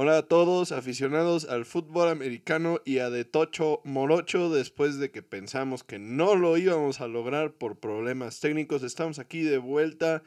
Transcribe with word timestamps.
Hola 0.00 0.18
a 0.18 0.22
todos, 0.22 0.70
aficionados 0.70 1.44
al 1.48 1.64
fútbol 1.64 2.08
americano 2.08 2.80
y 2.84 3.00
a 3.00 3.10
De 3.10 3.24
Tocho 3.24 3.80
Morocho. 3.82 4.48
Después 4.48 5.00
de 5.00 5.10
que 5.10 5.24
pensamos 5.24 5.82
que 5.82 5.98
no 5.98 6.36
lo 6.36 6.56
íbamos 6.56 7.00
a 7.00 7.08
lograr 7.08 7.54
por 7.54 7.80
problemas 7.80 8.38
técnicos, 8.38 8.84
estamos 8.84 9.18
aquí 9.18 9.42
de 9.42 9.58
vuelta 9.58 10.22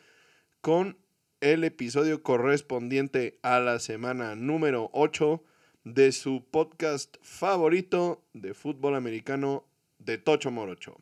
con 0.59 0.97
el 1.39 1.63
episodio 1.63 2.21
correspondiente 2.21 3.39
a 3.43 3.61
la 3.61 3.79
semana 3.79 4.35
número 4.35 4.89
8 4.91 5.41
de 5.85 6.11
su 6.11 6.43
podcast 6.51 7.15
favorito 7.21 8.21
de 8.33 8.53
fútbol 8.53 8.93
americano, 8.93 9.63
De 9.99 10.17
Tocho 10.17 10.51
Morocho. 10.51 10.97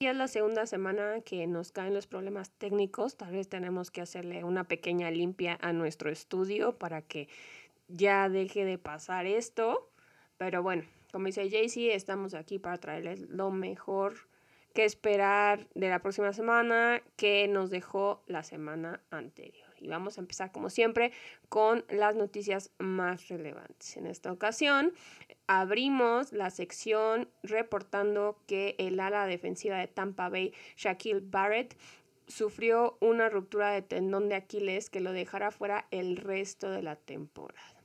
Y 0.00 0.06
es 0.06 0.16
la 0.16 0.26
segunda 0.28 0.66
semana 0.66 1.20
que 1.22 1.46
nos 1.46 1.72
caen 1.72 1.94
los 1.94 2.06
problemas 2.06 2.50
técnicos. 2.50 3.16
Tal 3.16 3.32
vez 3.32 3.48
tenemos 3.48 3.90
que 3.90 4.00
hacerle 4.00 4.44
una 4.44 4.64
pequeña 4.64 5.10
limpia 5.10 5.58
a 5.60 5.72
nuestro 5.72 6.08
estudio 6.10 6.78
para 6.78 7.02
que 7.02 7.28
ya 7.88 8.28
deje 8.28 8.64
de 8.64 8.78
pasar 8.78 9.26
esto. 9.26 9.90
Pero 10.36 10.62
bueno, 10.62 10.84
como 11.12 11.26
dice 11.26 11.50
Jaycee, 11.50 11.94
estamos 11.94 12.34
aquí 12.34 12.58
para 12.58 12.78
traerles 12.78 13.28
lo 13.28 13.50
mejor 13.50 14.28
que 14.74 14.84
esperar 14.84 15.66
de 15.74 15.88
la 15.88 16.00
próxima 16.00 16.32
semana 16.32 17.02
que 17.16 17.48
nos 17.48 17.70
dejó 17.70 18.22
la 18.26 18.42
semana 18.42 19.00
anterior. 19.10 19.66
Y 19.80 19.88
vamos 19.88 20.18
a 20.18 20.20
empezar 20.20 20.52
como 20.52 20.70
siempre 20.70 21.12
con 21.48 21.84
las 21.88 22.14
noticias 22.14 22.70
más 22.78 23.28
relevantes. 23.28 23.96
En 23.96 24.06
esta 24.06 24.30
ocasión 24.30 24.92
abrimos 25.46 26.32
la 26.32 26.50
sección 26.50 27.28
reportando 27.42 28.38
que 28.46 28.76
el 28.78 29.00
ala 29.00 29.26
defensiva 29.26 29.78
de 29.78 29.88
Tampa 29.88 30.28
Bay, 30.28 30.52
Shaquille 30.76 31.22
Barrett, 31.22 31.76
sufrió 32.26 32.98
una 33.00 33.30
ruptura 33.30 33.70
de 33.70 33.82
tendón 33.82 34.28
de 34.28 34.34
Aquiles 34.34 34.90
que 34.90 35.00
lo 35.00 35.12
dejará 35.12 35.50
fuera 35.50 35.86
el 35.90 36.18
resto 36.18 36.70
de 36.70 36.82
la 36.82 36.96
temporada 36.96 37.77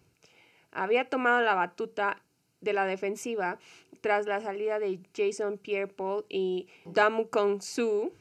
había 0.74 1.10
tomado 1.10 1.42
la 1.42 1.56
batuta 1.56 2.22
de 2.62 2.74
la 2.74 2.86
defensiva 2.86 3.60
tras 4.02 4.26
la 4.26 4.42
salida 4.42 4.80
de 4.80 5.00
Jason 5.16 5.58
Pierre-Paul 5.58 6.26
y 6.30 6.68
Dam 6.86 7.26
Kong 7.26 7.62
Su 7.62 8.12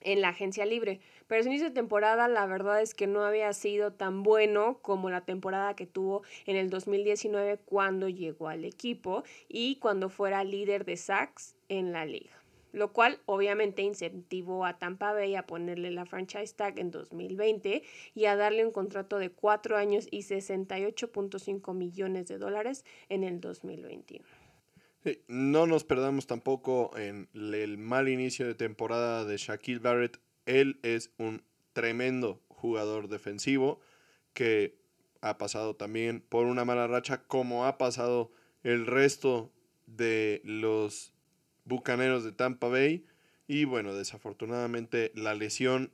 en 0.00 0.20
la 0.20 0.28
agencia 0.28 0.64
libre. 0.64 1.00
Pero 1.26 1.42
su 1.42 1.48
inicio 1.48 1.68
de 1.68 1.74
temporada 1.74 2.28
la 2.28 2.46
verdad 2.46 2.80
es 2.80 2.94
que 2.94 3.06
no 3.06 3.24
había 3.24 3.52
sido 3.52 3.92
tan 3.92 4.22
bueno 4.22 4.78
como 4.80 5.10
la 5.10 5.22
temporada 5.22 5.74
que 5.74 5.86
tuvo 5.86 6.22
en 6.46 6.56
el 6.56 6.70
2019 6.70 7.58
cuando 7.64 8.08
llegó 8.08 8.48
al 8.48 8.64
equipo 8.64 9.24
y 9.48 9.76
cuando 9.76 10.08
fuera 10.08 10.44
líder 10.44 10.84
de 10.84 10.96
sacks 10.96 11.56
en 11.68 11.92
la 11.92 12.06
liga 12.06 12.37
lo 12.72 12.92
cual 12.92 13.20
obviamente 13.26 13.82
incentivó 13.82 14.64
a 14.64 14.78
Tampa 14.78 15.12
Bay 15.12 15.34
a 15.34 15.46
ponerle 15.46 15.90
la 15.90 16.06
franchise 16.06 16.54
tag 16.54 16.78
en 16.78 16.90
2020 16.90 17.82
y 18.14 18.24
a 18.26 18.36
darle 18.36 18.64
un 18.64 18.72
contrato 18.72 19.18
de 19.18 19.30
cuatro 19.30 19.76
años 19.76 20.06
y 20.10 20.20
68.5 20.20 21.74
millones 21.74 22.26
de 22.26 22.38
dólares 22.38 22.84
en 23.08 23.24
el 23.24 23.40
2021. 23.40 24.24
no 25.28 25.66
nos 25.66 25.84
perdamos 25.84 26.26
tampoco 26.26 26.90
en 26.96 27.28
el 27.34 27.78
mal 27.78 28.08
inicio 28.08 28.46
de 28.46 28.54
temporada 28.54 29.24
de 29.24 29.36
Shaquille 29.36 29.80
Barrett. 29.80 30.20
Él 30.44 30.78
es 30.82 31.12
un 31.18 31.42
tremendo 31.72 32.42
jugador 32.48 33.08
defensivo 33.08 33.80
que 34.34 34.78
ha 35.20 35.38
pasado 35.38 35.76
también 35.76 36.20
por 36.20 36.46
una 36.46 36.64
mala 36.64 36.86
racha 36.86 37.22
como 37.22 37.66
ha 37.66 37.78
pasado 37.78 38.30
el 38.62 38.86
resto 38.86 39.52
de 39.86 40.40
los 40.44 41.12
Bucaneros 41.68 42.24
de 42.24 42.32
Tampa 42.32 42.68
Bay. 42.68 43.04
Y 43.46 43.64
bueno, 43.64 43.94
desafortunadamente 43.94 45.12
la 45.14 45.34
lesión 45.34 45.92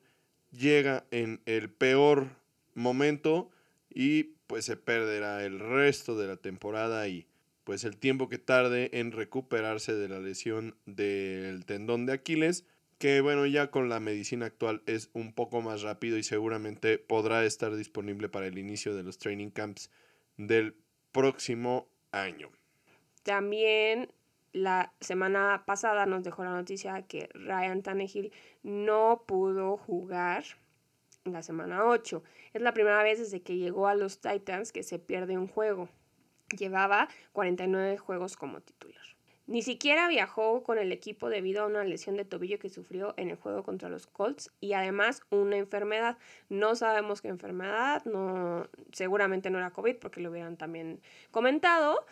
llega 0.51 1.05
en 1.11 1.41
el 1.47 1.71
peor 1.71 2.29
momento 2.75 3.51
y 3.91 4.35
pues 4.47 4.65
se 4.65 4.77
perderá 4.77 5.45
el 5.45 5.59
resto 5.59 6.17
de 6.17 6.27
la 6.27 6.37
temporada 6.37 7.09
y 7.09 7.27
pues 7.65 7.85
el 7.85 7.97
tiempo 7.97 8.29
que 8.29 8.39
tarde 8.39 8.91
en 8.93 9.13
recuperarse 9.13 9.95
de 9.95 10.09
la 10.09 10.21
lesión 10.21 10.77
del 10.85 11.65
tendón 11.65 12.05
de 12.07 12.13
Aquiles, 12.13 12.67
que 12.99 13.21
bueno, 13.21 13.47
ya 13.47 13.71
con 13.71 13.89
la 13.89 14.01
medicina 14.01 14.47
actual 14.47 14.83
es 14.87 15.11
un 15.15 15.33
poco 15.33 15.63
más 15.63 15.83
rápido 15.83 16.19
y 16.19 16.23
seguramente 16.23 16.99
podrá 16.99 17.45
estar 17.45 17.75
disponible 17.75 18.29
para 18.29 18.47
el 18.47 18.59
inicio 18.59 18.95
de 18.95 19.03
los 19.03 19.19
training 19.19 19.51
camps 19.51 19.91
del 20.37 20.77
próximo 21.13 21.89
año. 22.13 22.51
También 23.23 24.13
la 24.55 24.93
semana 25.01 25.65
pasada 25.67 26.07
nos 26.07 26.23
dejó 26.23 26.45
la 26.45 26.53
noticia 26.53 27.03
que 27.03 27.29
Ryan 27.35 27.83
Tannehill 27.83 28.33
no 28.63 29.25
pudo 29.27 29.77
jugar 29.77 30.45
la 31.25 31.43
semana 31.43 31.85
8. 31.85 32.23
Es 32.53 32.63
la 32.63 32.73
primera 32.73 33.03
vez 33.03 33.19
desde 33.19 33.43
que 33.43 33.57
llegó 33.57 33.89
a 33.89 33.95
los 33.95 34.21
Titans 34.21 34.73
que 34.73 34.85
se 34.85 34.99
pierde 34.99 35.37
un 35.37 35.49
juego. 35.49 35.89
Llevaba 36.57 37.09
49 37.33 37.99
juegos 37.99 38.37
como 38.37 38.61
titular. 38.61 39.03
Ni 39.47 39.61
siquiera 39.61 40.09
viajó 40.09 40.63
con 40.63 40.79
el 40.79 40.93
equipo 40.93 41.29
debido 41.29 41.65
a 41.65 41.67
una 41.67 41.85
lesión 41.85 42.17
de 42.17 42.25
tobillo 42.25 42.59
que 42.59 42.71
sufrió 42.71 43.13
en 43.19 43.31
el 43.31 43.37
juego 43.37 43.63
contra 43.63 43.91
los 43.91 44.07
Colts 44.07 44.51
y 44.61 44.73
además 44.73 45.21
una 45.31 45.57
enfermedad. 45.57 46.17
No 46.49 46.77
sabemos 46.77 47.21
qué 47.21 47.29
enfermedad, 47.29 48.05
no, 48.07 48.69
seguramente 48.93 49.51
no 49.51 49.59
era 49.59 49.71
COVID 49.71 49.97
porque 49.97 50.21
lo 50.21 50.31
hubieran 50.31 50.57
también 50.57 51.03
comentado, 51.31 52.07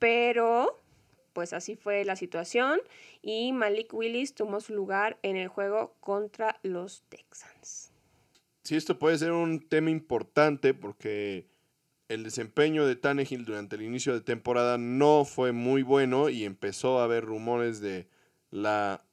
pero 0.00 0.80
pues 1.34 1.52
así 1.52 1.76
fue 1.76 2.04
la 2.06 2.16
situación 2.16 2.80
y 3.20 3.52
Malik 3.52 3.92
Willis 3.92 4.34
tomó 4.34 4.60
su 4.60 4.74
lugar 4.74 5.18
en 5.22 5.36
el 5.36 5.48
juego 5.48 5.94
contra 6.00 6.58
los 6.62 7.02
Texans. 7.10 7.90
Sí, 8.62 8.76
esto 8.76 8.98
puede 8.98 9.18
ser 9.18 9.32
un 9.32 9.60
tema 9.60 9.90
importante 9.90 10.72
porque 10.72 11.46
el 12.08 12.22
desempeño 12.22 12.86
de 12.86 12.96
Tannehill 12.96 13.44
durante 13.44 13.76
el 13.76 13.82
inicio 13.82 14.14
de 14.14 14.22
temporada 14.22 14.78
no 14.78 15.26
fue 15.26 15.52
muy 15.52 15.82
bueno 15.82 16.30
y 16.30 16.44
empezó 16.44 16.98
a 16.98 17.04
haber 17.04 17.24
rumores 17.24 17.80
de 17.80 18.08
la 18.50 19.04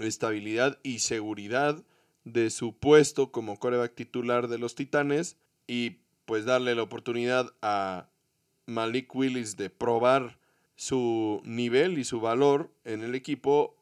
estabilidad 0.00 0.78
y 0.82 1.00
seguridad 1.00 1.84
de 2.24 2.50
su 2.50 2.76
puesto 2.76 3.30
como 3.30 3.58
coreback 3.58 3.94
titular 3.94 4.48
de 4.48 4.58
los 4.58 4.74
Titanes 4.74 5.36
y 5.66 5.98
pues 6.24 6.44
darle 6.44 6.74
la 6.74 6.82
oportunidad 6.82 7.52
a 7.60 8.08
Malik 8.66 9.14
Willis 9.14 9.56
de 9.56 9.70
probar 9.70 10.38
su 10.76 11.40
nivel 11.44 11.98
y 11.98 12.04
su 12.04 12.20
valor 12.20 12.70
en 12.84 13.02
el 13.02 13.14
equipo 13.14 13.76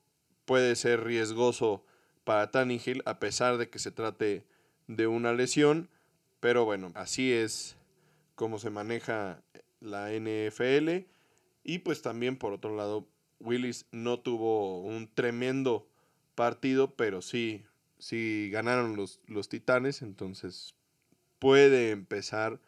puede 0.44 0.76
ser 0.76 1.04
riesgoso 1.04 1.84
para 2.24 2.50
Tannehill 2.50 3.02
a 3.06 3.18
pesar 3.18 3.56
de 3.56 3.70
que 3.70 3.78
se 3.78 3.90
trate 3.90 4.44
de 4.86 5.06
una 5.06 5.32
lesión, 5.32 5.88
pero 6.40 6.64
bueno, 6.64 6.90
así 6.94 7.32
es 7.32 7.76
como 8.34 8.58
se 8.58 8.70
maneja 8.70 9.42
la 9.80 10.10
NFL 10.12 11.06
y 11.62 11.78
pues 11.80 12.02
también 12.02 12.36
por 12.36 12.52
otro 12.52 12.74
lado 12.74 13.08
Willis 13.38 13.86
no 13.92 14.20
tuvo 14.20 14.80
un 14.80 15.08
tremendo 15.12 15.88
partido, 16.34 16.94
pero 16.94 17.22
sí, 17.22 17.64
sí 17.98 18.50
ganaron 18.52 18.96
los, 18.96 19.20
los 19.26 19.48
Titanes, 19.48 20.02
entonces 20.02 20.74
puede 21.38 21.90
empezar 21.90 22.60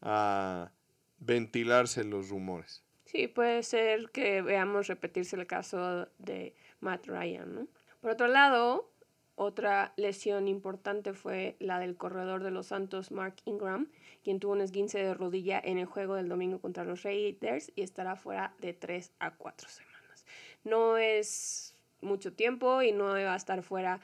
a 0.00 0.72
ventilarse 1.18 2.04
los 2.04 2.28
rumores. 2.28 2.82
Sí, 3.10 3.26
puede 3.26 3.64
ser 3.64 4.10
que 4.10 4.40
veamos 4.40 4.86
repetirse 4.86 5.34
el 5.34 5.48
caso 5.48 6.06
de 6.18 6.54
Matt 6.78 7.08
Ryan. 7.08 7.54
¿no? 7.56 7.66
Por 8.00 8.12
otro 8.12 8.28
lado, 8.28 8.88
otra 9.34 9.92
lesión 9.96 10.46
importante 10.46 11.12
fue 11.12 11.56
la 11.58 11.80
del 11.80 11.96
corredor 11.96 12.44
de 12.44 12.52
los 12.52 12.68
Santos, 12.68 13.10
Mark 13.10 13.34
Ingram, 13.46 13.90
quien 14.22 14.38
tuvo 14.38 14.52
un 14.52 14.60
esguince 14.60 14.98
de 14.98 15.12
rodilla 15.12 15.60
en 15.64 15.78
el 15.78 15.86
juego 15.86 16.14
del 16.14 16.28
domingo 16.28 16.60
contra 16.60 16.84
los 16.84 17.02
Raiders 17.02 17.72
y 17.74 17.82
estará 17.82 18.14
fuera 18.14 18.54
de 18.60 18.74
3 18.74 19.10
a 19.18 19.34
4 19.34 19.68
semanas. 19.68 20.24
No 20.62 20.96
es 20.96 21.74
mucho 22.02 22.32
tiempo 22.32 22.80
y 22.80 22.92
no 22.92 23.06
va 23.06 23.34
a 23.34 23.36
estar 23.36 23.60
fuera 23.64 23.98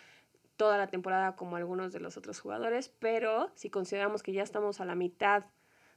toda 0.57 0.79
la 0.79 0.89
temporada 0.89 1.37
como 1.37 1.55
algunos 1.55 1.93
de 1.93 2.01
los 2.01 2.17
otros 2.17 2.41
jugadores, 2.41 2.89
pero 2.99 3.53
si 3.55 3.71
consideramos 3.71 4.25
que 4.25 4.33
ya 4.33 4.43
estamos 4.43 4.81
a 4.81 4.85
la 4.85 4.97
mitad 4.97 5.45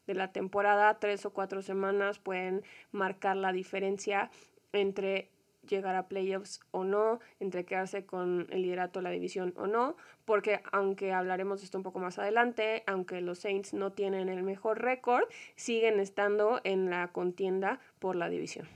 de 0.09 0.15
la 0.15 0.31
temporada, 0.31 0.97
tres 0.97 1.23
o 1.27 1.29
cuatro 1.29 1.61
semanas 1.61 2.17
pueden 2.17 2.63
marcar 2.91 3.37
la 3.37 3.53
diferencia 3.53 4.31
entre 4.73 5.29
llegar 5.67 5.95
a 5.95 6.07
playoffs 6.07 6.61
o 6.71 6.83
no, 6.83 7.19
entre 7.39 7.63
quedarse 7.63 8.07
con 8.07 8.47
el 8.49 8.63
liderato 8.63 8.99
de 8.99 9.03
la 9.03 9.11
división 9.11 9.53
o 9.55 9.67
no, 9.67 9.95
porque 10.25 10.61
aunque 10.71 11.13
hablaremos 11.13 11.59
de 11.59 11.65
esto 11.65 11.77
un 11.77 11.83
poco 11.83 11.99
más 11.99 12.17
adelante, 12.17 12.81
aunque 12.87 13.21
los 13.21 13.37
Saints 13.37 13.75
no 13.75 13.91
tienen 13.91 14.29
el 14.29 14.41
mejor 14.41 14.81
récord, 14.81 15.25
siguen 15.55 15.99
estando 15.99 16.59
en 16.63 16.89
la 16.89 17.09
contienda 17.09 17.79
por 17.99 18.15
la 18.15 18.29
división. 18.29 18.67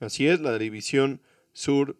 Así 0.00 0.26
es, 0.26 0.40
la 0.40 0.58
división 0.58 1.20
sur 1.52 1.96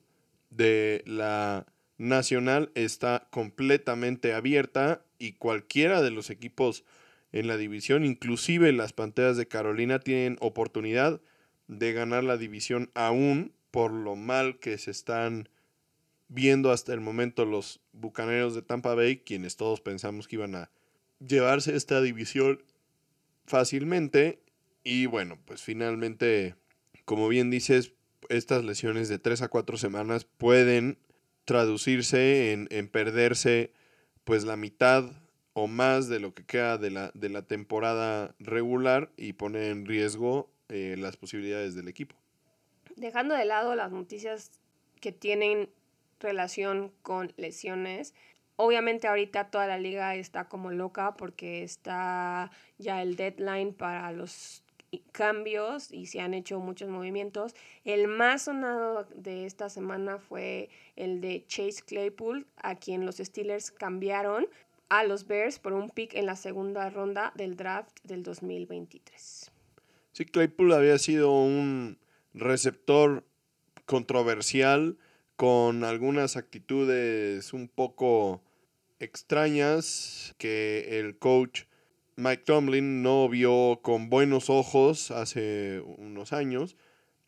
de 0.51 1.05
la 1.07 1.67
nacional 1.99 2.73
está 2.75 3.29
completamente 3.31 4.35
abierta 4.35 5.05
y 5.21 5.35
cualquiera 5.35 6.03
de 6.03 6.11
los 6.11 6.31
equipos 6.31 6.83
en 7.33 7.47
la 7.47 7.57
división. 7.57 8.05
Inclusive 8.05 8.73
las 8.73 8.93
Panteras 8.93 9.37
de 9.37 9.49
Carolina 9.49 10.01
tienen 10.01 10.37
oportunidad 10.41 11.21
de 11.69 11.93
ganar 11.93 12.25
la 12.25 12.37
división 12.37 12.91
aún 12.95 13.53
por 13.71 13.93
lo 13.93 14.17
mal 14.17 14.59
que 14.59 14.77
se 14.79 14.91
están 14.91 15.49
viendo 16.29 16.71
hasta 16.71 16.93
el 16.93 17.01
momento 17.01 17.45
los 17.45 17.81
Bucaneros 17.93 18.55
de 18.55 18.63
Tampa 18.63 18.95
Bay, 18.95 19.19
quienes 19.19 19.57
todos 19.57 19.81
pensamos 19.81 20.29
que 20.29 20.37
iban 20.37 20.55
a 20.55 20.71
llevarse 21.19 21.77
esta 21.77 22.01
división 22.01 22.63
fácilmente. 23.47 24.43
Y 24.83 25.07
bueno, 25.07 25.39
pues 25.45 25.63
finalmente, 25.63 26.55
como 27.05 27.29
bien 27.29 27.51
dices, 27.51 27.93
estas 28.29 28.65
lesiones 28.65 29.09
de 29.09 29.19
3 29.19 29.43
a 29.43 29.49
4 29.49 29.77
semanas 29.77 30.25
pueden 30.25 30.99
traducirse 31.45 32.53
en, 32.53 32.69
en 32.71 32.89
perderse 32.89 33.73
pues 34.25 34.45
la 34.45 34.57
mitad 34.57 35.11
o 35.53 35.67
más 35.67 36.09
de 36.09 36.21
lo 36.21 36.35
que 36.35 36.45
queda 36.45 36.79
de 36.79 36.91
la, 36.91 37.11
de 37.15 37.29
la 37.29 37.43
temporada 37.43 38.35
regular 38.39 39.11
y 39.17 39.33
poner 39.33 39.65
en 39.65 39.87
riesgo 39.87 40.49
eh, 40.69 40.97
las 40.99 41.17
posibilidades 41.17 41.75
del 41.75 41.89
equipo. 41.89 42.17
Dejando 42.97 43.35
de 43.35 43.45
lado 43.45 43.75
las 43.75 43.91
noticias 43.91 44.53
que 45.01 45.13
tienen 45.13 45.69
relación 46.21 46.93
con 47.03 47.33
lesiones, 47.37 48.15
obviamente 48.57 49.09
ahorita 49.09 49.51
toda 49.51 49.67
la 49.67 49.79
liga 49.79 50.15
está 50.15 50.49
como 50.49 50.71
loca 50.71 51.17
porque 51.17 51.63
está 51.63 52.51
ya 52.79 53.03
el 53.03 53.17
deadline 53.17 53.73
para 53.73 54.13
los 54.13 54.63
cambios 55.13 55.93
y 55.93 56.07
se 56.07 56.21
han 56.21 56.35
hecho 56.35 56.59
muchos 56.59 56.89
movimientos. 56.89 57.55
El 57.85 58.09
más 58.09 58.43
sonado 58.43 59.05
de 59.15 59.47
esta 59.47 59.69
semana 59.69 60.19
fue 60.19 60.69
el 60.97 61.21
de 61.21 61.45
Chase 61.47 61.83
Claypool, 61.87 62.47
a 62.57 62.75
quien 62.75 63.07
los 63.07 63.17
Steelers 63.17 63.71
cambiaron 63.71 64.47
a 64.91 65.05
los 65.05 65.27
Bears 65.27 65.59
por 65.59 65.73
un 65.73 65.89
pick 65.89 66.15
en 66.15 66.27
la 66.27 66.37
segunda 66.37 66.91
ronda 66.91 67.33
del 67.37 67.57
draft 67.57 67.97
del 68.03 68.23
2023. 68.23 69.51
Sí, 70.13 70.25
Claypool 70.27 70.73
había 70.73 70.99
sido 70.99 71.33
un 71.33 71.99
receptor 72.35 73.25
controversial 73.87 74.99
con 75.37 75.85
algunas 75.85 76.37
actitudes 76.37 77.53
un 77.53 77.69
poco 77.69 78.43
extrañas 78.99 80.35
que 80.39 80.99
el 80.99 81.17
coach 81.19 81.63
Mike 82.17 82.43
Tomlin 82.45 83.03
no 83.03 83.29
vio 83.29 83.81
con 83.83 84.11
buenos 84.11 84.51
ojos 84.51 85.11
hace 85.11 85.81
unos 85.99 86.33
años. 86.33 86.77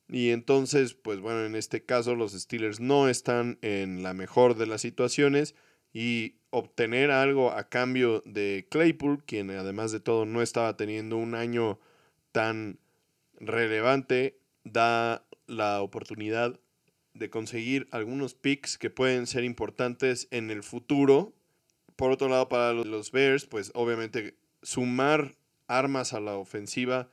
Y 0.09 0.31
entonces, 0.31 0.95
pues 0.95 1.21
bueno, 1.21 1.47
en 1.47 1.55
este 1.55 1.85
caso 1.85 2.15
los 2.15 2.33
Steelers 2.33 2.81
no 2.81 3.09
están 3.09 3.59
en 3.63 4.03
la 4.03 4.13
mejor 4.13 4.57
de 4.57 4.67
las 4.67 4.83
situaciones 4.83 5.55
y 5.93 6.37
obtener 6.51 7.11
algo 7.11 7.51
a 7.51 7.69
cambio 7.69 8.23
de 8.25 8.67
Claypool, 8.71 9.25
quien 9.25 9.51
además 9.51 9.93
de 9.93 10.01
todo 10.01 10.27
no 10.27 10.43
estaba 10.43 10.77
teniendo 10.77 11.17
un 11.17 11.35
año 11.35 11.79
tan 12.31 12.79
relevante, 13.41 14.39
da 14.65 15.27
la 15.47 15.83
oportunidad 15.83 16.59
de 17.15 17.31
conseguir 17.31 17.89
algunos 17.91 18.35
picks 18.35 18.79
que 18.79 18.91
pueden 18.91 19.27
ser 19.27 19.45
importantes 19.45 20.29
en 20.31 20.51
el 20.51 20.63
futuro. 20.63 21.35
Por 21.97 22.11
otro 22.11 22.29
lado, 22.29 22.49
para 22.49 22.73
los 22.73 23.13
Bears, 23.13 23.47
pues 23.47 23.71
obviamente 23.75 24.37
sumar 24.63 25.37
armas 25.67 26.13
a 26.13 26.21
la 26.21 26.37
ofensiva 26.37 27.11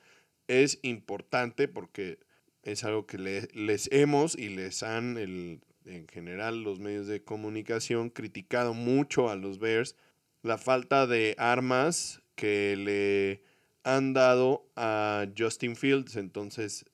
es 0.48 0.80
importante 0.82 1.68
porque 1.68 2.20
es 2.64 2.84
algo 2.84 3.06
que 3.06 3.18
les 3.18 3.90
hemos 3.92 4.38
y 4.38 4.50
les 4.50 4.84
han, 4.84 5.62
en 5.90 6.08
general, 6.08 6.64
los 6.64 6.80
medios 6.80 7.08
de 7.08 7.24
comunicación 7.24 8.10
criticado 8.10 8.74
mucho 8.74 9.30
a 9.30 9.36
los 9.36 9.60
Bears 9.60 9.96
la 10.42 10.58
falta 10.58 11.08
de 11.08 11.36
armas 11.38 12.22
que 12.36 12.76
le 12.78 13.44
han 13.84 14.14
dado 14.14 14.66
a 14.76 15.28
Justin 15.38 15.76
Fields. 15.76 16.16
Entonces 16.16 16.86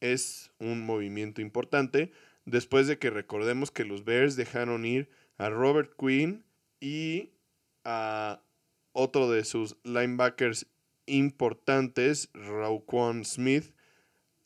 es 0.00 0.50
un 0.58 0.84
movimiento 0.84 1.40
importante. 1.40 2.12
Después 2.44 2.86
de 2.86 2.98
que 2.98 3.10
recordemos 3.10 3.70
que 3.70 3.84
los 3.84 4.04
Bears 4.04 4.36
dejaron 4.36 4.84
ir 4.84 5.08
a 5.38 5.50
Robert 5.50 5.92
Quinn 5.96 6.44
y 6.80 7.30
a 7.84 8.42
otro 8.92 9.30
de 9.30 9.44
sus 9.44 9.76
linebackers 9.84 10.66
importantes, 11.06 12.30
Rauquan 12.34 13.24
Smith, 13.24 13.72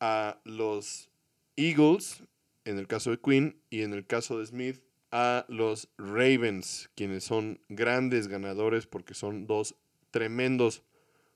a 0.00 0.38
los 0.44 1.08
Eagles, 1.56 2.22
en 2.64 2.78
el 2.78 2.86
caso 2.86 3.10
de 3.10 3.18
Quinn, 3.18 3.56
y 3.70 3.82
en 3.82 3.92
el 3.92 4.06
caso 4.06 4.38
de 4.38 4.46
Smith, 4.46 4.82
a 5.10 5.46
los 5.48 5.88
Ravens, 5.96 6.90
quienes 6.96 7.24
son 7.24 7.60
grandes 7.68 8.28
ganadores 8.28 8.86
porque 8.86 9.14
son 9.14 9.46
dos 9.46 9.76
tremendos 10.10 10.82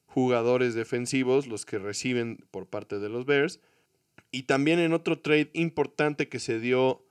jugadores 0.07 0.75
defensivos 0.75 1.47
los 1.47 1.65
que 1.65 1.79
reciben 1.79 2.45
por 2.51 2.67
parte 2.67 2.99
de 2.99 3.09
los 3.09 3.25
Bears. 3.25 3.61
Y 4.31 4.45
también 4.45 4.79
en 4.79 4.93
otro 4.93 5.21
trade 5.21 5.51
importante 5.53 6.29
que 6.29 6.41
se 6.41 6.59
dio 6.59 7.05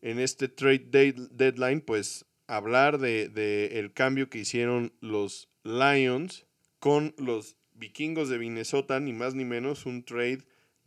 en 0.00 0.18
este 0.18 0.48
trade 0.48 1.14
deadline, 1.30 1.80
pues 1.80 2.26
hablar 2.46 2.98
de, 2.98 3.78
el 3.78 3.92
cambio 3.92 4.28
que 4.28 4.38
hicieron 4.38 4.92
los 5.00 5.48
Lions 5.62 6.46
con 6.78 7.14
los 7.18 7.56
vikingos 7.74 8.28
de 8.28 8.38
Minnesota, 8.38 8.98
ni 9.00 9.12
más 9.12 9.34
ni 9.34 9.44
menos 9.44 9.86
un 9.86 10.04
trade 10.04 10.44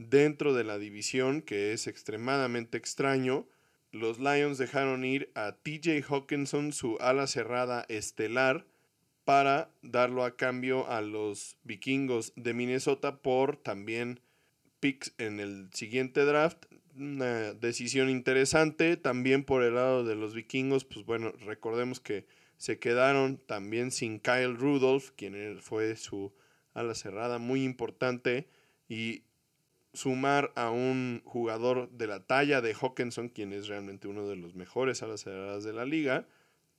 dentro 0.09 0.53
de 0.53 0.63
la 0.63 0.77
división 0.77 1.41
que 1.41 1.73
es 1.73 1.87
extremadamente 1.87 2.77
extraño. 2.77 3.47
Los 3.91 4.19
Lions 4.19 4.57
dejaron 4.57 5.03
ir 5.03 5.31
a 5.35 5.53
TJ 5.53 6.03
Hawkinson, 6.07 6.71
su 6.73 6.97
ala 6.99 7.27
cerrada 7.27 7.85
estelar, 7.89 8.65
para 9.25 9.69
darlo 9.81 10.23
a 10.23 10.35
cambio 10.35 10.89
a 10.89 11.01
los 11.01 11.57
vikingos 11.63 12.33
de 12.35 12.53
Minnesota 12.53 13.21
por 13.21 13.57
también 13.57 14.19
picks 14.79 15.13
en 15.17 15.39
el 15.39 15.69
siguiente 15.73 16.25
draft 16.25 16.65
una 16.95 17.53
decisión 17.53 18.09
interesante. 18.09 18.97
También 18.97 19.43
por 19.43 19.63
el 19.63 19.75
lado 19.75 20.03
de 20.03 20.15
los 20.15 20.33
vikingos, 20.33 20.85
pues 20.85 21.05
bueno, 21.05 21.31
recordemos 21.45 21.99
que 21.99 22.25
se 22.57 22.79
quedaron 22.79 23.37
también 23.37 23.91
sin 23.91 24.19
Kyle 24.19 24.55
Rudolph, 24.55 25.11
quien 25.15 25.59
fue 25.61 25.95
su 25.95 26.33
ala 26.73 26.93
cerrada 26.95 27.37
muy 27.37 27.63
importante. 27.63 28.47
Y 28.87 29.23
sumar 29.93 30.51
a 30.55 30.69
un 30.71 31.21
jugador 31.25 31.89
de 31.91 32.07
la 32.07 32.25
talla 32.25 32.61
de 32.61 32.73
Hawkinson, 32.73 33.29
quien 33.29 33.53
es 33.53 33.67
realmente 33.67 34.07
uno 34.07 34.27
de 34.27 34.35
los 34.35 34.55
mejores 34.55 35.03
alas 35.03 35.21
cerradas 35.21 35.63
de 35.63 35.73
la 35.73 35.85
liga, 35.85 36.27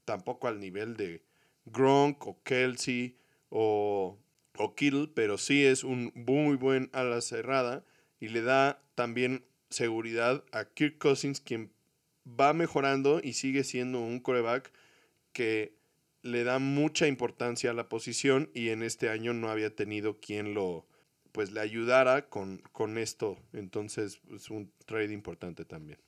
tampoco 0.05 0.49
al 0.49 0.61
nivel 0.61 0.97
de 0.97 1.23
Gronk 1.67 2.26
o 2.26 2.43
Kelsey 2.43 3.17
o, 3.50 4.19
o 4.56 4.75
Kittle, 4.75 5.09
pero 5.14 5.38
sí 5.38 5.64
es 5.64 5.85
un 5.85 6.12
muy 6.14 6.56
buen 6.56 6.91
ala 6.93 7.20
cerrada 7.20 7.85
y 8.19 8.29
le 8.29 8.43
da 8.43 8.82
también 8.94 9.44
seguridad 9.69 10.44
a 10.53 10.64
Kirk 10.64 10.99
Cousins, 10.99 11.41
quien 11.41 11.73
va 12.26 12.53
mejorando 12.53 13.20
y 13.23 13.35
sigue 13.35 13.64
siendo 13.64 14.00
un 14.00 14.20
coreback 14.20 14.73
que 15.32 15.76
le 16.23 16.44
da 16.44 16.59
mucha 16.59 17.09
importancia 17.09 17.70
a 17.70 17.75
la 17.75 17.88
posición 17.88 18.50
y 18.55 18.69
en 18.69 18.82
este 18.82 19.09
año 19.09 19.35
no 19.35 19.50
había 19.50 19.75
tenido 19.75 20.20
quien 20.20 20.55
lo 20.55 20.87
pues 21.32 21.50
le 21.50 21.61
ayudara 21.61 22.28
con, 22.28 22.59
con 22.73 22.99
esto. 22.99 23.38
Entonces 23.52 24.21
es 24.30 24.50
un 24.50 24.71
trade 24.87 25.12
importante 25.12 25.64
también. 25.64 25.99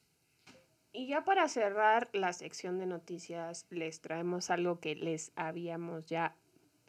Y 0.93 1.09
ya 1.09 1.25
para 1.25 1.49
cerrar 1.49 2.09
la 2.13 2.33
sección 2.33 2.79
de 2.79 2.87
noticias, 2.87 3.67
les 3.71 4.01
traemos 4.01 4.51
algo 4.51 4.79
que 4.79 4.95
les 4.95 5.33
habíamos 5.35 6.07
ya 6.07 6.37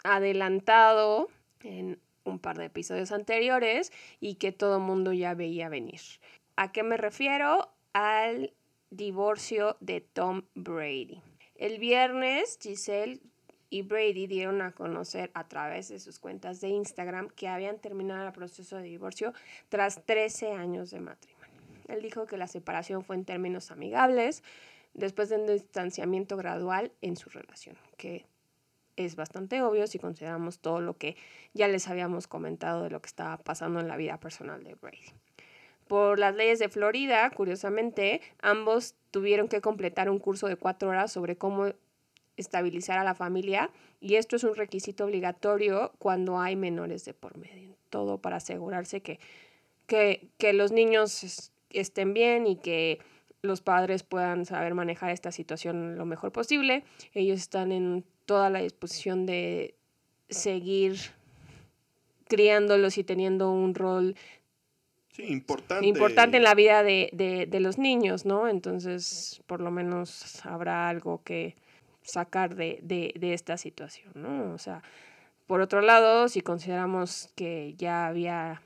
adelantado 0.04 1.30
en 1.64 2.00
un 2.24 2.40
par 2.40 2.58
de 2.58 2.66
episodios 2.66 3.12
anteriores 3.12 3.92
y 4.20 4.36
que 4.36 4.52
todo 4.52 4.80
mundo 4.80 5.12
ya 5.14 5.34
veía 5.34 5.70
venir. 5.70 6.02
¿A 6.56 6.72
qué 6.72 6.84
me 6.84 6.98
refiero? 6.98 7.70
Al 7.94 8.54
divorcio 8.92 9.78
de 9.80 10.02
Tom 10.02 10.44
Brady. 10.54 11.22
El 11.56 11.80
viernes, 11.80 12.60
Giselle 12.62 13.22
y 13.70 13.82
Brady 13.82 14.28
dieron 14.28 14.62
a 14.62 14.72
conocer 14.72 15.32
a 15.34 15.48
través 15.48 15.90
de 15.90 16.00
sus 16.00 16.20
cuentas 16.20 16.62
de 16.62 16.70
Instagram 16.70 17.30
que 17.30 17.48
habían 17.48 17.80
terminado 17.80 18.26
el 18.26 18.34
proceso 18.34 18.78
de 18.78 18.84
divorcio 18.84 19.34
tras 19.70 20.06
13 20.06 20.54
años 20.54 20.92
de 20.92 21.00
matrimonio. 21.00 21.46
Él 21.88 22.02
dijo 22.02 22.26
que 22.26 22.38
la 22.38 22.48
separación 22.48 23.04
fue 23.04 23.16
en 23.16 23.26
términos 23.26 23.72
amigables 23.72 24.44
después 24.94 25.30
de 25.30 25.38
un 25.38 25.48
distanciamiento 25.48 26.38
gradual 26.38 26.92
en 27.02 27.16
su 27.16 27.30
relación, 27.30 27.78
que 27.98 28.26
es 28.96 29.16
bastante 29.16 29.62
obvio 29.62 29.88
si 29.88 30.00
consideramos 30.00 30.60
todo 30.60 30.80
lo 30.80 30.98
que 30.98 31.18
ya 31.54 31.68
les 31.68 31.88
habíamos 31.88 32.28
comentado 32.28 32.84
de 32.84 32.90
lo 32.90 33.02
que 33.02 33.08
estaba 33.08 33.38
pasando 33.38 33.80
en 33.80 33.88
la 33.88 33.98
vida 33.98 34.20
personal 34.20 34.64
de 34.64 34.76
Brady. 34.76 35.12
Por 35.88 36.18
las 36.18 36.34
leyes 36.34 36.58
de 36.60 36.70
Florida, 36.70 37.30
curiosamente, 37.30 38.22
ambos 38.42 38.96
tuvieron 39.12 39.48
que 39.48 39.62
completar 39.62 40.10
un 40.10 40.18
curso 40.18 40.48
de 40.48 40.56
cuatro 40.56 40.90
horas 40.90 41.12
sobre 41.12 41.38
cómo 41.38 41.74
estabilizar 42.38 42.98
a 42.98 43.04
la 43.04 43.16
familia 43.16 43.70
y 44.02 44.16
esto 44.16 44.36
es 44.36 44.44
un 44.44 44.56
requisito 44.56 45.06
obligatorio 45.06 45.94
cuando 46.00 46.40
hay 46.40 46.56
menores 46.56 47.06
de 47.06 47.14
por 47.14 47.38
medio. 47.38 47.76
Todo 47.90 48.18
para 48.18 48.38
asegurarse 48.38 49.02
que, 49.02 49.20
que, 49.88 50.54
los 50.54 50.72
niños 50.72 51.52
estén 51.70 52.14
bien 52.14 52.48
y 52.48 52.58
que 52.58 53.00
los 53.42 53.62
padres 53.62 54.04
puedan 54.04 54.46
saber 54.46 54.74
manejar 54.74 55.12
esta 55.12 55.32
situación 55.32 55.98
lo 55.98 56.06
mejor 56.06 56.32
posible. 56.32 56.84
Ellos 57.14 57.40
están 57.40 57.72
en 57.72 58.04
toda 58.26 58.50
la 58.50 58.60
disposición 58.60 59.26
de 59.26 59.76
seguir 60.30 60.98
criándolos 62.28 62.98
y 62.98 63.04
teniendo 63.04 63.52
un 63.52 63.76
rol 63.76 64.16
Sí, 65.16 65.24
importante. 65.28 65.86
Importante 65.86 66.36
en 66.36 66.44
la 66.44 66.56
vida 66.56 66.84
de, 66.84 67.58
los 67.62 67.78
niños, 67.78 68.26
¿no? 68.26 68.50
Entonces, 68.50 69.42
por 69.48 69.62
lo 69.62 69.72
menos 69.72 70.46
habrá 70.46 70.90
algo 70.90 71.24
que 71.24 71.56
sacar 72.06 72.56
de, 72.56 73.14
esta 73.22 73.58
situación, 73.58 74.12
¿no? 74.16 74.54
O 74.54 74.58
sea, 74.58 74.82
Por 75.48 75.62
otro 75.62 75.82
lado, 75.82 76.28
si 76.28 76.42
consideramos 76.42 77.30
que 77.36 77.76
ya 77.78 78.08
había 78.08 78.62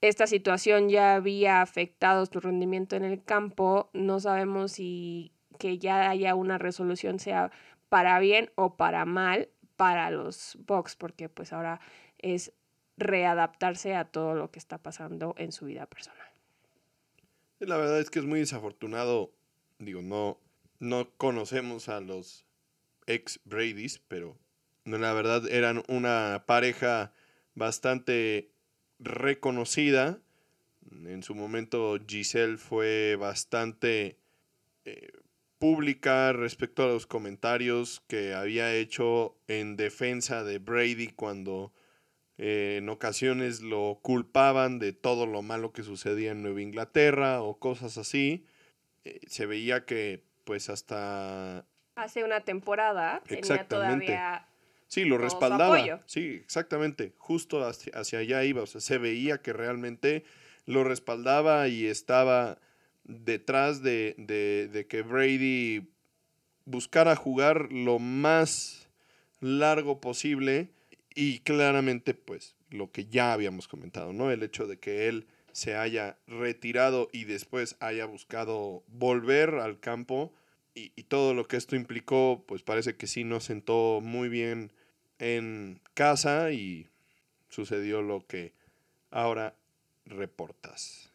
esta 0.00 0.26
situación 0.26 0.88
ya 0.88 1.14
había 1.14 1.62
afectado 1.62 2.26
su 2.26 2.38
rendimiento 2.38 2.96
en 2.96 3.04
el 3.04 3.22
campo, 3.24 3.90
no 3.92 4.20
sabemos 4.20 4.72
si 4.72 5.32
que 5.58 5.78
ya 5.78 6.10
haya 6.10 6.34
una 6.34 6.58
resolución 6.58 7.18
sea 7.18 7.50
para 7.88 8.18
bien 8.18 8.50
o 8.56 8.76
para 8.76 9.04
mal 9.04 9.48
para 9.76 10.10
los 10.10 10.58
Bucks, 10.66 10.96
porque 10.96 11.28
pues 11.28 11.52
ahora 11.52 11.80
es 12.18 12.52
readaptarse 12.96 13.94
a 13.94 14.04
todo 14.04 14.34
lo 14.34 14.50
que 14.50 14.58
está 14.58 14.78
pasando 14.78 15.34
en 15.38 15.52
su 15.52 15.66
vida 15.66 15.86
personal. 15.86 16.26
La 17.58 17.76
verdad 17.76 18.00
es 18.00 18.10
que 18.10 18.18
es 18.18 18.24
muy 18.24 18.40
desafortunado, 18.40 19.32
digo, 19.78 20.02
no, 20.02 20.38
no 20.78 21.10
conocemos 21.16 21.88
a 21.88 22.00
los 22.00 22.45
ex 23.06 23.40
Brady's, 23.44 24.00
pero 24.08 24.38
la 24.84 25.12
verdad 25.12 25.48
eran 25.50 25.82
una 25.88 26.44
pareja 26.46 27.12
bastante 27.54 28.50
reconocida. 28.98 30.20
En 30.90 31.22
su 31.22 31.34
momento 31.34 31.98
Giselle 32.06 32.58
fue 32.58 33.16
bastante 33.16 34.18
eh, 34.84 35.10
pública 35.58 36.32
respecto 36.32 36.84
a 36.84 36.88
los 36.88 37.06
comentarios 37.06 38.02
que 38.06 38.34
había 38.34 38.74
hecho 38.74 39.36
en 39.48 39.76
defensa 39.76 40.44
de 40.44 40.58
Brady 40.58 41.08
cuando 41.08 41.72
eh, 42.38 42.76
en 42.78 42.88
ocasiones 42.88 43.62
lo 43.62 43.98
culpaban 44.02 44.78
de 44.78 44.92
todo 44.92 45.26
lo 45.26 45.42
malo 45.42 45.72
que 45.72 45.82
sucedía 45.82 46.32
en 46.32 46.42
Nueva 46.42 46.62
Inglaterra 46.62 47.42
o 47.42 47.58
cosas 47.58 47.96
así. 47.98 48.44
Eh, 49.04 49.20
se 49.26 49.46
veía 49.46 49.84
que 49.84 50.22
pues 50.44 50.68
hasta... 50.70 51.66
Hace 51.96 52.24
una 52.24 52.40
temporada 52.40 53.22
tenía 53.26 53.64
todavía 53.66 54.46
Sí, 54.88 55.04
lo 55.04 55.18
respaldaba. 55.18 56.02
Sí, 56.06 56.40
exactamente. 56.44 57.12
Justo 57.18 57.64
hacia, 57.66 58.18
allá 58.18 58.44
iba. 58.44 58.62
O 58.62 58.66
sea, 58.66 58.80
se 58.80 58.98
veía 58.98 59.38
que 59.38 59.52
realmente 59.52 60.24
lo 60.64 60.84
respaldaba 60.84 61.68
y 61.68 61.86
estaba 61.86 62.58
detrás 63.04 63.82
de, 63.82 64.14
de, 64.18 64.86
que 64.86 65.02
Brady 65.02 65.88
buscara 66.64 67.16
jugar 67.16 67.72
lo 67.72 67.98
más 67.98 68.88
largo 69.40 70.00
posible 70.00 70.70
y 71.14 71.40
claramente 71.40 72.14
pues 72.14 72.56
lo 72.70 72.90
que 72.90 73.06
ya 73.06 73.32
habíamos 73.32 73.68
comentado, 73.68 74.12
¿no? 74.12 74.30
El 74.30 74.42
hecho 74.42 74.66
de 74.66 74.78
que 74.78 75.08
él 75.08 75.26
se 75.52 75.76
haya 75.76 76.18
retirado 76.26 77.08
y 77.12 77.24
después 77.24 77.76
haya 77.80 78.06
buscado 78.06 78.82
volver 78.88 79.54
al 79.54 79.78
campo 79.78 80.32
y, 80.76 80.92
y, 80.94 81.02
todo 81.04 81.34
lo 81.34 81.48
que 81.48 81.56
esto 81.56 81.74
implicó, 81.74 82.44
pues 82.46 82.62
parece 82.62 82.96
que 82.96 83.08
sí 83.08 83.24
no 83.24 83.40
sentó 83.40 84.00
muy 84.02 84.28
bien 84.28 84.70
en 85.18 85.80
casa 85.94 86.52
y 86.52 86.88
sucedió 87.48 88.02
lo 88.02 88.24
que 88.26 88.52
ahora 89.10 89.54
reportas. 90.04 91.10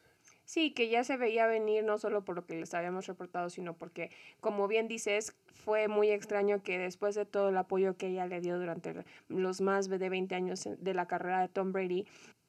Sí, 0.51 0.71
que 0.71 0.89
ya 0.89 1.05
se 1.05 1.15
veía 1.15 1.47
venir 1.47 1.83
no 1.85 1.97
solo 1.97 2.25
por 2.25 2.35
lo 2.35 2.45
que 2.45 2.59
les 2.59 2.73
habíamos 2.73 3.07
reportado, 3.07 3.49
sino 3.49 3.73
porque, 3.73 4.11
como 4.41 4.67
bien 4.67 4.89
dices, 4.89 5.33
fue 5.47 5.87
muy 5.87 6.09
extraño 6.09 6.61
que 6.61 6.77
después 6.77 7.15
de 7.15 7.25
todo 7.25 7.49
el 7.49 7.57
apoyo 7.57 7.95
que 7.95 8.07
ella 8.07 8.25
le 8.25 8.41
dio 8.41 8.59
durante 8.59 9.05
los 9.29 9.61
más 9.61 9.87
de 9.87 10.09
20 10.09 10.35
años 10.35 10.67
de 10.77 10.93
la 10.93 11.07
carrera 11.07 11.39
de 11.39 11.47
Tom 11.47 11.71
Brady, 11.71 12.05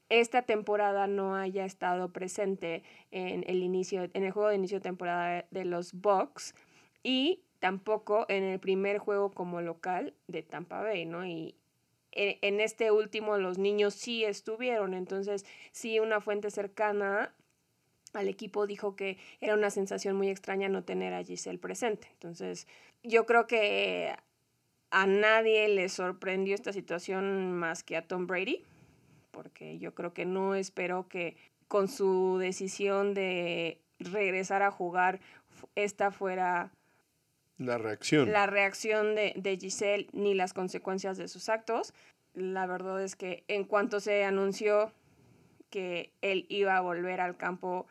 esta 0.08 0.42
temporada 0.42 1.06
no 1.06 1.36
haya 1.36 1.64
estado 1.64 2.12
presente 2.12 2.82
en 3.12 3.44
el 3.46 3.62
inicio, 3.62 4.10
en 4.12 4.24
el 4.24 4.32
juego 4.32 4.48
de 4.48 4.56
inicio 4.56 4.78
de 4.78 4.82
temporada 4.82 5.46
de 5.52 5.64
los 5.64 5.92
Bucks 5.92 6.54
y 7.02 7.42
tampoco 7.58 8.26
en 8.28 8.42
el 8.42 8.58
primer 8.58 8.98
juego 8.98 9.30
como 9.30 9.60
local 9.60 10.14
de 10.26 10.42
Tampa 10.42 10.82
Bay, 10.82 11.04
¿no? 11.04 11.24
Y 11.24 11.54
en, 12.12 12.60
este 12.60 12.90
último 12.90 13.38
los 13.38 13.58
niños 13.58 13.94
sí 13.94 14.24
estuvieron, 14.24 14.94
entonces 14.94 15.46
sí 15.72 15.98
una 15.98 16.20
fuente 16.20 16.50
cercana 16.50 17.34
al 18.12 18.28
equipo 18.28 18.66
dijo 18.66 18.96
que 18.96 19.16
era 19.40 19.54
una 19.54 19.70
sensación 19.70 20.16
muy 20.16 20.28
extraña 20.28 20.68
no 20.68 20.84
tener 20.84 21.14
a 21.14 21.24
Giselle 21.24 21.58
presente. 21.58 22.08
Entonces, 22.12 22.66
yo 23.02 23.24
creo 23.24 23.46
que 23.46 24.14
a 24.90 25.06
nadie 25.06 25.68
le 25.68 25.88
sorprendió 25.88 26.54
esta 26.54 26.72
situación 26.72 27.52
más 27.52 27.82
que 27.82 27.96
a 27.96 28.06
Tom 28.06 28.26
Brady, 28.26 28.64
porque 29.30 29.78
yo 29.78 29.94
creo 29.94 30.12
que 30.12 30.26
no 30.26 30.54
esperó 30.54 31.08
que 31.08 31.36
con 31.68 31.88
su 31.88 32.36
decisión 32.38 33.14
de 33.14 33.80
regresar 33.98 34.62
a 34.62 34.70
jugar 34.70 35.20
esta 35.74 36.10
fuera 36.10 36.70
la 37.66 37.78
reacción. 37.78 38.32
La 38.32 38.46
reacción 38.46 39.14
de, 39.14 39.32
de 39.36 39.56
Giselle 39.56 40.08
ni 40.12 40.34
las 40.34 40.52
consecuencias 40.52 41.16
de 41.16 41.28
sus 41.28 41.48
actos. 41.48 41.94
La 42.34 42.66
verdad 42.66 43.02
es 43.02 43.16
que 43.16 43.44
en 43.48 43.64
cuanto 43.64 44.00
se 44.00 44.24
anunció 44.24 44.92
que 45.70 46.12
él 46.20 46.46
iba 46.48 46.76
a 46.76 46.80
volver 46.80 47.20
al 47.20 47.36
campo, 47.36 47.86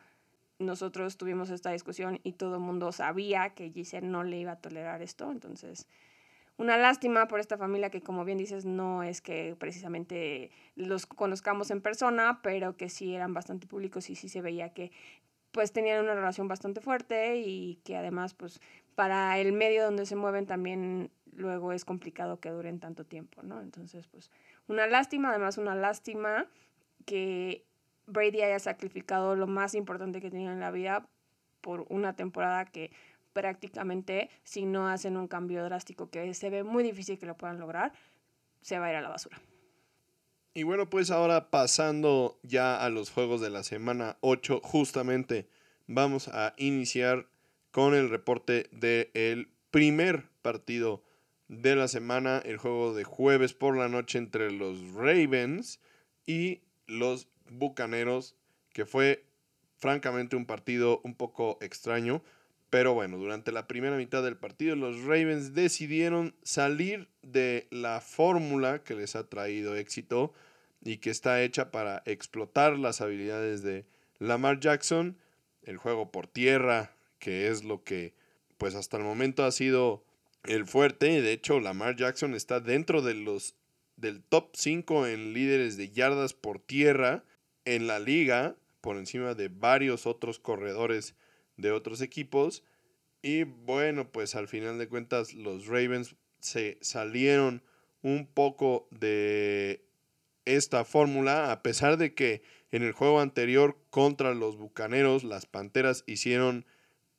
nosotros 0.58 1.16
tuvimos 1.16 1.50
esta 1.50 1.70
discusión 1.70 2.20
y 2.22 2.32
todo 2.32 2.54
el 2.54 2.60
mundo 2.60 2.92
sabía 2.92 3.50
que 3.50 3.70
Giselle 3.70 4.06
no 4.06 4.24
le 4.24 4.38
iba 4.38 4.52
a 4.52 4.60
tolerar 4.60 5.02
esto. 5.02 5.30
Entonces, 5.30 5.88
una 6.56 6.76
lástima 6.76 7.28
por 7.28 7.40
esta 7.40 7.58
familia 7.58 7.90
que, 7.90 8.02
como 8.02 8.24
bien 8.24 8.38
dices, 8.38 8.64
no 8.64 9.02
es 9.02 9.20
que 9.20 9.56
precisamente 9.58 10.50
los 10.76 11.06
conozcamos 11.06 11.70
en 11.70 11.80
persona, 11.80 12.40
pero 12.42 12.76
que 12.76 12.88
sí 12.88 13.14
eran 13.14 13.34
bastante 13.34 13.66
públicos 13.66 14.10
y 14.10 14.16
sí 14.16 14.28
se 14.28 14.40
veía 14.42 14.72
que 14.72 14.92
pues 15.50 15.72
tenían 15.72 16.02
una 16.02 16.14
relación 16.14 16.48
bastante 16.48 16.80
fuerte 16.80 17.36
y 17.36 17.76
que 17.84 17.96
además 17.96 18.32
pues 18.32 18.60
para 18.94 19.38
el 19.38 19.52
medio 19.52 19.84
donde 19.84 20.06
se 20.06 20.16
mueven 20.16 20.46
también 20.46 21.10
luego 21.34 21.72
es 21.72 21.84
complicado 21.84 22.40
que 22.40 22.50
duren 22.50 22.78
tanto 22.80 23.04
tiempo, 23.04 23.42
¿no? 23.42 23.60
Entonces, 23.60 24.06
pues 24.06 24.30
una 24.68 24.86
lástima, 24.86 25.30
además 25.30 25.58
una 25.58 25.74
lástima 25.74 26.46
que 27.06 27.64
Brady 28.06 28.42
haya 28.42 28.58
sacrificado 28.58 29.34
lo 29.36 29.46
más 29.46 29.74
importante 29.74 30.20
que 30.20 30.30
tenía 30.30 30.52
en 30.52 30.60
la 30.60 30.70
vida 30.70 31.08
por 31.60 31.86
una 31.88 32.14
temporada 32.14 32.64
que 32.66 32.90
prácticamente 33.32 34.28
si 34.44 34.66
no 34.66 34.88
hacen 34.88 35.16
un 35.16 35.28
cambio 35.28 35.64
drástico 35.64 36.10
que 36.10 36.34
se 36.34 36.50
ve 36.50 36.64
muy 36.64 36.82
difícil 36.82 37.18
que 37.18 37.26
lo 37.26 37.36
puedan 37.36 37.58
lograr, 37.58 37.92
se 38.60 38.78
va 38.78 38.86
a 38.86 38.90
ir 38.90 38.96
a 38.96 39.00
la 39.00 39.08
basura. 39.08 39.40
Y 40.54 40.64
bueno, 40.64 40.90
pues 40.90 41.10
ahora 41.10 41.48
pasando 41.48 42.38
ya 42.42 42.84
a 42.84 42.90
los 42.90 43.10
juegos 43.10 43.40
de 43.40 43.48
la 43.48 43.62
semana 43.62 44.18
8, 44.20 44.60
justamente 44.62 45.48
vamos 45.86 46.28
a 46.28 46.52
iniciar 46.58 47.26
con 47.72 47.94
el 47.94 48.10
reporte 48.10 48.68
del 48.70 49.48
primer 49.70 50.28
partido 50.42 51.02
de 51.48 51.74
la 51.74 51.88
semana, 51.88 52.40
el 52.44 52.58
juego 52.58 52.94
de 52.94 53.04
jueves 53.04 53.54
por 53.54 53.76
la 53.76 53.88
noche 53.88 54.18
entre 54.18 54.52
los 54.52 54.92
Ravens 54.94 55.80
y 56.26 56.60
los 56.86 57.28
Bucaneros, 57.50 58.36
que 58.72 58.86
fue 58.86 59.24
francamente 59.76 60.36
un 60.36 60.46
partido 60.46 61.00
un 61.02 61.14
poco 61.14 61.58
extraño. 61.60 62.22
Pero 62.70 62.94
bueno, 62.94 63.18
durante 63.18 63.52
la 63.52 63.66
primera 63.66 63.96
mitad 63.96 64.22
del 64.22 64.36
partido 64.36 64.76
los 64.76 65.02
Ravens 65.02 65.52
decidieron 65.52 66.34
salir 66.42 67.08
de 67.22 67.66
la 67.70 68.00
fórmula 68.00 68.82
que 68.82 68.94
les 68.94 69.16
ha 69.16 69.28
traído 69.28 69.76
éxito 69.76 70.32
y 70.82 70.98
que 70.98 71.10
está 71.10 71.42
hecha 71.42 71.70
para 71.70 72.02
explotar 72.06 72.78
las 72.78 73.00
habilidades 73.00 73.62
de 73.62 73.84
Lamar 74.18 74.60
Jackson, 74.60 75.16
el 75.64 75.76
juego 75.76 76.10
por 76.10 76.26
tierra, 76.26 76.92
que 77.22 77.46
es 77.46 77.62
lo 77.62 77.84
que 77.84 78.14
pues 78.58 78.74
hasta 78.74 78.96
el 78.96 79.04
momento 79.04 79.44
ha 79.44 79.52
sido 79.52 80.04
el 80.42 80.66
fuerte. 80.66 81.22
De 81.22 81.32
hecho, 81.32 81.60
Lamar 81.60 81.94
Jackson 81.94 82.34
está 82.34 82.58
dentro 82.58 83.00
de 83.00 83.14
los 83.14 83.54
del 83.96 84.24
top 84.24 84.50
5 84.54 85.06
en 85.06 85.32
líderes 85.32 85.76
de 85.76 85.90
yardas 85.90 86.34
por 86.34 86.58
tierra 86.58 87.24
en 87.64 87.86
la 87.86 88.00
liga, 88.00 88.56
por 88.80 88.96
encima 88.96 89.34
de 89.34 89.46
varios 89.48 90.04
otros 90.04 90.40
corredores 90.40 91.14
de 91.56 91.70
otros 91.70 92.00
equipos. 92.00 92.64
Y 93.22 93.44
bueno, 93.44 94.10
pues 94.10 94.34
al 94.34 94.48
final 94.48 94.78
de 94.78 94.88
cuentas 94.88 95.32
los 95.32 95.66
Ravens 95.66 96.16
se 96.40 96.78
salieron 96.80 97.62
un 98.02 98.26
poco 98.26 98.88
de 98.90 99.84
esta 100.44 100.84
fórmula, 100.84 101.52
a 101.52 101.62
pesar 101.62 101.98
de 101.98 102.14
que 102.14 102.42
en 102.72 102.82
el 102.82 102.90
juego 102.90 103.20
anterior 103.20 103.78
contra 103.90 104.34
los 104.34 104.56
Bucaneros 104.56 105.22
las 105.22 105.46
Panteras 105.46 106.02
hicieron 106.08 106.66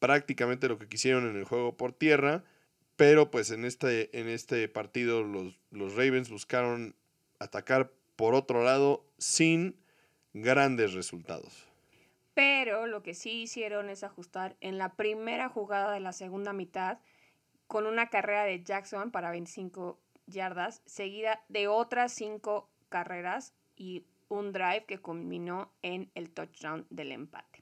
prácticamente 0.04 0.68
lo 0.68 0.78
que 0.78 0.90
quisieron 0.90 1.30
en 1.30 1.38
el 1.38 1.46
juego 1.46 1.78
por 1.78 1.94
tierra, 1.94 2.44
pero 2.98 3.32
pues 3.32 3.52
en 3.52 3.64
este, 3.64 4.20
en 4.20 4.28
este 4.28 4.68
partido 4.68 5.24
los, 5.24 5.58
los 5.72 5.96
Ravens 5.96 6.30
buscaron 6.30 6.94
atacar 7.40 7.90
por 8.18 8.36
otro 8.36 8.66
lado 8.66 9.06
sin 9.18 9.80
grandes 10.34 10.92
resultados. 10.92 11.70
Pero 12.34 12.86
lo 12.86 13.02
que 13.02 13.14
sí 13.14 13.44
hicieron 13.44 13.90
es 13.90 14.04
ajustar 14.04 14.58
en 14.60 14.78
la 14.78 14.94
primera 14.98 15.48
jugada 15.48 15.94
de 15.94 16.02
la 16.02 16.12
segunda 16.12 16.52
mitad 16.52 17.00
con 17.68 17.86
una 17.86 18.10
carrera 18.10 18.44
de 18.44 18.62
Jackson 18.62 19.10
para 19.10 19.32
25 19.32 20.02
yardas, 20.26 20.82
seguida 20.86 21.46
de 21.48 21.70
otras 21.70 22.12
5 22.12 22.70
carreras 22.90 23.54
y 23.78 24.06
un 24.28 24.52
drive 24.52 24.84
que 24.86 24.98
culminó 24.98 25.72
en 25.82 26.12
el 26.14 26.30
touchdown 26.30 26.86
del 26.90 27.14
empate 27.14 27.53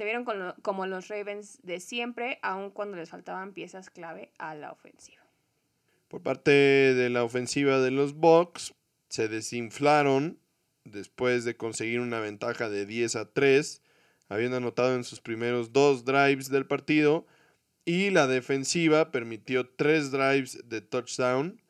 se 0.00 0.06
vieron 0.06 0.24
como 0.62 0.86
los 0.86 1.08
Ravens 1.08 1.58
de 1.62 1.78
siempre, 1.78 2.38
aun 2.40 2.70
cuando 2.70 2.96
les 2.96 3.10
faltaban 3.10 3.52
piezas 3.52 3.90
clave 3.90 4.32
a 4.38 4.54
la 4.54 4.72
ofensiva. 4.72 5.22
Por 6.08 6.22
parte 6.22 6.50
de 6.50 7.10
la 7.10 7.22
ofensiva 7.22 7.80
de 7.80 7.90
los 7.90 8.14
Bucks, 8.14 8.72
se 9.10 9.28
desinflaron 9.28 10.38
después 10.84 11.44
de 11.44 11.58
conseguir 11.58 12.00
una 12.00 12.18
ventaja 12.18 12.70
de 12.70 12.86
10 12.86 13.14
a 13.16 13.30
3, 13.30 13.82
habiendo 14.30 14.56
anotado 14.56 14.94
en 14.94 15.04
sus 15.04 15.20
primeros 15.20 15.74
dos 15.74 16.06
drives 16.06 16.48
del 16.48 16.64
partido, 16.64 17.26
y 17.84 18.08
la 18.08 18.26
defensiva 18.26 19.10
permitió 19.10 19.68
tres 19.68 20.10
drives 20.10 20.66
de 20.66 20.80
touchdown, 20.80 21.60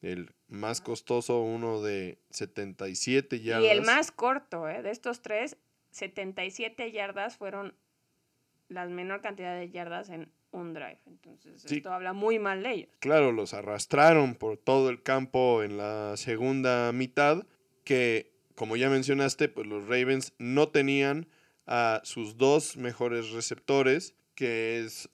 el 0.00 0.30
más 0.48 0.80
costoso 0.80 1.42
uno 1.42 1.82
de 1.82 2.22
77 2.30 3.38
yardas. 3.42 3.64
Y 3.64 3.68
el 3.68 3.82
más 3.82 4.12
corto, 4.12 4.66
¿eh? 4.66 4.80
de 4.80 4.92
estos 4.92 5.20
tres, 5.20 5.58
77 5.96 6.92
yardas 6.92 7.36
fueron 7.36 7.74
la 8.68 8.84
menor 8.86 9.22
cantidad 9.22 9.58
de 9.58 9.70
yardas 9.70 10.10
en 10.10 10.30
un 10.50 10.74
drive. 10.74 11.00
Entonces, 11.06 11.64
esto 11.64 11.92
habla 11.92 12.12
muy 12.12 12.38
mal 12.38 12.62
de 12.62 12.72
ellos. 12.72 12.90
Claro, 12.98 13.32
los 13.32 13.54
arrastraron 13.54 14.34
por 14.34 14.58
todo 14.58 14.90
el 14.90 15.02
campo 15.02 15.62
en 15.62 15.78
la 15.78 16.16
segunda 16.16 16.92
mitad, 16.92 17.46
que, 17.84 18.32
como 18.54 18.76
ya 18.76 18.90
mencionaste, 18.90 19.48
pues 19.48 19.66
los 19.66 19.84
Ravens 19.84 20.34
no 20.38 20.68
tenían 20.68 21.28
a 21.66 22.00
sus 22.04 22.36
dos 22.36 22.76
mejores 22.76 23.30
receptores, 23.30 24.14
que 24.34 24.80
es 24.80 25.08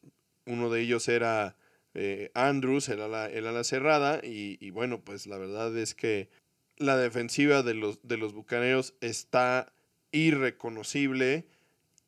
uno 0.47 0.69
de 0.69 0.81
ellos 0.81 1.09
era 1.09 1.57
eh, 1.95 2.31
Andrews, 2.35 2.89
el 2.89 3.03
ala, 3.03 3.27
el 3.27 3.47
ala 3.47 3.63
cerrada, 3.63 4.21
y, 4.23 4.59
y, 4.61 4.71
bueno, 4.71 5.01
pues 5.05 5.29
la 5.29 5.39
verdad 5.39 5.77
es 5.77 5.95
que 5.95 6.29
la 6.77 6.97
defensiva 6.97 7.63
de 7.63 7.75
los, 7.75 8.01
de 8.03 8.17
los 8.17 8.33
Bucaneros 8.33 8.95
está 9.01 9.73
irreconocible 10.13 11.47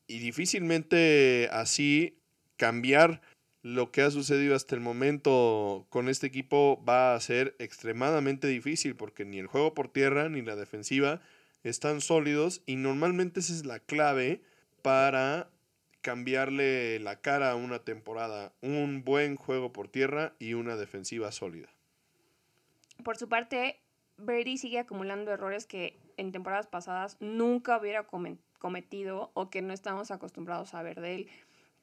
y 0.07 0.19
difícilmente 0.19 1.49
así 1.53 2.19
cambiar 2.57 3.21
lo 3.63 3.91
que 3.91 4.03
ha 4.03 4.11
sucedido 4.11 4.55
hasta 4.55 4.75
el 4.75 4.83
momento 4.83 5.87
con 5.89 6.09
este 6.09 6.27
equipo 6.27 6.83
va 6.87 7.15
a 7.15 7.21
ser 7.21 7.57
extremadamente 7.59 8.47
difícil 8.47 8.95
porque 8.95 9.25
ni 9.25 9.39
el 9.39 9.47
juego 9.47 9.73
por 9.73 9.89
tierra 9.89 10.29
ni 10.29 10.43
la 10.43 10.55
defensiva 10.55 11.23
están 11.63 12.03
sólidos 12.03 12.63
y 12.67 12.77
normalmente 12.77 13.41
esa 13.41 13.55
es 13.55 13.65
la 13.65 13.81
clave 13.81 14.43
para 14.83 15.49
cambiarle 16.03 17.01
la 17.01 17.23
cara 17.23 17.51
a 17.51 17.55
una 17.55 17.79
temporada, 17.79 18.53
un 18.61 19.03
buen 19.03 19.37
juego 19.37 19.73
por 19.73 19.89
tierra 19.89 20.35
y 20.39 20.53
una 20.53 20.77
defensiva 20.77 21.33
sólida. 21.33 21.71
Por 23.03 23.17
su 23.17 23.31
parte, 23.31 23.81
Brady 24.17 24.59
sigue 24.59 24.79
acumulando 24.79 25.33
errores 25.33 25.67
que 25.67 25.99
en 26.17 26.33
temporadas 26.33 26.67
pasadas 26.67 27.17
nunca 27.21 27.79
hubiera 27.79 28.07
cometido 28.59 29.31
o 29.35 29.51
que 29.51 29.63
no 29.63 29.73
estamos 29.73 30.11
acostumbrados 30.11 30.75
a 30.75 30.83
ver 30.83 31.01
de 31.01 31.15
él, 31.15 31.29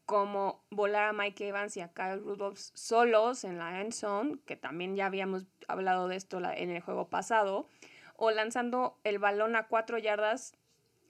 como 0.06 0.64
volar 0.70 1.10
a 1.10 1.14
Mike 1.14 1.48
Evans 1.48 1.78
y 1.78 1.82
a 1.82 1.94
Kyle 1.94 2.20
Rudolph 2.20 2.58
solos 2.58 3.44
en 3.44 3.58
la 3.58 3.82
end 3.82 3.94
zone, 3.94 4.40
que 4.46 4.56
también 4.56 4.96
ya 4.96 5.06
habíamos 5.06 5.46
hablado 5.68 6.08
de 6.08 6.16
esto 6.16 6.40
en 6.40 6.70
el 6.70 6.82
juego 6.82 7.10
pasado, 7.10 7.68
o 8.16 8.32
lanzando 8.32 9.00
el 9.04 9.20
balón 9.20 9.56
a 9.56 9.68
cuatro 9.68 9.98
yardas 9.98 10.54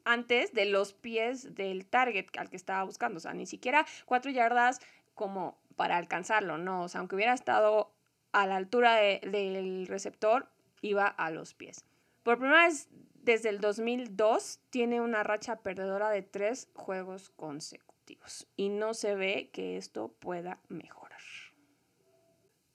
antes 0.04 0.54
de 0.54 0.66
los 0.66 0.94
pies 0.94 1.56
del 1.56 1.86
target 1.86 2.28
al 2.38 2.50
que 2.50 2.56
estaba 2.56 2.84
buscando. 2.84 3.18
O 3.18 3.22
sea, 3.22 3.34
ni 3.34 3.46
siquiera 3.46 3.86
cuatro 4.06 4.32
yardas 4.32 4.80
como 5.14 5.58
para 5.76 5.98
alcanzarlo, 5.98 6.58
no. 6.58 6.84
O 6.84 6.88
sea, 6.88 7.00
aunque 7.00 7.16
hubiera 7.16 7.34
estado 7.34 7.92
a 8.32 8.48
la 8.48 8.56
altura 8.56 8.96
del 8.96 9.88
receptor, 9.88 10.48
iba 10.82 11.08
a 11.08 11.32
los 11.32 11.54
pies. 11.54 11.86
Por 12.24 12.38
primera 12.38 12.68
vez 12.68 12.90
desde 13.24 13.50
el 13.50 13.60
2002 13.60 14.60
tiene 14.70 15.02
una 15.02 15.24
racha 15.24 15.58
perdedora 15.58 16.10
de 16.10 16.22
tres 16.22 16.70
juegos 16.74 17.30
consecutivos 17.30 18.48
y 18.56 18.70
no 18.70 18.94
se 18.94 19.16
ve 19.16 19.50
que 19.54 19.78
esto 19.78 20.14
pueda 20.20 20.60
mejorar. 20.70 21.22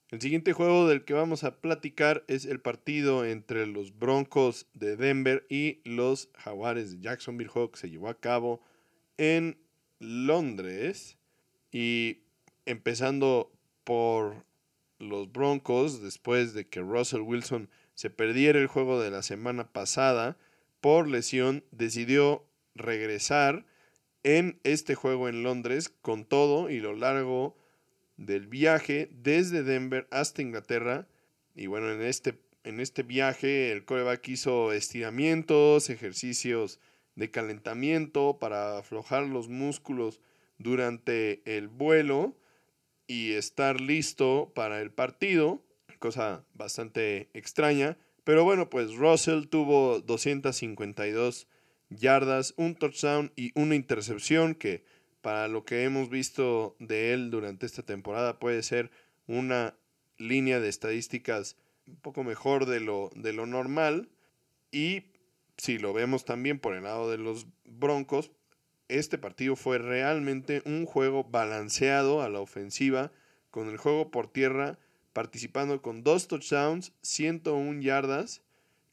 El 0.09 0.21
siguiente 0.21 0.53
juego 0.53 0.87
del 0.87 1.03
que 1.03 1.13
vamos 1.13 1.43
a 1.43 1.59
platicar 1.59 2.23
es 2.29 2.45
el 2.45 2.61
partido 2.61 3.25
entre 3.25 3.67
los 3.67 3.99
Broncos 3.99 4.67
de 4.73 4.95
Denver 4.95 5.45
y 5.49 5.81
los 5.83 6.29
Jaguares 6.35 6.91
de 6.91 7.01
Jacksonville 7.01 7.51
Hawk. 7.53 7.75
Se 7.75 7.89
llevó 7.89 8.07
a 8.07 8.17
cabo 8.17 8.61
en 9.17 9.57
Londres 9.99 11.17
y 11.73 12.21
empezando 12.65 13.51
por 13.83 14.45
los 14.97 15.29
Broncos 15.29 16.01
después 16.01 16.53
de 16.53 16.69
que 16.69 16.79
Russell 16.79 17.21
Wilson 17.21 17.69
se 17.97 18.11
perdiera 18.11 18.59
el 18.59 18.67
juego 18.67 19.01
de 19.01 19.09
la 19.09 19.23
semana 19.23 19.73
pasada 19.73 20.37
por 20.81 21.07
lesión, 21.07 21.63
decidió 21.71 22.45
regresar 22.75 23.65
en 24.21 24.59
este 24.63 24.93
juego 24.93 25.27
en 25.27 25.41
Londres 25.41 25.89
con 25.89 26.23
todo 26.23 26.69
y 26.69 26.79
lo 26.79 26.93
largo 26.93 27.57
del 28.15 28.45
viaje 28.45 29.09
desde 29.13 29.63
Denver 29.63 30.07
hasta 30.11 30.43
Inglaterra. 30.43 31.07
Y 31.55 31.65
bueno, 31.65 31.91
en 31.91 32.03
este, 32.03 32.37
en 32.63 32.81
este 32.81 33.01
viaje 33.01 33.71
el 33.71 33.83
coreback 33.83 34.27
hizo 34.27 34.73
estiramientos, 34.73 35.89
ejercicios 35.89 36.79
de 37.15 37.31
calentamiento 37.31 38.37
para 38.37 38.77
aflojar 38.77 39.23
los 39.23 39.49
músculos 39.49 40.21
durante 40.59 41.41
el 41.45 41.67
vuelo 41.67 42.37
y 43.07 43.31
estar 43.31 43.81
listo 43.81 44.51
para 44.53 44.81
el 44.81 44.91
partido, 44.91 45.63
cosa 45.99 46.45
bastante 46.53 47.29
extraña. 47.33 47.97
Pero 48.23 48.43
bueno, 48.43 48.69
pues 48.69 48.95
Russell 48.95 49.47
tuvo 49.47 50.01
252 50.01 51.47
yardas, 51.89 52.53
un 52.57 52.75
touchdown 52.75 53.31
y 53.35 53.51
una 53.59 53.75
intercepción 53.75 54.55
que 54.55 54.83
para 55.21 55.47
lo 55.47 55.65
que 55.65 55.83
hemos 55.83 56.09
visto 56.09 56.75
de 56.79 57.13
él 57.13 57.31
durante 57.31 57.65
esta 57.65 57.83
temporada 57.83 58.39
puede 58.39 58.63
ser 58.63 58.91
una 59.27 59.75
línea 60.17 60.59
de 60.59 60.69
estadísticas 60.69 61.57
un 61.87 61.97
poco 61.97 62.23
mejor 62.23 62.65
de 62.65 62.79
lo, 62.79 63.09
de 63.15 63.33
lo 63.33 63.45
normal. 63.45 64.09
Y 64.71 65.05
si 65.57 65.77
lo 65.77 65.93
vemos 65.93 66.25
también 66.25 66.59
por 66.59 66.75
el 66.75 66.83
lado 66.83 67.09
de 67.09 67.17
los 67.17 67.47
Broncos, 67.65 68.31
este 68.89 69.17
partido 69.17 69.55
fue 69.55 69.77
realmente 69.77 70.61
un 70.65 70.85
juego 70.85 71.23
balanceado 71.23 72.21
a 72.21 72.29
la 72.29 72.39
ofensiva, 72.39 73.11
con 73.51 73.69
el 73.69 73.77
juego 73.77 74.11
por 74.11 74.31
tierra 74.31 74.77
participando 75.17 75.81
con 75.81 76.03
dos 76.03 76.27
touchdowns, 76.27 76.93
101 77.01 77.81
yardas, 77.81 78.43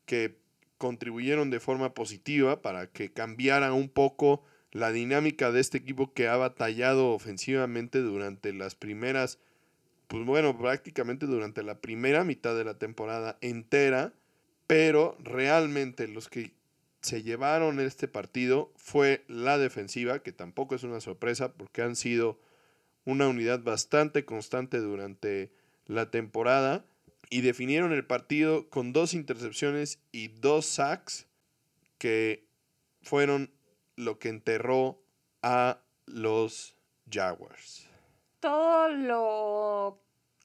que 0.06 0.38
contribuyeron 0.78 1.50
de 1.50 1.60
forma 1.60 1.92
positiva 1.92 2.62
para 2.62 2.87
que 2.87 3.12
cambiara 3.12 3.74
un 3.74 3.90
poco 3.90 4.42
la 4.72 4.90
dinámica 4.90 5.52
de 5.52 5.60
este 5.60 5.76
equipo 5.76 6.14
que 6.14 6.26
ha 6.28 6.37
batallado 6.38 7.10
ofensivamente 7.10 7.98
durante 7.98 8.54
las 8.54 8.74
primeras, 8.74 9.38
pues 10.08 10.24
bueno, 10.24 10.56
prácticamente 10.56 11.26
durante 11.26 11.62
la 11.62 11.82
primera 11.82 12.24
mitad 12.24 12.56
de 12.56 12.64
la 12.64 12.78
temporada 12.78 13.37
entera, 13.42 14.14
pero 14.66 15.18
realmente 15.22 16.08
los 16.08 16.30
que 16.30 16.52
se 17.02 17.22
llevaron 17.22 17.80
este 17.80 18.08
partido 18.08 18.72
fue 18.76 19.26
la 19.28 19.58
defensiva, 19.58 20.22
que 20.22 20.32
tampoco 20.32 20.74
es 20.74 20.84
una 20.84 21.02
sorpresa 21.02 21.52
porque 21.52 21.82
han 21.82 21.96
sido 21.96 22.40
una 23.04 23.28
unidad 23.28 23.62
bastante 23.62 24.24
constante 24.24 24.78
durante 24.78 25.52
la 25.86 26.10
temporada 26.10 26.84
y 27.30 27.40
definieron 27.40 27.92
el 27.92 28.06
partido 28.06 28.68
con 28.68 28.92
dos 28.92 29.14
intercepciones 29.14 29.98
y 30.12 30.28
dos 30.28 30.66
sacks 30.66 31.26
que 31.98 32.46
fueron 33.02 33.50
lo 33.96 34.18
que 34.18 34.28
enterró 34.28 35.02
a 35.42 35.80
los 36.06 36.76
Jaguars. 37.10 37.88
Todo 38.40 38.88
lo 38.88 40.00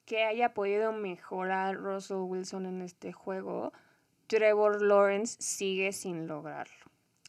que 0.05 0.23
haya 0.23 0.53
podido 0.53 0.91
mejorar 0.91 1.75
Russell 1.75 2.17
Wilson 2.17 2.65
en 2.65 2.81
este 2.81 3.11
juego, 3.11 3.73
Trevor 4.27 4.81
Lawrence 4.81 5.37
sigue 5.39 5.91
sin 5.91 6.27
lograrlo. 6.27 6.73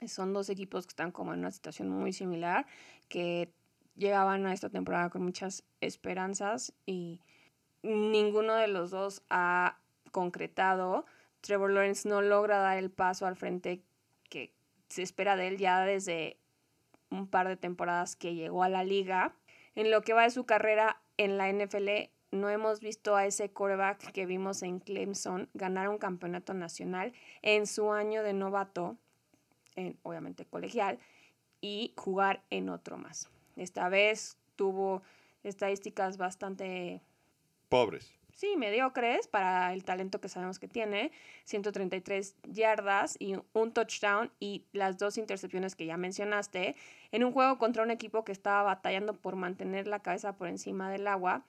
Son 0.06 0.32
dos 0.32 0.48
equipos 0.48 0.86
que 0.86 0.92
están 0.92 1.12
como 1.12 1.34
en 1.34 1.40
una 1.40 1.50
situación 1.50 1.90
muy 1.90 2.12
similar, 2.12 2.66
que 3.08 3.52
llegaban 3.96 4.46
a 4.46 4.54
esta 4.54 4.70
temporada 4.70 5.10
con 5.10 5.22
muchas 5.22 5.64
esperanzas 5.80 6.72
y 6.86 7.20
ninguno 7.82 8.54
de 8.54 8.68
los 8.68 8.90
dos 8.90 9.22
ha 9.30 9.78
concretado. 10.10 11.06
Trevor 11.40 11.70
Lawrence 11.70 12.08
no 12.08 12.22
logra 12.22 12.58
dar 12.58 12.78
el 12.78 12.90
paso 12.90 13.26
al 13.26 13.36
frente 13.36 13.82
que 14.28 14.52
se 14.88 15.02
espera 15.02 15.36
de 15.36 15.48
él 15.48 15.58
ya 15.58 15.84
desde 15.84 16.36
un 17.10 17.26
par 17.26 17.48
de 17.48 17.56
temporadas 17.56 18.16
que 18.16 18.34
llegó 18.34 18.62
a 18.62 18.68
la 18.68 18.84
liga. 18.84 19.34
En 19.74 19.90
lo 19.90 20.02
que 20.02 20.12
va 20.12 20.24
de 20.24 20.30
su 20.30 20.44
carrera 20.44 21.00
en 21.16 21.38
la 21.38 21.50
NFL, 21.50 22.10
no 22.32 22.48
hemos 22.48 22.80
visto 22.80 23.16
a 23.16 23.26
ese 23.26 23.50
quarterback 23.50 24.12
que 24.12 24.26
vimos 24.26 24.62
en 24.62 24.78
Clemson 24.78 25.48
ganar 25.54 25.88
un 25.88 25.98
campeonato 25.98 26.54
nacional 26.54 27.12
en 27.42 27.66
su 27.66 27.92
año 27.92 28.22
de 28.22 28.32
novato, 28.32 28.96
en, 29.74 29.98
obviamente 30.02 30.44
colegial, 30.44 30.98
y 31.60 31.92
jugar 31.96 32.42
en 32.50 32.68
otro 32.68 32.98
más. 32.98 33.28
Esta 33.56 33.88
vez 33.88 34.38
tuvo 34.56 35.02
estadísticas 35.42 36.16
bastante 36.16 37.02
pobres 37.70 38.20
sí, 38.40 38.56
mediocres 38.56 39.28
para 39.28 39.74
el 39.74 39.84
talento 39.84 40.18
que 40.20 40.30
sabemos 40.30 40.58
que 40.58 40.66
tiene, 40.66 41.12
133 41.44 42.36
yardas 42.48 43.16
y 43.18 43.36
un 43.52 43.72
touchdown 43.72 44.32
y 44.40 44.64
las 44.72 44.96
dos 44.96 45.18
intercepciones 45.18 45.76
que 45.76 45.84
ya 45.84 45.98
mencionaste, 45.98 46.74
en 47.12 47.24
un 47.24 47.32
juego 47.32 47.58
contra 47.58 47.82
un 47.82 47.90
equipo 47.90 48.24
que 48.24 48.32
estaba 48.32 48.62
batallando 48.62 49.14
por 49.14 49.36
mantener 49.36 49.86
la 49.86 50.00
cabeza 50.00 50.36
por 50.36 50.48
encima 50.48 50.90
del 50.90 51.06
agua. 51.06 51.44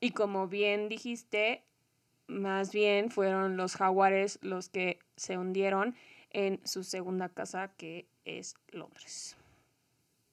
Y 0.00 0.12
como 0.12 0.46
bien 0.46 0.88
dijiste, 0.88 1.64
Más 2.28 2.72
bien 2.72 3.10
fueron 3.10 3.56
los 3.56 3.74
jaguares 3.74 4.38
los 4.42 4.68
que 4.68 4.98
se 5.16 5.38
hundieron 5.38 5.96
en 6.30 6.60
su 6.62 6.84
segunda 6.84 7.30
casa, 7.30 7.72
que 7.78 8.06
es 8.26 8.54
Londres. 8.70 9.37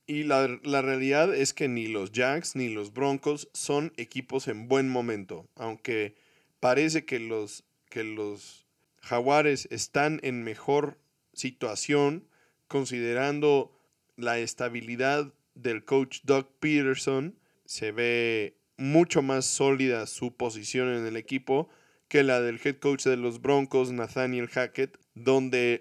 Y 0.08 0.24
la, 0.24 0.48
realidad 0.82 1.34
es 1.34 1.54
que 1.54 1.68
ni 1.68 1.88
los 1.88 2.12
Jacks 2.12 2.56
ni 2.56 2.70
los 2.70 2.94
Broncos 2.94 3.50
son 3.54 3.92
equipos 3.98 4.48
en 4.48 4.68
buen 4.68 4.88
momento, 4.88 5.50
aunque 5.56 6.16
parece 6.60 7.06
que 7.06 7.20
los, 7.20 7.64
que 7.90 8.04
los 8.04 8.68
Jaguares 9.02 9.68
están 9.72 10.20
en 10.22 10.44
mejor 10.44 11.00
situación 11.34 12.28
considerando 12.68 13.72
la 14.16 14.38
estabilidad 14.38 15.34
del 15.56 15.84
coach 15.84 16.20
Doug 16.24 16.50
Peterson, 16.60 17.40
se 17.66 17.92
ve 17.92 18.58
mucho 18.78 19.24
más 19.24 19.46
sólida 19.46 20.06
su 20.06 20.36
posición 20.36 20.90
en 20.90 21.08
el 21.08 21.18
equipo 21.18 21.70
que 22.08 22.22
la 22.22 22.42
del 22.42 22.60
head 22.64 22.78
coach 22.78 23.06
de 23.06 23.18
los 23.18 23.42
Broncos, 23.42 23.92
Nathaniel 23.92 24.50
Hackett, 24.50 25.00
donde 25.16 25.80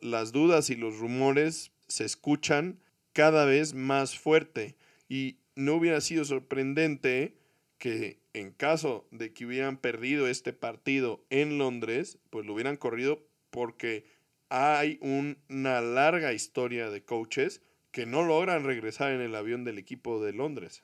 las 0.00 0.32
dudas 0.32 0.70
y 0.70 0.74
los 0.74 0.98
rumores 0.98 1.70
se 1.86 2.04
escuchan 2.04 2.81
cada 3.12 3.44
vez 3.44 3.74
más 3.74 4.18
fuerte. 4.18 4.76
Y 5.08 5.36
no 5.54 5.74
hubiera 5.74 6.00
sido 6.00 6.24
sorprendente 6.24 7.34
que 7.78 8.20
en 8.32 8.52
caso 8.52 9.06
de 9.10 9.32
que 9.32 9.44
hubieran 9.44 9.76
perdido 9.76 10.28
este 10.28 10.52
partido 10.52 11.24
en 11.30 11.58
Londres, 11.58 12.18
pues 12.30 12.46
lo 12.46 12.54
hubieran 12.54 12.76
corrido 12.76 13.20
porque 13.50 14.06
hay 14.48 14.98
una 15.00 15.80
larga 15.80 16.32
historia 16.32 16.90
de 16.90 17.04
coaches 17.04 17.62
que 17.90 18.06
no 18.06 18.22
logran 18.22 18.64
regresar 18.64 19.12
en 19.12 19.20
el 19.20 19.34
avión 19.34 19.64
del 19.64 19.78
equipo 19.78 20.22
de 20.22 20.32
Londres. 20.32 20.82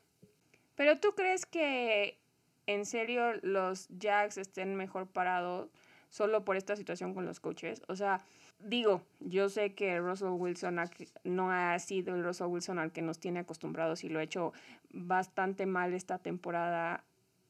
Pero 0.75 0.99
tú 0.99 1.15
crees 1.15 1.47
que 1.47 2.19
en 2.67 2.85
serio 2.85 3.33
los 3.43 3.89
Jacks 3.89 4.37
estén 4.37 4.77
mejor 4.77 5.07
parados 5.07 5.71
solo 6.11 6.45
por 6.45 6.57
esta 6.57 6.77
situación 6.77 7.15
con 7.15 7.25
los 7.25 7.41
coaches? 7.41 7.83
O 7.89 7.97
sea, 7.97 8.21
digo, 8.61 9.03
yo 9.21 9.49
sé 9.49 9.75
que 9.75 9.99
Russell 10.01 10.29
Wilson 10.29 10.81
no 11.25 11.51
ha 11.51 11.79
sido 11.79 12.15
el 12.15 12.25
Russell 12.25 12.49
Wilson 12.49 12.79
al 12.79 12.93
que 12.93 13.03
nos 13.03 13.19
tiene 13.19 13.41
acostumbrados 13.41 14.05
y 14.05 14.09
lo 14.09 14.19
ha 14.19 14.23
hecho 14.23 14.53
bastante 14.91 15.67
mal 15.67 15.95
esta 15.95 16.19
temporada, 16.19 17.05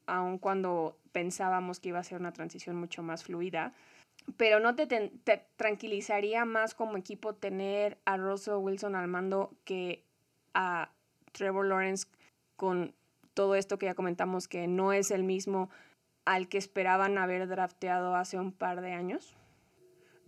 aun 0.05 0.37
cuando 0.37 0.97
pensábamos 1.11 1.79
que 1.79 1.89
iba 1.89 1.99
a 1.99 2.03
ser 2.03 2.19
una 2.19 2.33
transición 2.33 2.75
mucho 2.75 3.03
más 3.03 3.23
fluida. 3.23 3.73
Pero 4.37 4.59
¿no 4.59 4.75
te, 4.75 4.85
te 4.87 5.45
tranquilizaría 5.55 6.45
más 6.45 6.75
como 6.75 6.97
equipo 6.97 7.33
tener 7.33 7.97
a 8.05 8.17
Russell 8.17 8.55
Wilson 8.55 8.95
al 8.95 9.07
mando 9.07 9.51
que 9.63 10.03
a 10.53 10.91
Trevor 11.31 11.65
Lawrence 11.65 12.07
con 12.55 12.93
todo 13.33 13.55
esto 13.55 13.79
que 13.79 13.85
ya 13.85 13.95
comentamos 13.95 14.47
que 14.47 14.67
no 14.67 14.91
es 14.93 15.11
el 15.11 15.23
mismo 15.23 15.69
al 16.25 16.47
que 16.47 16.57
esperaban 16.57 17.17
haber 17.17 17.47
drafteado 17.47 18.15
hace 18.15 18.37
un 18.37 18.51
par 18.51 18.81
de 18.81 18.91
años? 18.91 19.38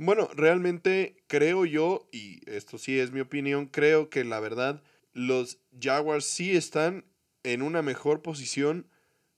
Bueno, 0.04 0.32
realmente 0.34 1.16
creo 1.28 1.64
yo, 1.64 2.10
y 2.12 2.42
esto 2.50 2.80
sí 2.80 2.98
es 2.98 3.12
mi 3.12 3.20
opinión, 3.20 3.68
creo 3.68 4.10
que 4.10 4.24
la 4.24 4.40
verdad 4.40 4.82
los 5.14 5.60
Jaguars 5.80 6.26
sí 6.26 6.58
están 6.58 7.06
en 7.44 7.62
una 7.62 7.84
mejor 7.84 8.24
posición 8.24 8.88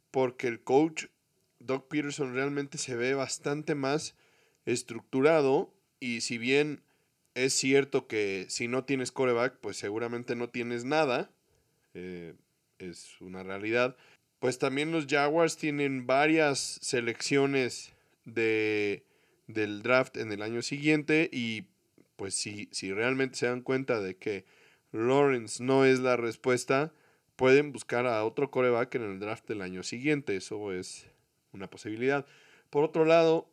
porque 0.09 0.47
el 0.47 0.63
coach 0.63 1.07
Doug 1.59 1.89
Peterson 1.89 2.33
realmente 2.33 2.77
se 2.77 2.95
ve 2.95 3.13
bastante 3.13 3.75
más 3.75 4.15
estructurado 4.65 5.73
y 5.99 6.21
si 6.21 6.37
bien 6.37 6.81
es 7.35 7.51
cierto 7.51 8.07
que 8.07 8.45
si 8.47 8.69
no 8.69 8.85
tienes 8.85 9.11
coreback, 9.11 9.57
pues 9.59 9.75
seguramente 9.75 10.33
no 10.37 10.47
tienes 10.47 10.85
nada, 10.85 11.29
eh, 11.93 12.35
es 12.79 13.19
una 13.19 13.43
realidad, 13.43 13.97
pues 14.39 14.59
también 14.59 14.93
los 14.93 15.07
Jaguars 15.07 15.57
tienen 15.57 16.07
varias 16.07 16.79
selecciones 16.81 17.91
de 18.23 19.03
del 19.47 19.81
draft 19.81 20.17
en 20.17 20.31
el 20.31 20.41
año 20.41 20.61
siguiente 20.61 21.29
y 21.31 21.67
pues 22.15 22.35
si, 22.35 22.69
si 22.71 22.93
realmente 22.93 23.37
se 23.37 23.47
dan 23.47 23.61
cuenta 23.61 23.99
de 23.99 24.17
que 24.17 24.45
Lawrence 24.91 25.63
no 25.63 25.85
es 25.85 25.99
la 25.99 26.15
respuesta, 26.15 26.93
pueden 27.35 27.71
buscar 27.71 28.05
a 28.05 28.23
otro 28.23 28.51
coreback 28.51 28.95
en 28.95 29.03
el 29.03 29.19
draft 29.19 29.47
del 29.47 29.61
año 29.61 29.83
siguiente. 29.83 30.35
Eso 30.35 30.71
es 30.71 31.07
una 31.51 31.69
posibilidad. 31.69 32.25
Por 32.69 32.83
otro 32.83 33.05
lado, 33.05 33.49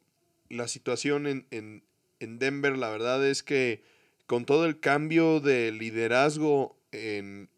la 0.49 0.69
situación 0.69 1.27
en, 1.27 1.47
en, 1.51 1.83
en 2.21 2.39
Denver, 2.39 2.77
la 2.77 2.91
verdad 2.91 3.27
es 3.27 3.43
que 3.43 3.83
con 4.27 4.45
todo 4.45 4.67
el 4.67 4.79
cambio 4.81 5.41
de 5.41 5.73
liderazgo 5.73 6.79
en, 6.93 7.49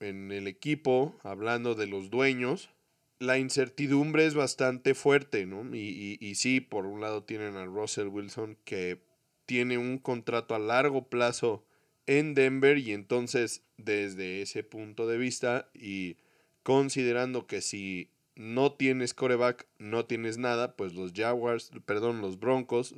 en 0.00 0.32
el 0.32 0.48
equipo, 0.48 1.18
hablando 1.22 1.74
de 1.74 1.86
los 1.86 2.10
dueños, 2.10 2.70
la 3.18 3.38
incertidumbre 3.38 4.26
es 4.26 4.34
bastante 4.34 4.94
fuerte, 4.94 5.46
¿no? 5.46 5.74
Y, 5.74 6.18
y, 6.20 6.34
sí, 6.34 6.60
por 6.60 6.86
un 6.86 7.00
lado 7.00 7.24
tienen 7.24 7.56
a 7.56 7.64
Russell 7.64 8.08
Wilson 8.08 8.58
que 8.64 9.00
tiene 9.46 9.78
un 9.78 9.98
contrato 9.98 10.54
a 10.54 10.58
largo 10.58 11.08
plazo 11.08 11.64
en 12.06 12.34
Denver 12.34 12.78
y 12.78 12.92
entonces 12.92 13.62
desde 13.76 14.42
ese 14.42 14.62
punto 14.62 15.06
de 15.06 15.18
vista 15.18 15.68
y 15.74 16.16
considerando 16.62 17.46
que 17.46 17.60
si 17.60 18.10
no 18.34 18.72
tienes 18.72 19.14
coreback, 19.14 19.66
no 19.78 20.04
tienes 20.04 20.36
nada, 20.36 20.76
pues 20.76 20.94
los 20.94 21.12
Jaguars, 21.14 21.70
perdón, 21.86 22.20
los 22.20 22.38
Broncos 22.38 22.94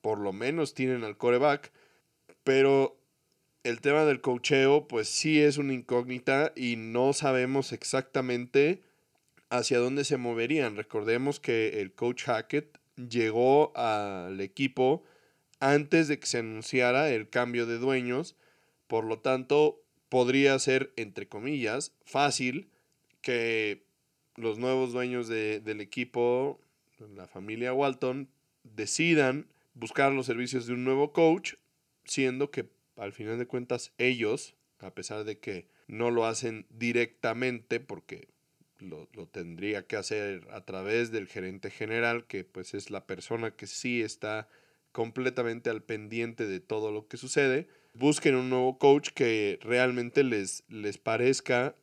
por 0.00 0.18
lo 0.18 0.32
menos 0.32 0.74
tienen 0.74 1.04
al 1.04 1.16
coreback, 1.16 1.72
pero 2.44 2.98
el 3.64 3.80
tema 3.80 4.04
del 4.04 4.20
cocheo 4.20 4.88
pues 4.88 5.08
sí 5.08 5.40
es 5.40 5.58
una 5.58 5.74
incógnita 5.74 6.52
y 6.54 6.76
no 6.76 7.12
sabemos 7.12 7.72
exactamente 7.72 8.82
hacia 9.50 9.78
dónde 9.78 10.04
se 10.04 10.16
moverían. 10.16 10.76
Recordemos 10.76 11.40
que 11.40 11.80
el 11.80 11.92
coach 11.92 12.24
Hackett 12.24 12.78
llegó 12.96 13.76
al 13.76 14.40
equipo 14.40 15.04
antes 15.60 16.08
de 16.08 16.18
que 16.18 16.26
se 16.26 16.38
anunciara 16.38 17.10
el 17.10 17.28
cambio 17.28 17.66
de 17.66 17.78
dueños, 17.78 18.36
por 18.86 19.04
lo 19.04 19.18
tanto 19.20 19.82
podría 20.08 20.58
ser, 20.58 20.92
entre 20.96 21.28
comillas, 21.28 21.92
fácil 22.04 22.70
que 23.20 23.84
los 24.36 24.58
nuevos 24.58 24.92
dueños 24.92 25.28
del 25.28 25.80
equipo, 25.80 26.60
la 27.14 27.26
familia 27.26 27.72
Walton, 27.72 28.28
decidan 28.62 29.48
buscar 29.74 30.12
los 30.12 30.26
servicios 30.26 30.66
de 30.66 30.74
un 30.74 30.84
nuevo 30.84 31.12
coach, 31.12 31.54
siendo 32.04 32.50
que 32.50 32.68
al 32.96 33.12
final 33.12 33.38
de 33.38 33.46
cuentas 33.46 33.92
ellos, 33.98 34.54
a 34.78 34.94
pesar 34.94 35.24
de 35.24 35.38
que 35.38 35.68
no 35.86 36.10
lo 36.10 36.24
hacen 36.26 36.66
directamente 36.70 37.80
porque 37.80 38.28
lo, 38.80 39.06
tendría 39.26 39.86
que 39.86 39.96
hacer 39.96 40.46
a 40.50 40.64
través 40.64 41.10
del 41.10 41.26
gerente 41.26 41.70
general, 41.70 42.26
que 42.26 42.44
pues 42.44 42.74
es 42.74 42.90
la 42.90 43.06
persona 43.06 43.50
que 43.52 43.66
sí 43.66 44.02
está 44.02 44.48
completamente 44.92 45.70
al 45.70 45.82
pendiente 45.82 46.46
de 46.46 46.60
todo 46.60 46.92
lo 46.92 47.06
que 47.08 47.16
sucede. 47.16 47.68
Busquen 47.94 48.34
un 48.36 48.50
nuevo 48.50 48.78
coach 48.78 49.10
que 49.10 49.58
realmente 49.62 50.24
les, 50.24 50.64
les 50.68 50.98
parezca 50.98 51.74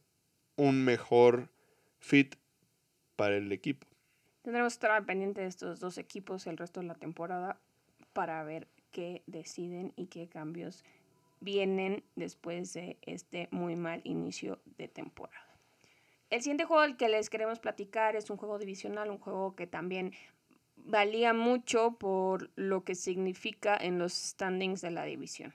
un 0.56 0.84
mejor 0.84 1.50
fit 2.00 2.36
para 3.16 3.38
el 3.38 3.52
equipo. 3.52 3.88
Tendremos 4.42 4.74
que 4.74 4.76
estar 4.76 4.92
al 4.92 5.06
pendiente 5.06 5.42
de 5.42 5.48
estos 5.48 5.80
dos 5.80 5.98
equipos 5.98 6.46
el 6.48 6.58
resto 6.58 6.80
de 6.80 6.88
la 6.88 6.96
temporada 6.96 7.60
para 8.14 8.44
ver 8.44 8.68
qué 8.92 9.24
deciden 9.28 9.92
y 9.96 10.08
qué 10.08 10.28
cambios 10.28 10.84
vienen 11.42 12.04
después 12.16 12.74
de 12.74 12.98
este 13.02 13.48
muy 13.52 13.76
mal 13.76 14.02
inicio 14.04 14.60
de 14.78 14.88
temporada. 14.88 15.45
El 16.32 16.42
siguiente 16.42 16.66
juego 16.66 16.82
del 16.82 16.98
que 16.98 17.08
les 17.08 17.30
queremos 17.30 17.60
platicar 17.60 18.16
es 18.16 18.30
un 18.30 18.38
juego 18.38 18.58
divisional, 18.58 19.12
un 19.12 19.20
juego 19.20 19.56
que 19.56 19.68
también 19.68 20.12
valía 20.76 21.34
mucho 21.34 21.98
por 22.00 22.50
lo 22.56 22.84
que 22.84 22.96
significa 22.96 23.78
en 23.78 24.00
los 24.00 24.14
standings 24.14 24.82
de 24.82 24.92
la 24.92 25.04
división. 25.04 25.54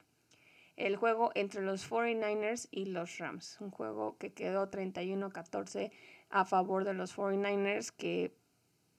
El 0.76 0.96
juego 0.96 1.32
entre 1.34 1.62
los 1.62 1.90
49ers 1.90 2.68
y 2.70 2.86
los 2.86 3.18
Rams, 3.18 3.58
un 3.60 3.70
juego 3.70 4.16
que 4.16 4.32
quedó 4.32 4.70
31-14 4.70 5.90
a 6.30 6.44
favor 6.44 6.84
de 6.84 6.94
los 6.94 7.16
49ers, 7.16 7.90
que 7.90 8.32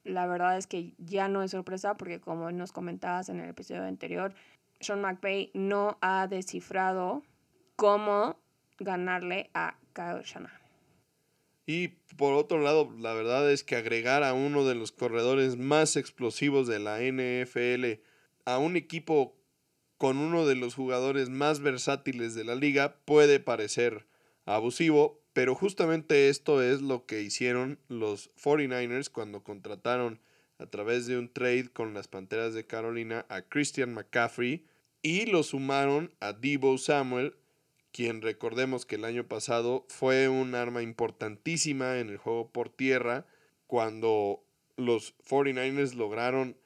la 0.04 0.28
verdad 0.28 0.58
es 0.58 0.68
que 0.68 0.94
ya 0.98 1.28
no 1.28 1.42
es 1.42 1.52
sorpresa 1.52 1.96
porque 1.96 2.20
como 2.20 2.52
nos 2.52 2.72
comentabas 2.72 3.30
en 3.30 3.40
el 3.40 3.50
episodio 3.50 3.84
anterior, 3.84 4.34
Sean 4.80 5.02
McVay 5.02 5.52
no 5.54 5.98
ha 6.02 6.28
descifrado 6.28 7.24
cómo 7.76 8.38
ganarle 8.78 9.50
a 9.54 9.76
Kyle 9.94 10.24
Shanahan. 10.24 10.61
Y 11.72 11.88
por 12.18 12.34
otro 12.34 12.60
lado, 12.60 12.94
la 13.00 13.14
verdad 13.14 13.50
es 13.50 13.64
que 13.64 13.78
agregar 13.78 14.26
a 14.26 14.34
uno 14.34 14.66
de 14.66 14.76
los 14.76 14.92
corredores 14.92 15.56
más 15.56 15.96
explosivos 15.96 16.68
de 16.68 16.80
la 16.80 17.00
NFL 17.00 18.02
a 18.44 18.58
un 18.58 18.76
equipo 18.76 19.38
con 19.98 20.18
uno 20.18 20.46
de 20.46 20.56
los 20.56 20.76
jugadores 20.76 21.30
más 21.30 21.62
versátiles 21.62 22.36
de 22.36 22.44
la 22.44 22.56
liga 22.56 22.98
puede 23.06 23.40
parecer 23.40 24.06
abusivo, 24.44 25.22
pero 25.32 25.56
justamente 25.56 26.28
esto 26.28 26.62
es 26.62 26.82
lo 26.82 27.06
que 27.06 27.22
hicieron 27.22 27.80
los 27.88 28.32
49ers 28.36 29.10
cuando 29.10 29.42
contrataron 29.42 30.20
a 30.58 30.66
través 30.66 31.08
de 31.08 31.18
un 31.18 31.32
trade 31.32 31.70
con 31.72 31.94
las 31.94 32.10
Panteras 32.10 32.54
de 32.54 32.68
Carolina 32.68 33.26
a 33.30 33.44
Christian 33.44 33.94
McCaffrey 33.94 34.66
y 35.02 35.26
lo 35.26 35.42
sumaron 35.44 36.14
a 36.20 36.34
Debo 36.34 36.78
Samuel 36.78 37.34
quien 37.92 38.22
recordemos 38.22 38.86
que 38.86 38.96
el 38.96 39.06
año 39.06 39.28
pasado 39.28 39.86
fue 39.90 40.30
un 40.30 40.56
arma 40.56 40.82
importantísima 40.82 42.00
en 42.00 42.10
el 42.10 42.18
juego 42.18 42.50
por 42.52 42.70
tierra 42.70 43.26
cuando 43.68 44.44
los 44.78 45.16
49ers 45.28 45.94
lograron 45.94 46.58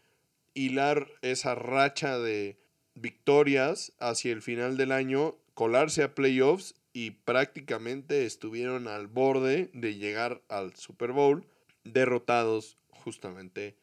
hilar 0.53 1.07
esa 1.21 1.55
racha 1.55 2.17
de 2.17 2.57
victorias 2.95 3.93
hacia 3.99 4.31
el 4.31 4.41
final 4.41 4.77
del 4.77 4.91
año, 4.91 5.35
colarse 5.53 6.03
a 6.03 6.15
playoffs 6.15 6.75
y 6.93 7.11
prácticamente 7.11 8.25
estuvieron 8.25 8.87
al 8.87 9.07
borde 9.07 9.69
de 9.73 9.95
llegar 9.95 10.41
al 10.47 10.75
Super 10.75 11.11
Bowl, 11.11 11.45
derrotados 11.83 12.77
justamente 12.89 13.75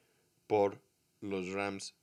por 0.47 0.81
los 1.21 1.53
Rams, 1.53 1.95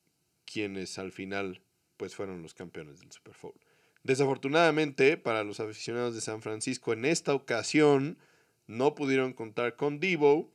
quienes 0.45 0.99
al 0.99 1.12
final 1.12 1.62
pues 1.97 2.15
fueron 2.15 2.41
los 2.43 2.54
campeones 2.54 2.99
del 2.99 3.12
Super 3.12 3.36
Bowl. 3.41 3.68
Desafortunadamente 4.04 5.18
para 5.18 5.44
los 5.44 5.60
aficionados 5.60 6.16
de 6.16 6.22
San 6.22 6.42
Francisco 6.42 6.94
en 6.94 7.06
esta 7.06 7.34
ocasión 7.34 8.18
no 8.68 8.96
pudieron 8.96 9.34
contar 9.34 9.76
con 9.76 10.00
Debo, 10.00 10.52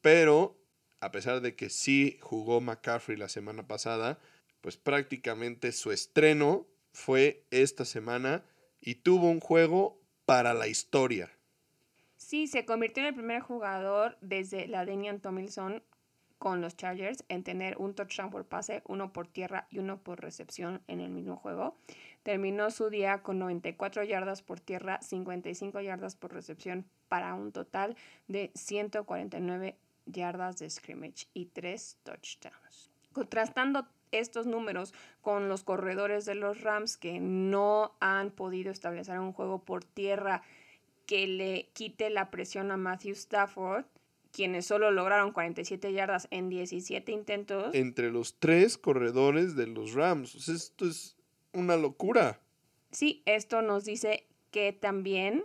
pero 0.00 0.58
a 1.00 1.10
pesar 1.10 1.40
de 1.40 1.54
que 1.54 1.70
sí 1.70 2.18
jugó 2.20 2.60
McCaffrey 2.60 3.16
la 3.16 3.28
semana 3.28 3.66
pasada, 3.66 4.18
pues 4.60 4.76
prácticamente 4.76 5.72
su 5.72 5.92
estreno 5.92 6.66
fue 6.92 7.44
esta 7.50 7.84
semana 7.84 8.44
y 8.80 8.96
tuvo 8.96 9.30
un 9.30 9.40
juego 9.40 10.00
para 10.26 10.54
la 10.54 10.68
historia. 10.68 11.30
Sí, 12.16 12.46
se 12.46 12.64
convirtió 12.64 13.02
en 13.02 13.08
el 13.08 13.14
primer 13.14 13.40
jugador 13.40 14.18
desde 14.20 14.66
la 14.66 14.84
Denian 14.84 15.20
Tomilson 15.20 15.82
con 16.38 16.60
los 16.60 16.76
Chargers 16.76 17.24
en 17.28 17.44
tener 17.44 17.76
un 17.78 17.94
touchdown 17.94 18.30
por 18.30 18.46
pase, 18.46 18.82
uno 18.86 19.12
por 19.12 19.26
tierra 19.26 19.66
y 19.70 19.78
uno 19.78 20.02
por 20.02 20.20
recepción 20.20 20.82
en 20.86 21.00
el 21.00 21.10
mismo 21.10 21.36
juego. 21.36 21.76
Terminó 22.22 22.70
su 22.70 22.90
día 22.90 23.22
con 23.22 23.38
94 23.38 24.04
yardas 24.04 24.42
por 24.42 24.60
tierra, 24.60 25.00
55 25.00 25.80
yardas 25.80 26.16
por 26.16 26.32
recepción 26.32 26.84
para 27.08 27.34
un 27.34 27.52
total 27.52 27.96
de 28.28 28.50
149 28.54 29.76
yardas 30.06 30.58
de 30.58 30.68
scrimmage 30.68 31.26
y 31.32 31.46
3 31.46 31.98
touchdowns. 32.02 32.90
Contrastando 33.12 33.86
estos 34.12 34.46
números 34.46 34.92
con 35.20 35.48
los 35.48 35.62
corredores 35.62 36.24
de 36.24 36.34
los 36.34 36.60
Rams 36.60 36.96
que 36.96 37.20
no 37.20 37.96
han 38.00 38.30
podido 38.30 38.70
establecer 38.70 39.18
un 39.18 39.32
juego 39.32 39.64
por 39.64 39.84
tierra 39.84 40.42
que 41.06 41.26
le 41.26 41.70
quite 41.72 42.10
la 42.10 42.30
presión 42.30 42.70
a 42.70 42.76
Matthew 42.76 43.12
Stafford, 43.14 43.84
quienes 44.32 44.66
solo 44.66 44.90
lograron 44.90 45.32
47 45.32 45.92
yardas 45.92 46.28
en 46.30 46.48
17 46.48 47.10
intentos. 47.10 47.74
Entre 47.74 48.12
los 48.12 48.38
tres 48.38 48.78
corredores 48.78 49.56
de 49.56 49.66
los 49.66 49.94
Rams. 49.94 50.48
Esto 50.48 50.86
es 50.86 51.16
una 51.52 51.76
locura. 51.76 52.40
Sí, 52.90 53.22
esto 53.26 53.62
nos 53.62 53.84
dice 53.84 54.26
que 54.50 54.72
también 54.72 55.44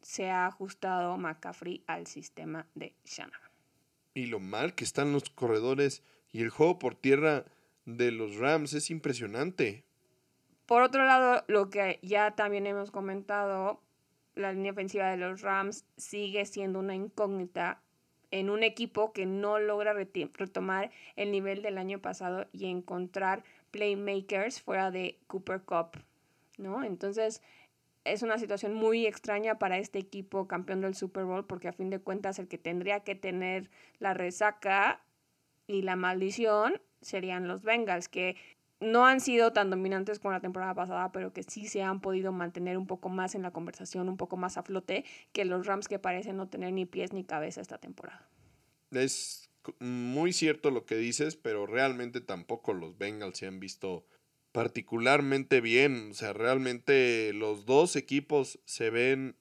se 0.00 0.30
ha 0.30 0.46
ajustado 0.46 1.16
McCaffrey 1.16 1.84
al 1.86 2.06
sistema 2.06 2.66
de 2.74 2.94
Shanahan. 3.04 3.50
Y 4.14 4.26
lo 4.26 4.40
mal 4.40 4.74
que 4.74 4.84
están 4.84 5.12
los 5.12 5.30
corredores 5.30 6.02
y 6.32 6.42
el 6.42 6.50
juego 6.50 6.78
por 6.78 6.94
tierra 6.94 7.44
de 7.84 8.10
los 8.10 8.36
Rams 8.36 8.74
es 8.74 8.90
impresionante. 8.90 9.84
Por 10.66 10.82
otro 10.82 11.04
lado, 11.04 11.44
lo 11.48 11.70
que 11.70 11.98
ya 12.02 12.34
también 12.34 12.66
hemos 12.66 12.90
comentado, 12.90 13.80
la 14.34 14.52
línea 14.52 14.72
ofensiva 14.72 15.10
de 15.10 15.16
los 15.16 15.40
Rams 15.40 15.84
sigue 15.96 16.44
siendo 16.44 16.78
una 16.78 16.94
incógnita 16.94 17.82
en 18.30 18.50
un 18.50 18.62
equipo 18.62 19.12
que 19.12 19.26
no 19.26 19.58
logra 19.58 19.94
retomar 19.94 20.90
el 21.16 21.30
nivel 21.30 21.62
del 21.62 21.78
año 21.78 22.00
pasado 22.00 22.46
y 22.52 22.66
encontrar 22.66 23.44
playmakers 23.70 24.60
fuera 24.60 24.90
de 24.90 25.18
Cooper 25.26 25.62
Cup, 25.62 26.02
¿no? 26.56 26.84
Entonces, 26.84 27.42
es 28.04 28.22
una 28.22 28.38
situación 28.38 28.74
muy 28.74 29.06
extraña 29.06 29.58
para 29.58 29.78
este 29.78 29.98
equipo 29.98 30.48
campeón 30.48 30.80
del 30.80 30.94
Super 30.94 31.24
Bowl 31.24 31.44
porque 31.44 31.68
a 31.68 31.72
fin 31.72 31.90
de 31.90 32.00
cuentas 32.00 32.38
el 32.38 32.48
que 32.48 32.58
tendría 32.58 33.00
que 33.00 33.14
tener 33.14 33.70
la 33.98 34.14
resaca 34.14 35.00
y 35.66 35.82
la 35.82 35.96
maldición 35.96 36.80
serían 37.00 37.46
los 37.46 37.62
Bengals, 37.62 38.08
que 38.08 38.36
no 38.80 39.06
han 39.06 39.20
sido 39.20 39.52
tan 39.52 39.70
dominantes 39.70 40.18
como 40.18 40.32
la 40.32 40.40
temporada 40.40 40.74
pasada, 40.74 41.12
pero 41.12 41.32
que 41.32 41.42
sí 41.42 41.66
se 41.66 41.82
han 41.82 42.00
podido 42.00 42.32
mantener 42.32 42.78
un 42.78 42.86
poco 42.86 43.08
más 43.08 43.34
en 43.34 43.42
la 43.42 43.50
conversación, 43.50 44.08
un 44.08 44.16
poco 44.16 44.36
más 44.36 44.56
a 44.56 44.62
flote 44.62 45.04
que 45.32 45.44
los 45.44 45.66
Rams 45.66 45.88
que 45.88 45.98
parecen 45.98 46.36
no 46.36 46.48
tener 46.48 46.72
ni 46.72 46.86
pies 46.86 47.12
ni 47.12 47.24
cabeza 47.24 47.60
esta 47.60 47.78
temporada. 47.78 48.26
Es 48.92 49.47
muy 49.78 50.32
cierto 50.32 50.70
lo 50.70 50.86
que 50.86 50.96
dices, 50.96 51.36
pero 51.36 51.66
realmente 51.66 52.20
tampoco 52.20 52.72
los 52.72 52.98
Bengals 52.98 53.38
se 53.38 53.46
han 53.46 53.60
visto 53.60 54.04
particularmente 54.52 55.60
bien. 55.60 56.10
O 56.10 56.14
sea, 56.14 56.32
realmente 56.32 57.32
los 57.34 57.66
dos 57.66 57.96
equipos 57.96 58.58
se 58.64 58.90
ven 58.90 59.36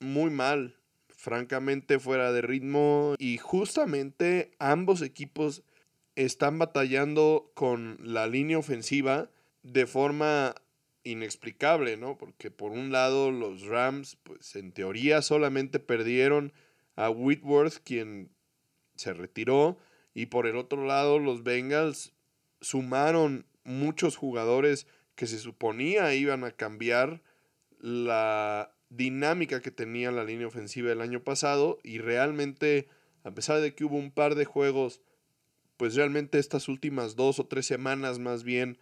muy 0.00 0.30
mal, 0.30 0.76
francamente 1.08 1.98
fuera 1.98 2.32
de 2.32 2.42
ritmo 2.42 3.14
y 3.18 3.38
justamente 3.38 4.52
ambos 4.58 5.02
equipos 5.02 5.62
están 6.14 6.58
batallando 6.58 7.50
con 7.54 7.98
la 8.00 8.26
línea 8.26 8.58
ofensiva 8.58 9.30
de 9.62 9.86
forma 9.86 10.54
inexplicable, 11.04 11.96
¿no? 11.96 12.18
Porque 12.18 12.50
por 12.50 12.72
un 12.72 12.90
lado 12.90 13.30
los 13.30 13.62
Rams, 13.62 14.16
pues 14.22 14.56
en 14.56 14.72
teoría 14.72 15.22
solamente 15.22 15.78
perdieron 15.78 16.52
a 16.96 17.10
Whitworth, 17.10 17.78
quien 17.84 18.30
se 18.96 19.12
retiró, 19.12 19.78
y 20.14 20.26
por 20.26 20.46
el 20.46 20.56
otro 20.56 20.86
lado 20.86 21.18
los 21.18 21.42
Bengals 21.42 22.12
sumaron 22.60 23.46
muchos 23.64 24.16
jugadores 24.16 24.86
que 25.14 25.26
se 25.26 25.38
suponía 25.38 26.14
iban 26.14 26.44
a 26.44 26.52
cambiar 26.52 27.22
la 27.78 28.72
dinámica 28.88 29.60
que 29.60 29.70
tenía 29.70 30.10
la 30.10 30.24
línea 30.24 30.46
ofensiva 30.46 30.92
el 30.92 31.00
año 31.00 31.22
pasado 31.22 31.78
y 31.82 31.98
realmente, 31.98 32.88
a 33.24 33.32
pesar 33.32 33.60
de 33.60 33.74
que 33.74 33.84
hubo 33.84 33.96
un 33.96 34.10
par 34.10 34.34
de 34.34 34.44
juegos, 34.44 35.00
pues 35.76 35.94
realmente 35.94 36.38
estas 36.38 36.68
últimas 36.68 37.16
dos 37.16 37.38
o 37.38 37.46
tres 37.46 37.66
semanas 37.66 38.18
más 38.18 38.44
bien, 38.44 38.78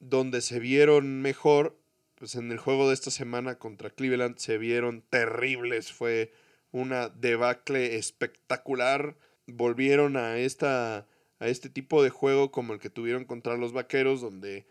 donde 0.00 0.40
se 0.40 0.58
vieron 0.58 1.22
mejor, 1.22 1.78
pues 2.16 2.34
en 2.34 2.50
el 2.50 2.58
juego 2.58 2.88
de 2.88 2.94
esta 2.94 3.10
semana 3.10 3.58
contra 3.58 3.90
Cleveland 3.90 4.38
se 4.38 4.58
vieron 4.58 5.02
terribles, 5.02 5.92
fue 5.92 6.32
una 6.72 7.08
debacle 7.08 7.96
espectacular, 7.96 9.16
volvieron 9.48 10.16
a 10.16 10.38
esta 10.38 11.06
a 11.40 11.48
este 11.48 11.68
tipo 11.68 12.02
de 12.02 12.10
juego 12.10 12.50
como 12.50 12.72
el 12.72 12.80
que 12.80 12.90
tuvieron 12.90 13.24
contra 13.24 13.56
los 13.56 13.72
Vaqueros, 13.72 14.20
donde 14.20 14.66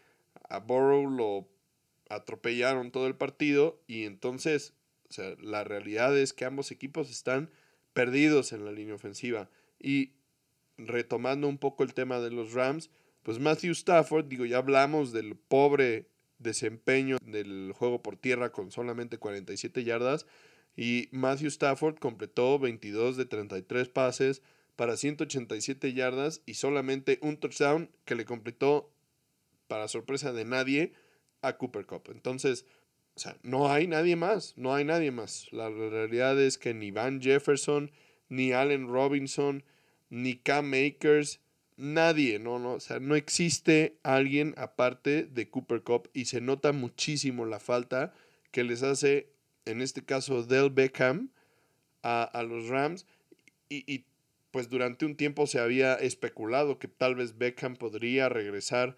a 0.49 0.59
Burrow 0.59 1.09
lo 1.09 1.47
atropellaron 2.09 2.91
todo 2.91 3.07
el 3.07 3.15
partido 3.15 3.79
y 3.87 4.03
entonces, 4.03 4.73
o 5.09 5.13
sea, 5.13 5.35
la 5.41 5.63
realidad 5.63 6.17
es 6.17 6.33
que 6.33 6.45
ambos 6.45 6.71
equipos 6.71 7.09
están 7.09 7.49
perdidos 7.93 8.51
en 8.51 8.65
la 8.65 8.71
línea 8.71 8.95
ofensiva. 8.95 9.49
Y 9.79 10.11
retomando 10.77 11.47
un 11.47 11.57
poco 11.57 11.83
el 11.83 11.93
tema 11.93 12.19
de 12.19 12.31
los 12.31 12.53
Rams, 12.53 12.89
pues 13.23 13.39
Matthew 13.39 13.71
Stafford, 13.71 14.25
digo, 14.25 14.45
ya 14.45 14.57
hablamos 14.57 15.11
del 15.11 15.35
pobre 15.35 16.07
desempeño 16.39 17.17
del 17.21 17.73
juego 17.75 18.01
por 18.03 18.15
tierra 18.15 18.51
con 18.51 18.71
solamente 18.71 19.17
47 19.17 19.83
yardas 19.83 20.27
y 20.75 21.09
Matthew 21.11 21.47
Stafford 21.47 21.97
completó 21.97 22.59
22 22.59 23.17
de 23.17 23.25
33 23.25 23.89
pases, 23.89 24.43
para 24.77 24.95
187 24.95 25.91
yardas 25.93 26.41
y 26.45 26.53
solamente 26.53 27.19
un 27.21 27.37
touchdown 27.37 27.89
que 28.05 28.15
le 28.15 28.23
completó, 28.23 28.93
para 29.67 29.89
sorpresa 29.89 30.31
de 30.31 30.45
nadie, 30.45 30.93
a 31.41 31.57
Cooper 31.57 31.85
Cup. 31.85 32.09
Entonces, 32.11 32.65
o 33.15 33.19
sea, 33.19 33.35
no 33.41 33.71
hay 33.71 33.87
nadie 33.87 34.15
más, 34.15 34.53
no 34.55 34.73
hay 34.73 34.85
nadie 34.85 35.11
más. 35.11 35.51
La 35.51 35.69
realidad 35.69 36.39
es 36.39 36.59
que 36.59 36.75
ni 36.75 36.91
Van 36.91 37.19
Jefferson, 37.19 37.91
ni 38.29 38.53
Allen 38.53 38.87
Robinson, 38.87 39.63
ni 40.09 40.35
Cam 40.35 40.69
Makers, 40.69 41.41
nadie, 41.75 42.37
no, 42.37 42.59
no, 42.59 42.73
o 42.73 42.79
sea, 42.79 42.99
no 42.99 43.15
existe 43.15 43.97
alguien 44.03 44.53
aparte 44.57 45.23
de 45.23 45.49
Cooper 45.49 45.81
Cup 45.81 46.09
y 46.13 46.25
se 46.25 46.39
nota 46.39 46.71
muchísimo 46.71 47.45
la 47.45 47.59
falta 47.59 48.13
que 48.51 48.63
les 48.63 48.83
hace, 48.83 49.33
en 49.65 49.81
este 49.81 50.05
caso, 50.05 50.43
Del 50.43 50.69
Beckham 50.69 51.31
a, 52.03 52.43
los 52.47 52.67
Rams 52.67 53.07
y, 53.69 53.91
y 53.91 54.05
pues 54.57 54.69
durante 54.69 55.05
un 55.05 55.15
tiempo 55.15 55.45
se 55.45 55.59
había 55.59 55.93
especulado 55.93 56.79
que 56.79 56.87
tal 56.87 57.13
vez 57.13 57.37
Beckham 57.37 57.75
podría 57.75 58.27
regresar 58.27 58.97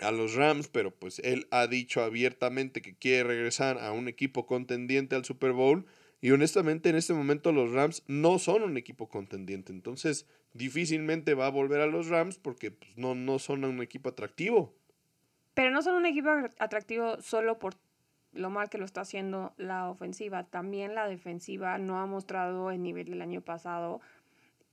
a 0.00 0.10
los 0.10 0.34
Rams, 0.34 0.68
pero 0.68 0.92
pues 0.92 1.18
él 1.18 1.46
ha 1.50 1.66
dicho 1.66 2.02
abiertamente 2.02 2.80
que 2.80 2.96
quiere 2.96 3.24
regresar 3.24 3.76
a 3.80 3.92
un 3.92 4.08
equipo 4.08 4.46
contendiente 4.46 5.14
al 5.14 5.26
Super 5.26 5.52
Bowl 5.52 5.84
y 6.22 6.30
honestamente 6.30 6.88
en 6.88 6.96
este 6.96 7.12
momento 7.12 7.52
los 7.52 7.70
Rams 7.72 8.02
no 8.06 8.38
son 8.38 8.62
un 8.62 8.78
equipo 8.78 9.10
contendiente, 9.10 9.72
entonces 9.74 10.26
difícilmente 10.54 11.34
va 11.34 11.48
a 11.48 11.50
volver 11.50 11.82
a 11.82 11.86
los 11.86 12.08
Rams 12.08 12.38
porque 12.38 12.70
pues, 12.70 12.96
no, 12.96 13.14
no 13.14 13.38
son 13.38 13.66
un 13.66 13.82
equipo 13.82 14.08
atractivo. 14.08 14.74
Pero 15.52 15.70
no 15.70 15.82
son 15.82 15.96
un 15.96 16.06
equipo 16.06 16.30
atractivo 16.58 17.20
solo 17.20 17.58
por 17.58 17.74
lo 18.32 18.48
mal 18.48 18.70
que 18.70 18.78
lo 18.78 18.86
está 18.86 19.02
haciendo 19.02 19.52
la 19.58 19.90
ofensiva, 19.90 20.44
también 20.44 20.94
la 20.94 21.06
defensiva 21.06 21.76
no 21.76 22.00
ha 22.00 22.06
mostrado 22.06 22.70
el 22.70 22.82
nivel 22.82 23.10
del 23.10 23.20
año 23.20 23.42
pasado 23.42 24.00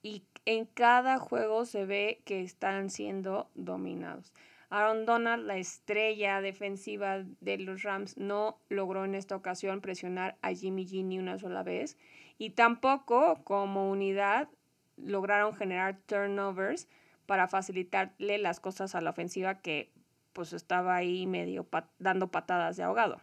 y 0.04 0.24
en 0.46 0.66
cada 0.66 1.20
juego 1.20 1.66
se 1.66 1.86
ve 1.86 2.22
que 2.26 2.42
están 2.42 2.90
siendo 2.90 3.50
dominados. 3.56 4.34
Aaron 4.70 5.06
Donald, 5.06 5.46
la 5.46 5.58
estrella 5.58 6.40
defensiva 6.40 7.26
de 7.42 7.58
los 7.58 7.84
Rams, 7.84 8.18
no 8.18 8.58
logró 8.70 9.04
en 9.04 9.16
esta 9.16 9.36
ocasión 9.36 9.82
presionar 9.82 10.38
a 10.42 10.54
Jimmy 10.54 10.86
G 10.86 11.04
ni 11.04 11.20
una 11.20 11.38
sola 11.38 11.62
vez. 11.62 11.98
Y 12.38 12.52
tampoco 12.52 13.44
como 13.44 13.92
unidad 13.92 14.48
lograron 14.96 15.54
generar 15.54 16.00
turnovers 16.06 16.88
para 17.26 17.48
facilitarle 17.50 18.38
las 18.38 18.60
cosas 18.62 18.96
a 18.96 19.02
la 19.02 19.10
ofensiva 19.10 19.62
que 19.62 19.92
pues 20.32 20.54
estaba 20.54 20.96
ahí 20.96 21.28
medio 21.28 21.68
dando 22.00 22.32
patadas 22.32 22.78
de 22.78 22.84
ahogado. 22.84 23.20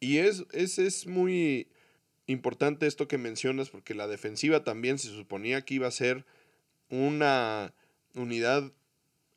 Y 0.00 0.18
es, 0.18 0.46
es, 0.52 0.78
es 0.78 1.06
muy 1.06 1.68
importante 2.30 2.86
esto 2.86 3.08
que 3.08 3.18
mencionas 3.18 3.70
porque 3.70 3.94
la 3.94 4.06
defensiva 4.06 4.64
también 4.64 4.98
se 4.98 5.08
suponía 5.08 5.62
que 5.62 5.74
iba 5.74 5.86
a 5.86 5.92
ser 5.92 6.24
una 6.88 7.74
unidad 8.14 8.72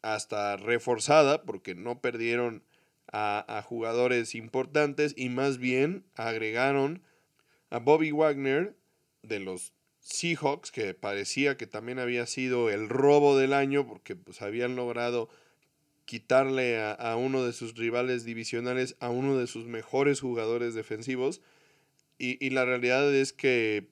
hasta 0.01 0.57
reforzada 0.57 1.43
porque 1.43 1.75
no 1.75 2.01
perdieron 2.01 2.63
a, 3.11 3.63
jugadores 3.67 4.33
importantes 4.33 5.13
y 5.15 5.29
más 5.29 5.59
bien 5.59 6.03
agregaron 6.15 7.03
a 7.69 7.79
Bobby 7.79 8.11
Wagner 8.11 8.75
de 9.21 9.39
los 9.39 9.73
Seahawks 9.99 10.71
que 10.71 10.93
parecía 10.93 11.55
que 11.55 11.67
también 11.67 11.99
había 11.99 12.25
sido 12.25 12.69
el 12.69 12.89
robo 12.89 13.37
del 13.37 13.53
año 13.53 13.87
porque 13.87 14.15
pues 14.15 14.41
habían 14.41 14.75
logrado 14.75 15.29
quitarle 16.05 16.81
a, 16.81 17.15
uno 17.15 17.43
de 17.45 17.53
sus 17.53 17.75
rivales 17.75 18.25
divisionales 18.25 18.95
a 18.99 19.09
uno 19.09 19.37
de 19.37 19.47
sus 19.47 19.65
mejores 19.65 20.19
jugadores 20.19 20.73
defensivos. 20.73 21.39
Y, 22.17 22.49
la 22.51 22.63
realidad 22.63 23.13
es 23.13 23.33
que 23.33 23.87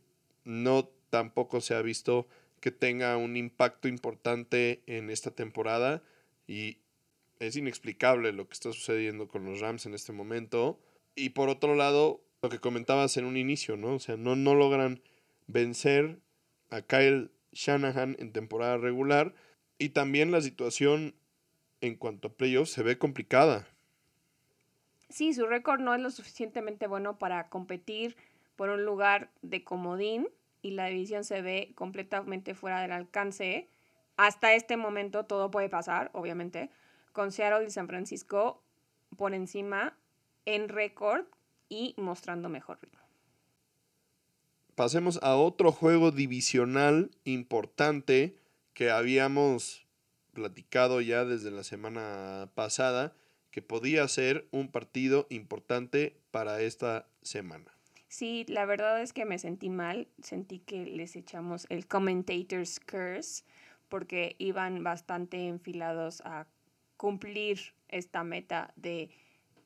no 0.45 0.89
tampoco 1.09 1.59
se 1.59 1.75
ha 1.75 1.81
visto 1.81 2.27
que 2.61 2.71
tenga 2.71 3.17
un 3.17 3.35
impacto 3.35 3.87
importante 3.87 4.83
en 4.85 5.09
esta 5.09 5.31
temporada. 5.31 6.01
Y 6.47 6.77
es 7.39 7.55
inexplicable 7.55 8.31
lo 8.31 8.47
que 8.47 8.53
está 8.53 8.71
sucediendo 8.71 9.27
con 9.27 9.45
los 9.45 9.59
Rams 9.59 9.85
en 9.85 9.93
este 9.93 10.13
momento. 10.13 10.79
Y 11.15 11.29
por 11.29 11.49
otro 11.49 11.75
lado, 11.75 12.23
lo 12.41 12.49
que 12.49 12.59
comentabas 12.59 13.17
en 13.17 13.25
un 13.25 13.35
inicio, 13.35 13.75
¿no? 13.75 13.95
O 13.95 13.99
sea, 13.99 14.15
no, 14.15 14.35
no 14.35 14.55
logran 14.55 15.01
vencer 15.47 16.19
a 16.69 16.81
Kyle 16.81 17.31
Shanahan 17.51 18.15
en 18.19 18.31
temporada 18.31 18.77
regular. 18.77 19.33
Y 19.77 19.89
también 19.89 20.31
la 20.31 20.41
situación 20.41 21.15
en 21.81 21.95
cuanto 21.95 22.29
a 22.29 22.33
playoffs 22.33 22.71
se 22.71 22.83
ve 22.83 22.97
complicada. 22.97 23.67
Sí, 25.11 25.33
su 25.33 25.45
récord 25.45 25.81
no 25.81 25.93
es 25.93 26.01
lo 26.01 26.09
suficientemente 26.09 26.87
bueno 26.87 27.19
para 27.19 27.49
competir 27.49 28.15
por 28.55 28.69
un 28.69 28.85
lugar 28.85 29.29
de 29.41 29.63
comodín 29.63 30.29
y 30.61 30.71
la 30.71 30.85
división 30.85 31.25
se 31.25 31.41
ve 31.41 31.73
completamente 31.75 32.55
fuera 32.55 32.81
del 32.81 32.93
alcance. 32.93 33.67
Hasta 34.15 34.53
este 34.53 34.77
momento 34.77 35.25
todo 35.25 35.51
puede 35.51 35.67
pasar, 35.67 36.11
obviamente, 36.13 36.69
con 37.11 37.31
Seattle 37.33 37.67
y 37.67 37.71
San 37.71 37.87
Francisco 37.87 38.63
por 39.17 39.33
encima 39.33 39.97
en 40.45 40.69
récord 40.69 41.25
y 41.67 41.93
mostrando 41.97 42.47
mejor 42.47 42.79
ritmo. 42.81 43.01
Pasemos 44.75 45.19
a 45.21 45.35
otro 45.35 45.73
juego 45.73 46.11
divisional 46.11 47.11
importante 47.25 48.37
que 48.73 48.89
habíamos 48.89 49.85
platicado 50.33 51.01
ya 51.01 51.25
desde 51.25 51.51
la 51.51 51.63
semana 51.63 52.49
pasada 52.55 53.13
que 53.51 53.61
podía 53.61 54.07
ser 54.07 54.47
un 54.51 54.69
partido 54.69 55.27
importante 55.29 56.17
para 56.31 56.61
esta 56.61 57.07
semana. 57.21 57.71
Sí, 58.07 58.45
la 58.47 58.65
verdad 58.65 59.01
es 59.01 59.13
que 59.13 59.25
me 59.25 59.39
sentí 59.39 59.69
mal, 59.69 60.07
sentí 60.21 60.59
que 60.59 60.85
les 60.85 61.15
echamos 61.15 61.65
el 61.69 61.87
commentator's 61.87 62.79
curse 62.79 63.43
porque 63.87 64.35
iban 64.37 64.83
bastante 64.83 65.47
enfilados 65.47 66.21
a 66.21 66.47
cumplir 66.97 67.73
esta 67.87 68.23
meta 68.23 68.73
de 68.75 69.09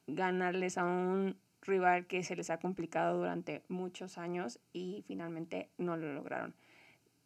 ganarles 0.07 0.77
a 0.77 0.85
un 0.85 1.37
rival 1.61 2.05
que 2.05 2.23
se 2.23 2.35
les 2.35 2.49
ha 2.49 2.59
complicado 2.59 3.17
durante 3.17 3.63
muchos 3.67 4.17
años 4.17 4.59
y 4.73 5.03
finalmente 5.07 5.69
no 5.77 5.97
lo 5.97 6.13
lograron. 6.13 6.53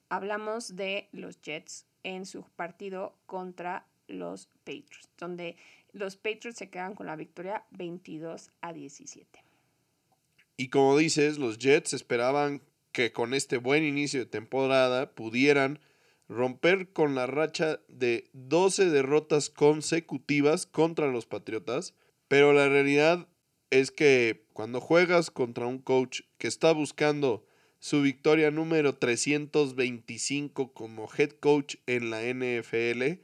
Hablamos 0.08 0.76
de 0.76 1.10
los 1.12 1.42
Jets 1.42 1.86
en 2.04 2.26
su 2.26 2.44
partido 2.44 3.16
contra 3.26 3.86
los 4.10 4.48
Patriots, 4.64 5.10
donde 5.18 5.56
los 5.92 6.18
Patriots 6.18 6.58
se 6.58 6.70
quedan 6.70 6.96
con 6.96 7.08
la 7.08 7.16
victoria 7.16 7.66
22 7.72 8.52
a 8.62 8.74
17. 8.74 9.44
Y 10.58 10.70
como 10.70 10.98
dices, 10.98 11.38
los 11.38 11.58
Jets 11.58 11.94
esperaban 11.94 12.62
que 12.92 13.14
con 13.14 13.34
este 13.34 13.58
buen 13.58 13.84
inicio 13.84 14.20
de 14.20 14.26
temporada 14.26 15.12
pudieran 15.16 15.80
romper 16.28 16.92
con 16.92 17.16
la 17.16 17.28
racha 17.28 17.80
de 17.88 18.30
12 18.34 18.90
derrotas 18.90 19.50
consecutivas 19.50 20.66
contra 20.66 21.08
los 21.08 21.26
Patriotas, 21.26 21.96
pero 22.28 22.54
la 22.54 22.68
realidad 22.68 23.28
es 23.70 23.92
que 23.92 24.46
cuando 24.54 24.82
juegas 24.82 25.32
contra 25.32 25.66
un 25.66 25.80
coach 25.80 26.22
que 26.38 26.48
está 26.48 26.72
buscando 26.72 27.46
su 27.80 28.02
victoria 28.02 28.52
número 28.52 28.96
325 28.96 30.74
como 30.74 31.10
head 31.18 31.32
coach 31.40 31.78
en 31.88 32.10
la 32.10 32.22
NFL, 32.24 33.22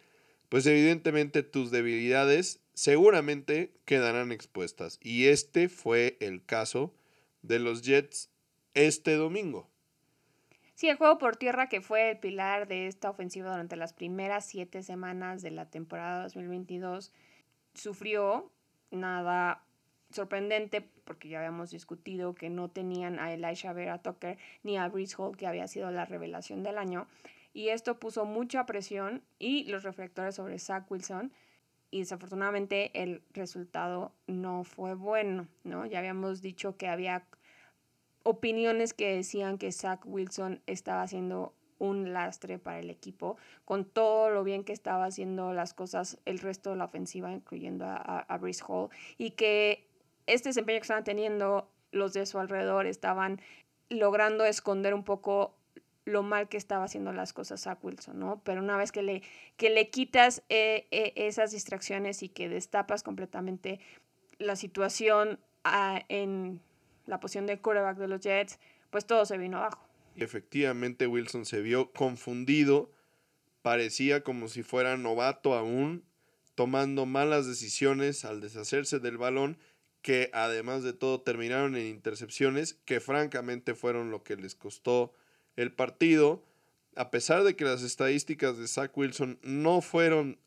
pues 0.49 0.65
evidentemente 0.65 1.43
tus 1.43 1.71
debilidades 1.71 2.62
seguramente 2.73 3.73
quedarán 3.86 4.31
expuestas. 4.31 4.99
Y 5.01 5.27
este 5.27 5.69
fue 5.69 6.17
el 6.19 6.45
caso 6.45 6.93
de 7.41 7.60
los 7.60 7.81
Jets 7.81 8.29
este 8.73 9.15
domingo. 9.15 9.69
Sí, 10.75 10.89
el 10.89 10.97
juego 10.97 11.17
por 11.17 11.38
tierra 11.38 11.69
que 11.69 11.79
fue 11.79 12.12
el 12.12 12.17
pilar 12.19 12.67
de 12.67 12.88
esta 12.88 13.10
ofensiva 13.10 13.49
durante 13.49 13.77
las 13.77 13.93
primeras 13.93 14.45
siete 14.45 14.84
semanas 14.84 15.41
de 15.41 15.51
la 15.51 15.69
temporada 15.69 16.23
2022 16.23 17.13
sufrió 17.73 18.51
nada 18.91 19.63
sorprendente 20.12 20.81
porque 21.05 21.29
ya 21.29 21.39
habíamos 21.39 21.71
discutido 21.71 22.36
que 22.36 22.49
no 22.49 22.69
tenían 22.69 23.19
a 23.19 23.31
Elisha 23.34 23.71
Vera 23.73 23.99
Tucker 23.99 24.38
ni 24.63 24.77
a 24.77 24.88
Brice 24.89 25.15
Hall, 25.17 25.38
que 25.38 25.47
había 25.47 25.67
sido 25.67 25.91
la 25.91 26.05
revelación 26.05 26.63
del 26.63 26.77
año. 26.77 27.08
Y 27.56 27.70
esto 27.70 27.98
puso 28.02 28.26
mucha 28.26 28.65
presión 28.65 29.24
y 29.39 29.63
los 29.63 29.84
reflectores 29.84 30.36
sobre 30.36 30.60
Zach 30.60 30.91
Wilson. 30.91 31.32
Y 31.89 32.00
desafortunadamente 32.00 32.91
el 33.02 33.22
resultado 33.32 34.12
no 34.28 34.65
fue 34.65 34.94
bueno, 34.94 35.48
¿no? 35.63 35.86
Ya 35.86 36.00
habíamos 36.00 36.41
dicho 36.41 36.76
que 36.76 36.89
había 36.89 37.26
opiniones 38.24 38.94
que 38.94 39.15
decían 39.15 39.58
que 39.58 39.72
Zach 39.72 40.02
Wilson 40.06 40.62
estaba 40.68 41.04
haciendo 41.04 41.54
un 41.80 42.12
lastre 42.12 42.60
para 42.60 42.80
el 42.80 42.89
equipo, 42.89 43.38
con 43.63 43.86
todo 43.86 44.30
lo 44.30 44.44
bien 44.44 44.65
que 44.65 44.74
estaba 44.74 45.06
haciendo 45.06 45.54
las 45.54 45.74
cosas 45.74 46.20
el 46.26 46.39
resto 46.39 46.72
de 46.72 46.76
la 46.76 46.86
ofensiva, 46.86 47.32
incluyendo 47.32 47.86
a, 47.86 47.96
a, 47.96 48.38
Brice 48.38 48.65
Hall, 48.68 48.89
y 49.18 49.32
que 49.32 49.88
este 50.28 50.50
desempeño 50.50 50.80
que 50.80 50.84
estaban 50.84 51.06
teniendo 51.06 51.70
los 51.91 52.12
de 52.12 52.26
su 52.26 52.38
alrededor 52.38 52.86
estaban 52.86 53.39
logrando 53.88 54.44
esconder 54.44 54.94
un 54.94 55.06
poco 55.06 55.56
lo 56.06 56.24
mal 56.24 56.48
que 56.48 56.58
estaba 56.58 56.86
haciendo 56.86 57.12
las 57.12 57.34
cosas 57.34 57.65
a 57.68 57.78
Wilson, 57.82 58.20
¿no? 58.20 58.41
Pero 58.44 58.62
una 58.62 58.78
vez 58.78 58.91
que 58.91 59.02
le, 59.02 59.24
que 59.58 59.70
le 59.70 59.89
quitas 59.89 60.44
eh, 60.50 60.88
eh, 60.91 61.13
esas 61.15 61.52
distracciones 61.52 62.24
y 62.24 62.30
que 62.30 62.48
destapas 62.48 63.04
completamente 63.04 63.80
la 64.38 64.56
situación 64.56 65.39
ah, 65.63 66.04
en 66.10 66.62
la 67.08 67.20
posición 67.20 67.48
de 67.48 67.60
quarterback 67.60 67.98
de 67.98 68.08
los 68.08 68.22
Jets, 68.22 68.60
pues 68.91 69.06
todo 69.06 69.26
se 69.26 69.38
vino 69.38 69.58
abajo. 69.58 69.84
Efectivamente, 70.15 71.08
Wilson 71.08 71.46
se 71.46 71.62
vio 71.62 71.91
confundido, 71.91 72.91
parecía 73.62 74.24
como 74.24 74.48
si 74.48 74.63
fuera 74.63 74.98
novato 74.98 75.56
aún, 75.56 76.06
tomando 76.54 77.06
malas 77.06 77.48
decisiones 77.48 78.26
al 78.26 78.41
deshacerse 78.41 79.00
del 79.00 79.18
balón 79.18 79.58
que 80.06 80.30
además 80.34 80.84
de 80.84 80.94
todo 80.94 81.22
terminaron 81.22 81.76
en 81.76 81.88
intercepciones, 81.88 82.76
que 82.86 83.00
francamente 83.00 83.74
fueron 83.74 84.12
lo 84.12 84.24
que 84.24 84.36
les 84.36 84.54
costó 84.54 85.15
el 85.56 85.72
partido. 85.72 86.44
A 86.96 87.12
pesar 87.12 87.44
de 87.44 87.56
que 87.56 87.65
las 87.65 87.84
estadísticas 87.84 88.58
de 88.58 88.68
Zach 88.68 88.96
Wilson 88.98 89.39
no 89.44 89.82
fueron 89.82 90.39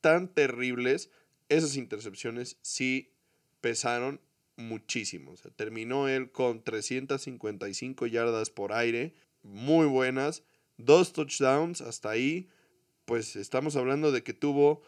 tan 0.00 0.28
terribles, 0.28 1.10
esas 1.48 1.76
intercepciones 1.76 2.56
sí 2.62 3.12
pesaron 3.60 4.20
muchísimo. 4.56 5.34
terminó 5.56 6.08
él 6.08 6.30
con 6.30 6.62
355 6.62 8.06
yardas 8.06 8.50
por 8.50 8.72
aire, 8.72 9.14
muy 9.42 9.86
buenas, 9.86 10.42
dos 10.76 11.12
touchdowns 11.12 11.80
hasta 11.80 12.10
ahí. 12.10 12.48
Pues 13.04 13.36
estamos 13.36 13.76
hablando 13.76 14.12
de 14.12 14.22
que 14.22 14.34
tuvo 14.34 14.82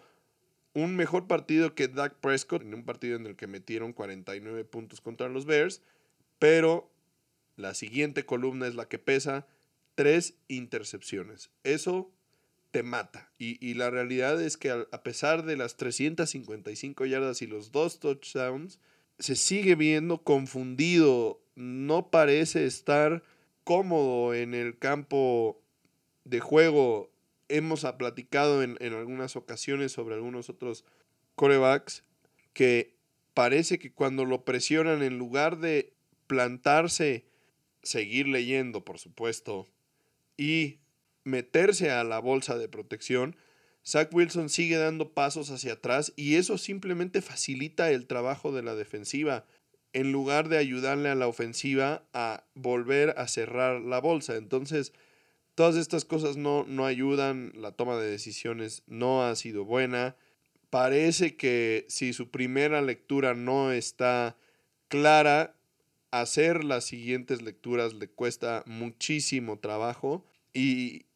un 0.74 0.96
mejor 0.96 1.26
partido 1.26 1.74
que 1.74 1.88
Dak 1.88 2.14
Prescott, 2.20 2.62
en 2.62 2.74
un 2.74 2.84
partido 2.84 3.16
en 3.16 3.26
el 3.26 3.36
que 3.36 3.46
metieron 3.46 3.92
49 3.92 4.64
puntos 4.64 5.00
contra 5.00 5.28
los 5.28 5.44
Bears, 5.44 5.82
pero 6.38 6.90
la 7.56 7.74
siguiente 7.74 8.24
columna 8.24 8.66
es 8.66 8.74
la 8.74 8.88
que 8.88 8.98
pesa, 8.98 9.46
tres 9.94 10.34
intercepciones. 10.48 11.50
Eso 11.64 12.10
te 12.70 12.82
mata. 12.82 13.30
Y, 13.38 13.74
la 13.74 13.90
realidad 13.90 14.40
es 14.40 14.56
que 14.56 14.70
a, 14.70 15.02
pesar 15.02 15.44
de 15.44 15.56
las 15.56 15.76
355 15.76 17.04
yardas 17.06 17.42
y 17.42 17.46
los 17.46 17.70
dos 17.70 18.00
touchdowns, 18.00 18.78
se 19.18 19.36
sigue 19.36 19.74
viendo 19.74 20.22
confundido, 20.22 21.40
no 21.54 22.10
parece 22.10 22.64
estar 22.64 23.22
cómodo 23.64 24.34
en 24.34 24.54
el 24.54 24.78
campo 24.78 25.60
de 26.24 26.40
juego 26.40 27.12
hemos 27.52 27.84
platicado 27.98 28.62
en, 28.62 28.78
algunas 28.80 29.36
ocasiones 29.36 29.92
sobre 29.92 30.14
algunos 30.14 30.48
otros 30.48 30.84
corebacks 31.34 32.02
que 32.54 32.94
parece 33.34 33.78
que 33.78 33.92
cuando 33.92 34.24
lo 34.24 34.44
presionan, 34.44 35.02
en 35.02 35.18
lugar 35.18 35.58
de 35.58 35.92
plantarse, 36.26 37.26
seguir 37.82 38.26
leyendo, 38.28 38.84
por 38.84 38.98
supuesto, 38.98 39.68
y 40.42 40.80
meterse 41.22 41.92
a 41.92 42.02
la 42.02 42.18
bolsa 42.18 42.58
de 42.58 42.68
protección, 42.68 43.36
Zach 43.86 44.12
Wilson 44.12 44.48
sigue 44.48 44.76
dando 44.76 45.12
pasos 45.12 45.50
hacia 45.50 45.74
atrás 45.74 46.12
y 46.16 46.34
eso 46.34 46.58
simplemente 46.58 47.22
facilita 47.22 47.92
el 47.92 48.08
trabajo 48.08 48.50
de 48.50 48.62
la 48.62 48.74
defensiva 48.74 49.46
en 49.92 50.10
lugar 50.10 50.48
de 50.48 50.58
ayudarle 50.58 51.10
a 51.10 51.14
la 51.14 51.28
ofensiva 51.28 52.02
a 52.12 52.44
volver 52.54 53.14
a 53.18 53.28
cerrar 53.28 53.82
la 53.82 54.00
bolsa. 54.00 54.34
Entonces, 54.34 54.92
todas 55.54 55.76
estas 55.76 56.04
cosas 56.04 56.36
no, 56.36 56.64
no 56.66 56.86
ayudan, 56.86 57.52
la 57.54 57.70
toma 57.70 57.96
de 57.96 58.10
decisiones 58.10 58.82
no 58.88 59.24
ha 59.24 59.36
sido 59.36 59.64
buena. 59.64 60.16
Parece 60.70 61.36
que 61.36 61.86
si 61.88 62.12
su 62.14 62.32
primera 62.32 62.82
lectura 62.82 63.34
no 63.34 63.70
está 63.70 64.36
clara, 64.88 65.54
hacer 66.10 66.64
las 66.64 66.84
siguientes 66.84 67.42
lecturas 67.42 67.94
le 67.94 68.08
cuesta 68.08 68.64
muchísimo 68.66 69.60
trabajo 69.60 70.24
y, 70.52 71.06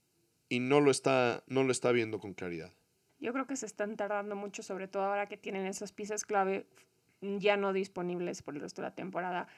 y 0.48 0.60
no, 0.60 0.80
lo 0.80 0.90
está, 0.90 1.42
no 1.46 1.62
lo 1.64 1.72
está 1.72 1.92
viendo 1.92 2.18
con 2.18 2.34
claridad. 2.34 2.72
Yo 3.18 3.32
creo 3.32 3.46
que 3.46 3.56
se 3.56 3.66
están 3.66 3.96
tardando 3.96 4.36
mucho, 4.36 4.62
sobre 4.62 4.88
todo 4.88 5.04
ahora 5.04 5.26
que 5.26 5.36
tienen 5.36 5.66
esas 5.66 5.92
piezas 5.92 6.24
clave 6.24 6.66
ya 7.20 7.56
no 7.56 7.72
disponibles 7.72 8.42
por 8.42 8.54
el 8.54 8.60
resto 8.60 8.82
de 8.82 8.88
la 8.88 8.94
temporada, 8.94 9.48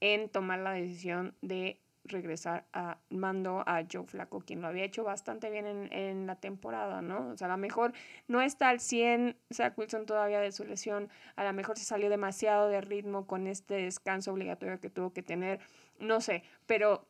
en 0.00 0.28
tomar 0.28 0.58
la 0.58 0.72
decisión 0.72 1.34
de 1.40 1.80
regresar 2.04 2.66
a 2.72 2.98
mando 3.10 3.64
a 3.66 3.84
Joe 3.90 4.04
Flaco, 4.04 4.40
quien 4.40 4.60
lo 4.60 4.68
había 4.68 4.84
hecho 4.84 5.04
bastante 5.04 5.50
bien 5.50 5.66
en, 5.66 5.92
en, 5.92 6.26
la 6.26 6.36
temporada, 6.36 7.02
¿no? 7.02 7.30
O 7.30 7.36
sea, 7.36 7.48
a 7.48 7.50
lo 7.50 7.56
mejor 7.56 7.92
no 8.28 8.40
está 8.40 8.68
al 8.68 8.80
100 8.80 9.36
Zach 9.52 9.76
Wilson 9.76 10.06
todavía 10.06 10.40
de 10.40 10.52
su 10.52 10.64
lesión, 10.64 11.08
a 11.34 11.44
lo 11.44 11.52
mejor 11.52 11.78
se 11.78 11.84
salió 11.84 12.08
demasiado 12.08 12.68
de 12.68 12.80
ritmo 12.80 13.26
con 13.26 13.46
este 13.46 13.74
descanso 13.74 14.32
obligatorio 14.32 14.80
que 14.80 14.90
tuvo 14.90 15.12
que 15.12 15.22
tener, 15.22 15.60
no 15.98 16.20
sé, 16.20 16.44
pero 16.66 17.06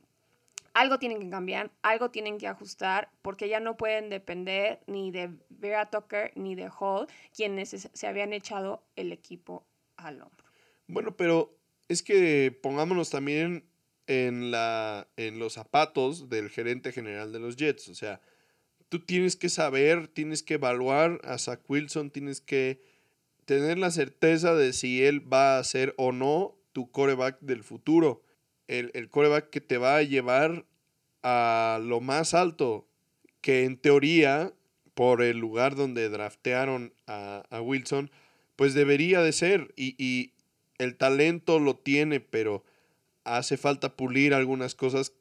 algo 0.77 0.99
tienen 0.99 1.21
que 1.21 1.31
cambiar, 1.31 1.71
algo 1.81 2.11
tienen 2.11 2.37
que 2.37 2.47
ajustar, 2.47 3.11
porque 3.23 3.49
ya 3.49 3.61
no 3.61 3.79
pueden 3.79 4.11
depender 4.11 4.81
ni 4.87 5.11
de 5.11 5.31
Vera 5.49 5.89
Tucker 5.89 6.33
ni 6.35 6.55
de 6.55 6.69
Hall, 6.69 7.07
quienes 7.35 7.71
se 7.71 8.07
habían 8.07 8.35
echado 8.35 8.85
el 8.95 9.11
equipo 9.11 9.67
al 9.97 10.21
hombro. 10.21 10.45
Bueno, 10.87 11.17
pero 11.17 11.57
es 11.89 12.03
que 12.03 12.57
pongámonos 12.63 13.09
también 13.09 13.65
en, 14.07 14.51
la, 14.51 15.09
en 15.17 15.39
los 15.39 15.55
zapatos 15.55 16.29
del 16.29 16.51
gerente 16.51 16.93
general 16.93 17.33
de 17.33 17.41
los 17.41 17.57
Jets. 17.57 17.89
O 17.89 17.95
sea, 17.95 18.21
tú 18.91 19.01
tienes 19.01 19.35
que 19.35 19.49
saber, 19.49 20.09
tienes 20.09 20.43
que 20.43 20.55
evaluar 20.55 21.23
a 21.25 21.39
Zach 21.39 21.61
Wilson, 21.71 22.11
tienes 22.11 22.43
que 22.43 22.83
tener 23.47 23.79
la 23.79 23.91
certeza 23.91 24.55
de 24.55 24.75
si 24.75 25.03
él 25.03 25.33
va 25.33 25.59
a 25.59 25.65
ser 25.65 25.95
o 25.97 26.13
no 26.13 26.55
tu 26.73 26.91
coreback 26.91 27.41
del 27.41 27.65
futuro 27.65 28.26
el, 28.69 28.91
el 28.95 29.09
coreback 29.09 29.51
que 29.51 29.61
te 29.61 29.79
va 29.79 29.97
a 29.97 30.03
llevar 30.03 30.65
a 31.23 31.81
lo 31.83 32.01
más 32.01 32.35
alto, 32.35 32.87
que 33.41 33.65
en 33.65 33.77
teoría, 33.77 34.53
por 34.95 35.23
el 35.23 35.39
lugar 35.39 35.75
donde 35.77 36.09
draftearon 36.09 36.95
a, 37.07 37.45
a 37.51 37.61
Wilson, 37.61 38.11
pues 38.57 38.75
debería 38.75 39.21
de 39.21 39.33
ser. 39.33 39.73
Y, 39.77 39.95
y, 40.03 40.33
el 40.79 40.97
talento 40.97 41.59
lo 41.59 41.77
tiene, 41.77 42.21
pero 42.21 42.63
hace 43.25 43.57
falta 43.57 43.97
pulir 43.97 44.35
algunas 44.35 44.75
cosas 44.75 45.15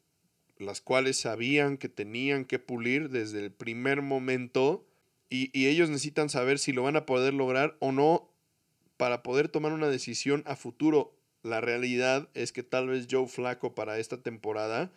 las 0.58 0.82
cuales 0.82 1.18
sabían 1.18 1.78
que 1.78 1.90
tenían 1.90 2.46
que 2.46 2.60
pulir 2.60 3.10
desde 3.10 3.40
el 3.40 3.52
primer 3.52 4.02
momento 4.02 4.86
y, 5.30 5.50
y, 5.58 5.68
ellos 5.68 5.90
necesitan 5.90 6.30
saber 6.30 6.60
si 6.60 6.72
lo 6.72 6.84
van 6.84 6.96
a 6.96 7.06
poder 7.06 7.34
lograr 7.34 7.76
o 7.80 7.92
no 7.92 8.30
para 8.98 9.24
poder 9.24 9.50
tomar 9.50 9.74
una 9.74 9.88
decisión 9.88 10.44
a 10.46 10.56
futuro. 10.56 11.14
La 11.46 11.62
realidad 11.62 12.28
es 12.34 12.52
que 12.52 12.64
tal 12.64 12.88
vez 12.88 13.06
Joe 13.08 13.28
Flaco 13.28 13.76
para 13.76 14.00
esta 14.00 14.18
temporada 14.18 14.92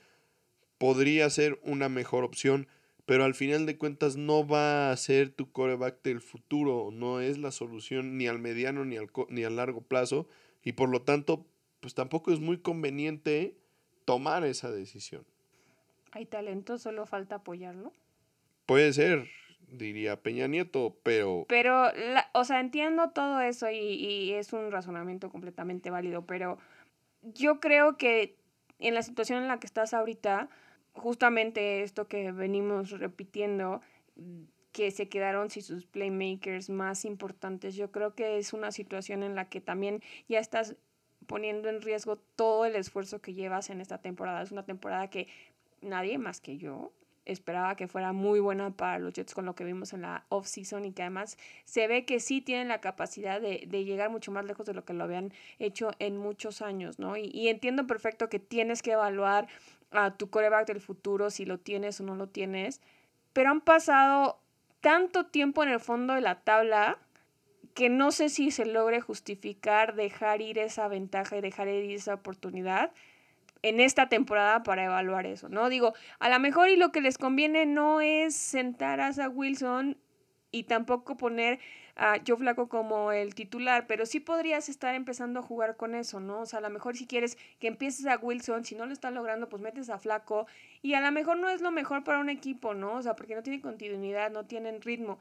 podría 0.78 1.28
ser 1.28 1.60
una 1.62 1.90
mejor 1.90 2.24
opción, 2.24 2.68
pero 3.04 3.24
al 3.24 3.34
final 3.34 3.66
de 3.66 3.76
cuentas 3.76 4.16
no 4.16 4.48
va 4.48 4.90
a 4.90 4.96
ser 4.96 5.28
tu 5.28 5.52
coreback 5.52 6.02
del 6.02 6.22
futuro, 6.22 6.88
no 6.90 7.20
es 7.20 7.36
la 7.36 7.50
solución 7.50 8.16
ni 8.16 8.28
al 8.28 8.38
mediano 8.38 8.86
ni 8.86 8.96
al, 8.96 9.10
ni 9.28 9.44
al 9.44 9.56
largo 9.56 9.82
plazo 9.82 10.26
y 10.64 10.72
por 10.72 10.88
lo 10.88 11.02
tanto 11.02 11.44
pues 11.80 11.92
tampoco 11.92 12.32
es 12.32 12.40
muy 12.40 12.56
conveniente 12.56 13.54
tomar 14.06 14.42
esa 14.46 14.70
decisión. 14.70 15.26
Hay 16.12 16.24
talento, 16.24 16.78
solo 16.78 17.04
falta 17.04 17.34
apoyarlo. 17.34 17.92
Puede 18.64 18.94
ser, 18.94 19.28
diría 19.70 20.20
Peña 20.20 20.46
Nieto, 20.46 20.96
pero... 21.02 21.44
Pero, 21.48 21.92
la, 21.92 22.28
o 22.32 22.44
sea, 22.44 22.60
entiendo 22.60 23.10
todo 23.10 23.40
eso 23.40 23.70
y, 23.70 23.76
y, 23.76 24.32
es 24.32 24.52
un 24.52 24.70
razonamiento 24.70 25.30
completamente 25.30 25.90
válido, 25.90 26.26
pero 26.26 26.58
yo 27.22 27.60
creo 27.60 27.96
que 27.96 28.36
en 28.78 28.94
la 28.94 29.02
situación 29.02 29.42
en 29.42 29.48
la 29.48 29.60
que 29.60 29.66
estás 29.66 29.94
ahorita, 29.94 30.48
justamente 30.92 31.82
esto 31.82 32.08
que 32.08 32.32
venimos 32.32 32.90
repitiendo, 32.90 33.80
que 34.72 34.90
se 34.90 35.08
quedaron 35.08 35.50
sin 35.50 35.62
sus 35.62 35.86
playmakers 35.86 36.70
más 36.70 37.04
importantes, 37.04 37.74
yo 37.74 37.90
creo 37.90 38.14
que 38.14 38.38
es 38.38 38.52
una 38.52 38.72
situación 38.72 39.22
en 39.22 39.34
la 39.34 39.48
que 39.48 39.60
también 39.60 40.02
ya 40.28 40.38
estás 40.38 40.76
poniendo 41.26 41.68
en 41.68 41.82
riesgo 41.82 42.16
todo 42.16 42.64
el 42.64 42.76
esfuerzo 42.76 43.20
que 43.20 43.34
llevas 43.34 43.70
en 43.70 43.80
esta 43.80 43.98
temporada. 43.98 44.42
Es 44.42 44.52
una 44.52 44.64
temporada 44.64 45.10
que 45.10 45.28
nadie 45.82 46.18
más 46.18 46.40
que 46.40 46.56
yo 46.56 46.92
esperaba 47.28 47.76
que 47.76 47.86
fuera 47.86 48.12
muy 48.12 48.40
buena 48.40 48.70
para 48.70 48.98
los 48.98 49.12
Jets 49.12 49.34
con 49.34 49.46
lo 49.46 49.54
que 49.54 49.64
vimos 49.64 49.92
en 49.92 50.02
la 50.02 50.24
off-season 50.28 50.84
y 50.84 50.92
que 50.92 51.02
además 51.02 51.38
se 51.64 51.86
ve 51.86 52.04
que 52.04 52.20
sí 52.20 52.40
tienen 52.40 52.68
la 52.68 52.80
capacidad 52.80 53.40
de, 53.40 53.64
de, 53.66 53.84
llegar 53.84 54.10
mucho 54.10 54.32
más 54.32 54.44
lejos 54.44 54.66
de 54.66 54.74
lo 54.74 54.84
que 54.84 54.92
lo 54.92 55.04
habían 55.04 55.32
hecho 55.58 55.90
en 55.98 56.16
muchos 56.16 56.62
años, 56.62 56.98
¿no? 56.98 57.16
Y, 57.16 57.30
y 57.32 57.48
entiendo 57.48 57.86
perfecto 57.86 58.28
que 58.28 58.38
tienes 58.38 58.82
que 58.82 58.92
evaluar 58.92 59.48
a 59.90 60.16
tu 60.16 60.30
coreback 60.30 60.66
del 60.66 60.80
futuro, 60.80 61.30
si 61.30 61.44
lo 61.44 61.58
tienes 61.58 62.00
o 62.00 62.04
no 62.04 62.14
lo 62.14 62.28
tienes, 62.28 62.80
pero 63.32 63.50
han 63.50 63.60
pasado 63.60 64.40
tanto 64.80 65.26
tiempo 65.26 65.62
en 65.62 65.70
el 65.70 65.80
fondo 65.80 66.14
de 66.14 66.20
la 66.20 66.40
tabla 66.40 66.98
que 67.74 67.88
no 67.88 68.10
sé 68.10 68.28
si 68.28 68.50
se 68.50 68.66
logre 68.66 69.00
justificar 69.00 69.94
dejar 69.94 70.40
ir 70.40 70.58
esa 70.58 70.88
ventaja 70.88 71.36
y 71.36 71.40
dejar 71.40 71.68
ir 71.68 71.92
esa 71.92 72.14
oportunidad 72.14 72.92
en 73.62 73.80
esta 73.80 74.08
temporada 74.08 74.62
para 74.62 74.84
evaluar 74.84 75.26
eso, 75.26 75.48
¿no? 75.48 75.68
Digo, 75.68 75.94
a 76.18 76.28
lo 76.28 76.38
mejor 76.38 76.68
y 76.68 76.76
lo 76.76 76.92
que 76.92 77.00
les 77.00 77.18
conviene 77.18 77.66
no 77.66 78.00
es 78.00 78.34
sentar 78.34 79.00
a 79.00 79.12
Zach 79.12 79.32
Wilson 79.34 79.96
y 80.50 80.64
tampoco 80.64 81.16
poner 81.16 81.58
a 81.96 82.20
Joe 82.24 82.36
Flaco 82.36 82.68
como 82.68 83.10
el 83.10 83.34
titular, 83.34 83.86
pero 83.88 84.06
sí 84.06 84.20
podrías 84.20 84.68
estar 84.68 84.94
empezando 84.94 85.40
a 85.40 85.42
jugar 85.42 85.76
con 85.76 85.94
eso, 85.94 86.20
¿no? 86.20 86.40
O 86.40 86.46
sea, 86.46 86.60
a 86.60 86.62
lo 86.62 86.70
mejor 86.70 86.96
si 86.96 87.06
quieres 87.06 87.36
que 87.58 87.66
empieces 87.66 88.06
a 88.06 88.16
Wilson, 88.16 88.64
si 88.64 88.76
no 88.76 88.86
lo 88.86 88.92
estás 88.92 89.12
logrando, 89.12 89.48
pues 89.48 89.60
metes 89.60 89.90
a 89.90 89.98
Flaco 89.98 90.46
y 90.80 90.94
a 90.94 91.00
lo 91.00 91.10
mejor 91.10 91.38
no 91.38 91.48
es 91.48 91.60
lo 91.60 91.72
mejor 91.72 92.04
para 92.04 92.20
un 92.20 92.30
equipo, 92.30 92.72
¿no? 92.72 92.94
O 92.94 93.02
sea, 93.02 93.16
porque 93.16 93.34
no 93.34 93.42
tienen 93.42 93.60
continuidad, 93.60 94.30
no 94.30 94.46
tienen 94.46 94.80
ritmo. 94.80 95.20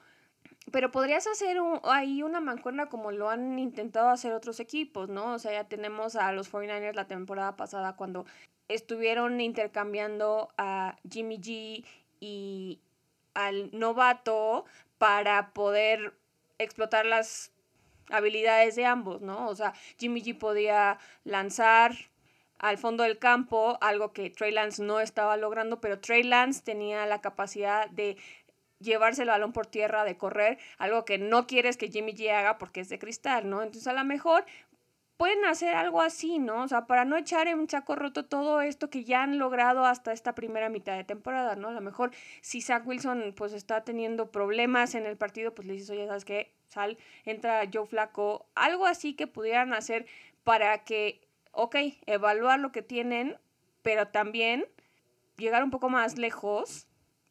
Pero 0.71 0.91
podrías 0.91 1.27
hacer 1.27 1.61
un, 1.61 1.79
ahí 1.83 2.23
una 2.23 2.41
mancuerna 2.41 2.87
como 2.87 3.11
lo 3.11 3.29
han 3.29 3.57
intentado 3.57 4.09
hacer 4.09 4.33
otros 4.33 4.59
equipos, 4.59 5.07
¿no? 5.09 5.33
O 5.33 5.39
sea, 5.39 5.53
ya 5.53 5.63
tenemos 5.63 6.15
a 6.15 6.31
los 6.33 6.51
49ers 6.51 6.93
la 6.93 7.07
temporada 7.07 7.55
pasada 7.55 7.95
cuando 7.95 8.25
estuvieron 8.67 9.39
intercambiando 9.39 10.49
a 10.57 10.97
Jimmy 11.09 11.37
G 11.37 11.85
y 12.19 12.79
al 13.33 13.69
novato 13.71 14.65
para 14.97 15.53
poder 15.53 16.13
explotar 16.57 17.05
las 17.05 17.51
habilidades 18.09 18.75
de 18.75 18.85
ambos, 18.85 19.21
¿no? 19.21 19.47
O 19.47 19.55
sea, 19.55 19.73
Jimmy 19.99 20.21
G 20.21 20.37
podía 20.37 20.97
lanzar 21.23 21.93
al 22.59 22.77
fondo 22.77 23.03
del 23.03 23.19
campo, 23.19 23.77
algo 23.81 24.13
que 24.13 24.29
Trey 24.29 24.51
Lance 24.51 24.81
no 24.83 24.99
estaba 24.99 25.37
logrando, 25.37 25.79
pero 25.79 25.99
Trey 25.99 26.23
Lance 26.23 26.63
tenía 26.63 27.05
la 27.05 27.21
capacidad 27.21 27.89
de 27.89 28.17
llevarse 28.79 29.23
el 29.23 29.29
balón 29.29 29.53
por 29.53 29.67
tierra, 29.67 30.03
de 30.03 30.17
correr, 30.17 30.57
algo 30.77 31.05
que 31.05 31.17
no 31.17 31.47
quieres 31.47 31.77
que 31.77 31.89
Jimmy 31.89 32.13
G 32.13 32.31
haga 32.31 32.57
porque 32.57 32.81
es 32.81 32.89
de 32.89 32.99
cristal, 32.99 33.49
¿no? 33.49 33.61
Entonces 33.61 33.87
a 33.87 33.93
lo 33.93 34.03
mejor 34.03 34.45
pueden 35.17 35.43
hacer 35.45 35.73
algo 35.75 36.01
así, 36.01 36.37
¿no? 36.37 36.63
O 36.63 36.67
sea, 36.67 36.85
para 36.85 37.03
no 37.03 37.17
echar 37.17 37.47
en 37.47 37.59
un 37.59 37.69
saco 37.69 37.95
roto 37.95 38.25
todo 38.25 38.61
esto 38.61 38.89
que 38.89 39.03
ya 39.03 39.23
han 39.23 39.39
logrado 39.39 39.85
hasta 39.85 40.13
esta 40.13 40.35
primera 40.35 40.69
mitad 40.69 40.95
de 40.95 41.03
temporada, 41.03 41.55
¿no? 41.55 41.69
A 41.69 41.71
lo 41.71 41.81
mejor 41.81 42.11
si 42.41 42.61
Zach 42.61 42.85
Wilson 42.85 43.33
pues 43.35 43.53
está 43.53 43.83
teniendo 43.83 44.31
problemas 44.31 44.93
en 44.95 45.05
el 45.05 45.17
partido, 45.17 45.53
pues 45.55 45.67
le 45.67 45.73
dices, 45.73 45.89
oye, 45.89 46.05
¿sabes 46.05 46.25
qué? 46.25 46.53
Sal, 46.69 46.97
entra 47.25 47.63
Joe 47.71 47.87
Flaco, 47.87 48.45
algo 48.53 48.85
así 48.85 49.15
que 49.15 49.25
pudieran 49.25 49.73
hacer 49.73 50.05
para 50.43 50.83
que, 50.83 51.21
ok, 51.51 51.75
evaluar 52.05 52.59
lo 52.59 52.71
que 52.71 52.83
tienen, 52.83 53.37
pero 53.81 54.09
también 54.09 54.65
llegar 55.37 55.63
un 55.63 55.71
poco 55.71 55.89
más 55.89 56.17
lejos 56.17 56.87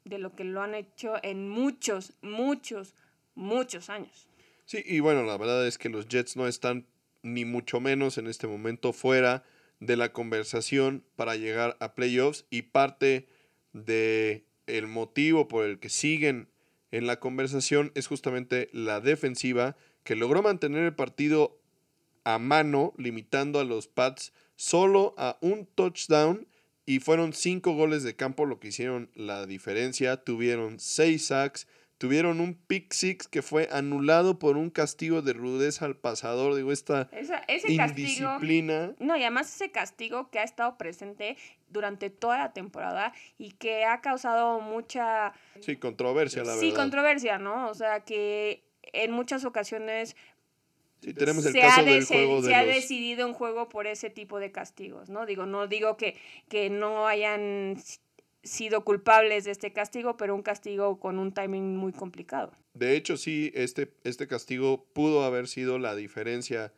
de 0.06 0.18
lo 0.18 0.34
que 0.34 0.44
lo 0.44 0.62
han 0.62 0.74
hecho 0.74 1.14
en 1.22 1.48
muchos, 1.48 2.12
muchos, 2.22 2.94
muchos 3.34 3.90
años. 3.90 4.28
Sí, 4.64 4.82
y 4.86 5.00
bueno, 5.00 5.24
la 5.24 5.36
verdad 5.36 5.66
es 5.66 5.78
que 5.78 5.88
los 5.88 6.08
Jets 6.08 6.36
no 6.36 6.46
están 6.46 6.86
ni 7.22 7.44
mucho 7.44 7.80
menos 7.80 8.16
en 8.18 8.28
este 8.28 8.46
momento 8.46 8.92
fuera 8.92 9.44
de 9.80 9.96
la 9.96 10.12
conversación 10.12 11.04
para 11.16 11.36
llegar 11.36 11.76
a 11.80 11.94
playoffs 11.94 12.46
y 12.50 12.62
parte 12.62 13.28
de 13.72 14.44
el 14.66 14.86
motivo 14.86 15.48
por 15.48 15.64
el 15.64 15.78
que 15.78 15.88
siguen 15.88 16.48
en 16.92 17.06
la 17.06 17.18
conversación 17.18 17.90
es 17.94 18.06
justamente 18.06 18.70
la 18.72 19.00
defensiva 19.00 19.76
que 20.04 20.16
logró 20.16 20.40
mantener 20.40 20.84
el 20.84 20.94
partido 20.94 21.58
a 22.24 22.38
mano 22.38 22.94
limitando 22.96 23.58
a 23.58 23.64
los 23.64 23.88
Pats 23.88 24.32
solo 24.54 25.14
a 25.18 25.36
un 25.40 25.66
touchdown 25.66 26.46
Y 26.86 27.00
fueron 27.00 27.32
cinco 27.32 27.74
goles 27.74 28.04
de 28.04 28.14
campo 28.14 28.46
lo 28.46 28.60
que 28.60 28.68
hicieron 28.68 29.10
la 29.14 29.44
diferencia. 29.44 30.22
Tuvieron 30.22 30.78
seis 30.78 31.26
sacks, 31.26 31.66
tuvieron 31.98 32.40
un 32.40 32.54
pick 32.54 32.92
six 32.92 33.26
que 33.26 33.42
fue 33.42 33.68
anulado 33.72 34.38
por 34.38 34.56
un 34.56 34.70
castigo 34.70 35.20
de 35.20 35.32
rudeza 35.32 35.84
al 35.84 35.96
pasador. 35.96 36.54
Digo, 36.54 36.70
esta 36.70 37.08
ese 37.12 37.72
indisciplina. 37.72 38.94
no, 39.00 39.16
y 39.16 39.22
además 39.22 39.52
ese 39.52 39.72
castigo 39.72 40.30
que 40.30 40.38
ha 40.38 40.44
estado 40.44 40.78
presente 40.78 41.36
durante 41.68 42.08
toda 42.08 42.38
la 42.38 42.52
temporada 42.52 43.12
y 43.36 43.50
que 43.52 43.84
ha 43.84 44.00
causado 44.00 44.60
mucha... 44.60 45.32
Sí, 45.60 45.76
controversia, 45.76 46.44
la 46.44 46.54
verdad. 46.54 46.60
Sí, 46.60 46.72
controversia, 46.72 47.38
¿no? 47.38 47.68
O 47.68 47.74
sea, 47.74 48.04
que 48.04 48.62
en 48.92 49.10
muchas 49.10 49.44
ocasiones 49.44 50.16
Sí, 51.06 51.14
tenemos 51.14 51.46
el 51.46 51.52
se 51.52 51.60
caso 51.60 51.82
ha 51.82 51.84
del 51.84 52.04
juego 52.04 52.42
se 52.42 52.52
ha 52.52 52.64
decidido 52.64 53.28
un 53.28 53.32
juego 53.32 53.68
por 53.68 53.86
ese 53.86 54.10
tipo 54.10 54.40
de 54.40 54.50
castigos, 54.50 55.08
¿no? 55.08 55.24
Digo, 55.24 55.46
no 55.46 55.68
digo 55.68 55.96
que, 55.96 56.16
que 56.48 56.68
no 56.68 57.06
hayan 57.06 57.76
sido 58.42 58.84
culpables 58.84 59.44
de 59.44 59.52
este 59.52 59.72
castigo, 59.72 60.16
pero 60.16 60.34
un 60.34 60.42
castigo 60.42 60.98
con 60.98 61.20
un 61.20 61.30
timing 61.32 61.76
muy 61.76 61.92
complicado. 61.92 62.50
De 62.74 62.96
hecho, 62.96 63.16
sí, 63.16 63.52
este, 63.54 63.92
este 64.02 64.26
castigo 64.26 64.84
pudo 64.94 65.22
haber 65.22 65.46
sido 65.46 65.78
la 65.78 65.94
diferencia 65.94 66.72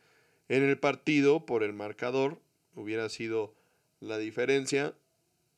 en 0.47 0.61
el 0.61 0.77
partido 0.77 1.47
por 1.47 1.63
el 1.63 1.73
marcador, 1.73 2.39
hubiera 2.75 3.09
sido 3.09 3.55
la 3.99 4.19
diferencia 4.19 4.93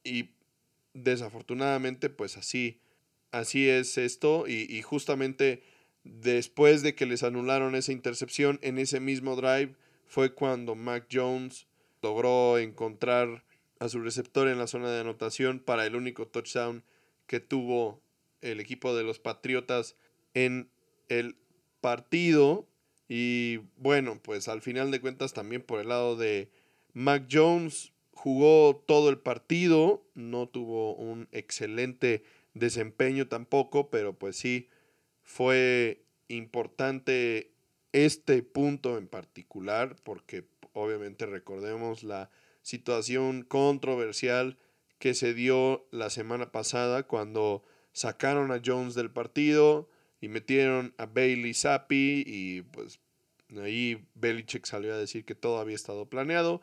y 0.02 0.30
desafortunadamente 0.94 2.10
pues 2.10 2.38
así, 2.38 2.80
así 3.32 3.68
es 3.68 3.98
esto 3.98 4.48
y, 4.48 4.66
y 4.74 4.82
justamente 4.82 5.62
después 6.04 6.82
de 6.82 6.96
que 6.96 7.06
les 7.06 7.24
anularon 7.24 7.76
esa 7.76 7.92
intercepción 7.92 8.60
en 8.62 8.80
ese 8.80 9.00
mismo 9.00 9.36
drive 9.36 9.76
fue 10.08 10.34
cuando 10.34 10.76
Mac 10.76 11.08
Jones 11.12 11.68
logró 12.02 12.58
encontrar 12.58 13.44
a 13.80 13.90
su 13.90 14.02
receptor 14.02 14.48
en 14.48 14.58
la 14.58 14.68
zona 14.68 14.92
de 14.92 15.00
anotación 15.00 15.60
para 15.60 15.86
el 15.86 15.96
único 15.96 16.28
touchdown 16.28 16.84
que 17.28 17.40
tuvo 17.40 18.02
el 18.42 18.60
equipo 18.60 18.96
de 18.96 19.04
los 19.04 19.20
Patriotas 19.20 19.96
en 20.34 20.70
el 21.10 21.38
partido. 21.80 22.68
Y 23.08 23.58
bueno, 23.78 24.20
pues 24.22 24.48
al 24.48 24.62
final 24.62 24.92
de 24.92 25.02
cuentas 25.02 25.34
también 25.34 25.62
por 25.62 25.80
el 25.80 25.90
lado 25.90 26.16
de 26.16 26.52
Mac 26.94 27.28
Jones 27.32 27.94
jugó 28.12 28.84
todo 28.86 29.10
el 29.10 29.18
partido, 29.18 30.04
no 30.14 30.48
tuvo 30.48 30.94
un 30.96 31.28
excelente 31.32 32.24
desempeño 32.54 33.28
tampoco, 33.28 33.90
pero 33.90 34.14
pues 34.14 34.36
sí 34.36 34.70
fue 35.32 36.04
importante 36.28 37.54
este 37.94 38.44
punto 38.44 38.98
en 38.98 39.08
particular 39.08 39.96
porque 40.04 40.46
obviamente 40.74 41.26
recordemos 41.26 42.04
la 42.04 42.30
situación 42.64 43.44
controversial 43.44 44.58
que 45.00 45.14
se 45.14 45.34
dio 45.34 45.88
la 45.92 46.10
semana 46.10 46.52
pasada 46.52 47.04
cuando 47.04 47.64
sacaron 47.94 48.52
a 48.52 48.62
Jones 48.64 48.94
del 48.94 49.10
partido 49.10 49.90
y 50.20 50.28
metieron 50.28 50.94
a 50.98 51.06
Bailey 51.06 51.54
Zappi 51.54 52.26
y 52.28 52.64
pues 52.64 53.00
ahí 53.58 54.06
Belichick 54.16 54.66
salió 54.66 54.94
a 54.94 54.98
decir 54.98 55.24
que 55.24 55.34
todo 55.34 55.60
había 55.60 55.76
estado 55.76 56.10
planeado. 56.10 56.62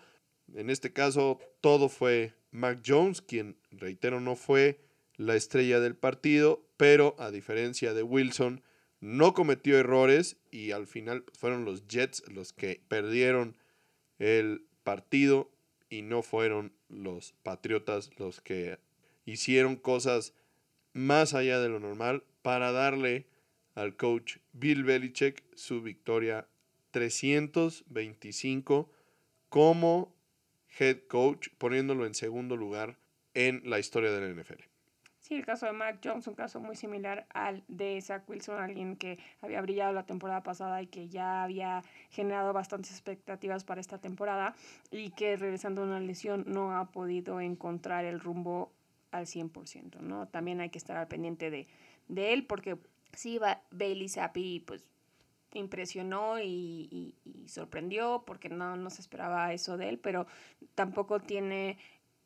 En 0.55 0.69
este 0.69 0.93
caso 0.93 1.41
todo 1.63 1.89
fue 1.89 2.35
Mac 2.51 2.83
Jones, 2.87 3.23
quien 3.23 3.57
reitero 3.71 4.21
no 4.21 4.37
fue 4.37 4.79
la 5.19 5.37
estrella 5.37 5.81
del 5.81 5.95
partido, 5.95 6.67
pero 6.79 7.15
a 7.19 7.31
diferencia 7.31 7.93
de 7.93 8.03
Wilson 8.03 8.63
no 9.01 9.35
cometió 9.35 9.77
errores 9.79 10.39
y 10.51 10.71
al 10.71 10.87
final 10.87 11.27
fueron 11.35 11.67
los 11.67 11.87
Jets 11.87 12.23
los 12.29 12.55
que 12.55 12.81
perdieron 12.89 13.59
el 14.19 14.65
partido 14.83 15.51
y 15.91 16.01
no 16.03 16.23
fueron 16.23 16.73
los 16.89 17.35
Patriotas 17.43 18.11
los 18.19 18.41
que 18.41 18.79
hicieron 19.27 19.77
cosas 19.77 20.33
más 20.95 21.35
allá 21.35 21.61
de 21.61 21.69
lo 21.69 21.81
normal 21.81 22.25
para 22.43 22.73
darle 22.73 23.27
al 23.75 23.97
coach 23.97 24.39
Bill 24.53 24.85
Belichick 24.85 25.45
su 25.55 25.83
victoria 25.83 26.49
325 26.91 28.91
como 29.49 30.15
head 30.79 30.99
coach, 31.09 31.49
poniéndolo 31.59 32.07
en 32.07 32.15
segundo 32.15 32.57
lugar 32.57 32.99
en 33.35 33.63
la 33.65 33.79
historia 33.79 34.11
de 34.11 34.21
la 34.21 34.43
NFL. 34.43 34.78
Sí, 35.29 35.35
el 35.35 35.45
caso 35.45 35.67
de 35.67 35.73
Mac 35.73 36.01
Jones, 36.03 36.27
un 36.27 36.35
caso 36.35 36.59
muy 36.59 36.75
similar 36.75 37.27
al 37.35 37.63
de 37.69 38.01
Zach 38.01 38.27
Wilson, 38.27 38.59
alguien 38.59 38.97
que 38.97 39.19
había 39.43 39.61
brillado 39.61 39.93
la 39.93 40.07
temporada 40.07 40.43
pasada 40.43 40.81
y 40.81 40.87
que 40.87 41.11
ya 41.11 41.43
había 41.43 41.85
generado 42.09 42.55
bastantes 42.55 42.93
expectativas 42.93 43.63
para 43.63 43.79
esta 43.79 43.99
temporada 43.99 44.55
y 44.91 45.11
que 45.11 45.37
regresando 45.37 45.83
a 45.83 45.85
una 45.85 46.01
lesión 46.01 46.45
no 46.47 46.75
ha 46.75 46.91
podido 46.93 47.43
encontrar 47.43 48.07
el 48.07 48.21
rumbo 48.21 48.73
al 49.11 49.27
100%, 49.27 50.01
¿no? 50.01 50.29
También 50.29 50.63
hay 50.63 50.71
que 50.71 50.79
estar 50.79 50.97
al 50.97 51.09
pendiente 51.09 51.51
de, 51.51 51.67
de 52.09 52.33
él 52.33 52.47
porque 52.47 52.79
sí, 53.13 53.39
Bailey 53.71 54.09
Zappi 54.09 54.61
pues 54.61 54.87
impresionó 55.53 56.41
y, 56.41 57.15
y, 57.25 57.49
sorprendió 57.49 58.25
porque 58.27 58.49
no, 58.49 58.77
no 58.77 58.89
se 58.89 59.03
esperaba 59.03 59.53
eso 59.53 59.77
de 59.77 59.91
él, 59.91 59.99
pero 59.99 60.27
tampoco 60.75 61.21
tiene 61.21 61.77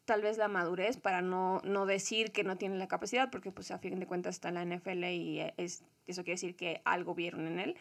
tal 0.05 0.23
vez 0.23 0.37
la 0.39 0.49
madurez 0.49 0.97
para 0.97 1.23
no, 1.23 1.61
no 1.65 1.87
decir 1.87 2.33
que 2.33 2.45
no 2.45 2.57
tiene 2.57 2.77
la 2.77 2.89
capacidad, 2.89 3.31
porque 3.31 3.53
pues 3.53 3.71
a 3.71 3.79
fin 3.79 3.99
de 3.99 4.07
cuentas 4.07 4.37
está 4.37 4.49
en 4.49 4.55
la 4.55 4.65
NFL 4.65 5.05
y 5.05 5.41
es, 5.57 5.85
eso 6.07 6.23
quiere 6.23 6.35
decir 6.35 6.57
que 6.57 6.81
algo 6.85 7.15
vieron 7.15 7.47
en 7.47 7.61
él, 7.61 7.77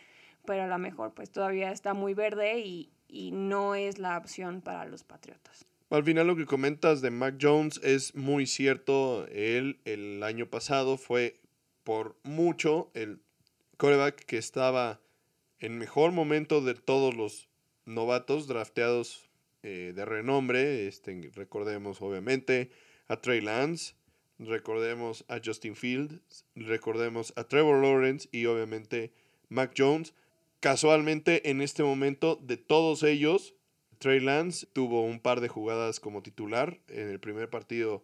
pero 0.45 0.63
a 0.63 0.67
lo 0.67 0.77
mejor 0.77 1.13
pues 1.13 1.31
todavía 1.31 1.71
está 1.71 1.93
muy 1.93 2.13
verde 2.13 2.59
y, 2.59 2.91
y 3.07 3.31
no 3.31 3.75
es 3.75 3.99
la 3.99 4.17
opción 4.17 4.61
para 4.61 4.85
los 4.85 5.03
Patriotas. 5.03 5.65
Al 5.89 6.05
final 6.05 6.27
lo 6.27 6.37
que 6.37 6.45
comentas 6.45 7.01
de 7.01 7.11
Mac 7.11 7.35
Jones 7.41 7.81
es 7.83 8.15
muy 8.15 8.45
cierto. 8.45 9.27
Él 9.27 9.81
el 9.83 10.23
año 10.23 10.45
pasado 10.45 10.97
fue 10.97 11.41
por 11.83 12.15
mucho 12.23 12.89
el 12.93 13.19
coreback 13.75 14.23
que 14.23 14.37
estaba 14.37 15.01
en 15.59 15.77
mejor 15.77 16.13
momento 16.13 16.61
de 16.61 16.75
todos 16.75 17.13
los 17.13 17.49
novatos 17.85 18.47
drafteados 18.47 19.30
eh, 19.63 19.93
de 19.95 20.05
renombre. 20.05 20.87
Este, 20.87 21.31
recordemos 21.33 22.01
obviamente 22.01 22.71
a 23.07 23.21
Trey 23.21 23.41
Lance, 23.41 23.95
recordemos 24.39 25.25
a 25.27 25.39
Justin 25.43 25.75
Fields, 25.75 26.45
recordemos 26.55 27.33
a 27.35 27.43
Trevor 27.43 27.81
Lawrence 27.83 28.27
y 28.31 28.45
obviamente 28.45 29.13
Mac 29.49 29.73
Jones. 29.77 30.13
Casualmente 30.59 31.49
en 31.49 31.61
este 31.61 31.83
momento 31.83 32.35
de 32.35 32.57
todos 32.57 33.03
ellos, 33.03 33.55
Trey 33.97 34.19
Lance 34.19 34.67
tuvo 34.73 35.03
un 35.03 35.19
par 35.19 35.41
de 35.41 35.47
jugadas 35.47 35.99
como 35.99 36.23
titular 36.23 36.79
en 36.87 37.09
el 37.09 37.19
primer 37.19 37.49
partido 37.49 38.03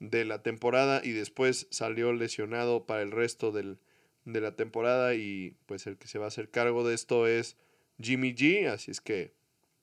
de 0.00 0.24
la 0.24 0.42
temporada 0.42 1.00
y 1.04 1.12
después 1.12 1.66
salió 1.70 2.12
lesionado 2.12 2.86
para 2.86 3.02
el 3.02 3.10
resto 3.10 3.52
del, 3.52 3.78
de 4.24 4.40
la 4.40 4.56
temporada 4.56 5.14
y 5.14 5.56
pues 5.66 5.86
el 5.86 5.96
que 5.96 6.08
se 6.08 6.18
va 6.18 6.26
a 6.26 6.28
hacer 6.28 6.50
cargo 6.50 6.86
de 6.86 6.94
esto 6.94 7.26
es 7.26 7.56
Jimmy 8.00 8.34
G, 8.34 8.66
así 8.66 8.90
es 8.90 9.00
que 9.00 9.37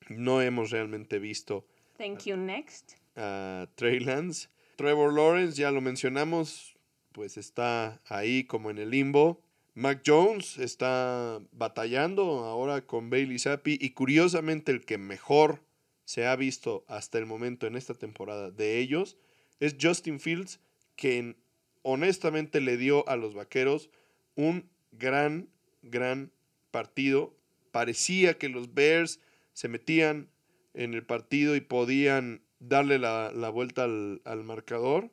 no 0.08 0.42
hemos 0.42 0.70
realmente 0.70 1.18
visto. 1.18 1.66
Thank 1.96 2.24
you, 2.24 2.36
next. 2.36 2.94
A 3.16 3.68
Trey 3.74 4.00
Lance. 4.00 4.48
Trevor 4.76 5.12
Lawrence, 5.12 5.58
ya 5.58 5.70
lo 5.70 5.80
mencionamos, 5.80 6.76
pues 7.12 7.38
está 7.38 8.00
ahí 8.06 8.44
como 8.44 8.70
en 8.70 8.78
el 8.78 8.90
limbo. 8.90 9.42
Mac 9.74 10.02
Jones 10.06 10.58
está 10.58 11.40
batallando 11.52 12.44
ahora 12.44 12.86
con 12.86 13.10
Bailey 13.10 13.38
Zappi 13.38 13.78
y 13.80 13.90
curiosamente 13.90 14.72
el 14.72 14.84
que 14.84 14.98
mejor 14.98 15.62
se 16.04 16.26
ha 16.26 16.36
visto 16.36 16.84
hasta 16.88 17.18
el 17.18 17.26
momento 17.26 17.66
en 17.66 17.76
esta 17.76 17.94
temporada 17.94 18.50
de 18.50 18.78
ellos 18.78 19.16
es 19.60 19.76
Justin 19.80 20.20
Fields, 20.20 20.60
quien 20.94 21.36
honestamente 21.82 22.60
le 22.60 22.76
dio 22.76 23.08
a 23.08 23.16
los 23.16 23.34
Vaqueros 23.34 23.90
un 24.34 24.70
gran, 24.92 25.48
gran 25.82 26.32
partido. 26.70 27.34
Parecía 27.70 28.38
que 28.38 28.48
los 28.48 28.74
Bears 28.74 29.20
se 29.56 29.68
metían 29.68 30.28
en 30.74 30.92
el 30.92 31.02
partido 31.02 31.56
y 31.56 31.62
podían 31.62 32.42
darle 32.58 32.98
la, 32.98 33.30
vuelta 33.48 33.84
al, 33.84 34.20
al, 34.26 34.44
marcador 34.44 35.10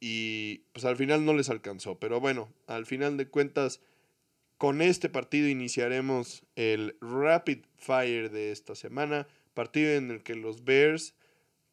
y 0.00 0.64
pues 0.72 0.84
al 0.84 0.96
final 0.96 1.24
no 1.24 1.34
les 1.34 1.50
alcanzó. 1.50 1.96
Pero 2.00 2.18
bueno, 2.18 2.52
al 2.66 2.84
final 2.84 3.16
de 3.16 3.28
cuentas, 3.28 3.80
con 4.58 4.82
este 4.82 5.08
partido 5.08 5.46
iniciaremos 5.46 6.42
el 6.56 6.96
Rapid 7.00 7.60
Fire 7.76 8.32
de 8.32 8.50
esta 8.50 8.74
semana, 8.74 9.28
partido 9.54 9.92
en 9.92 10.10
el 10.10 10.24
que 10.24 10.34
los 10.34 10.64
Bears 10.64 11.14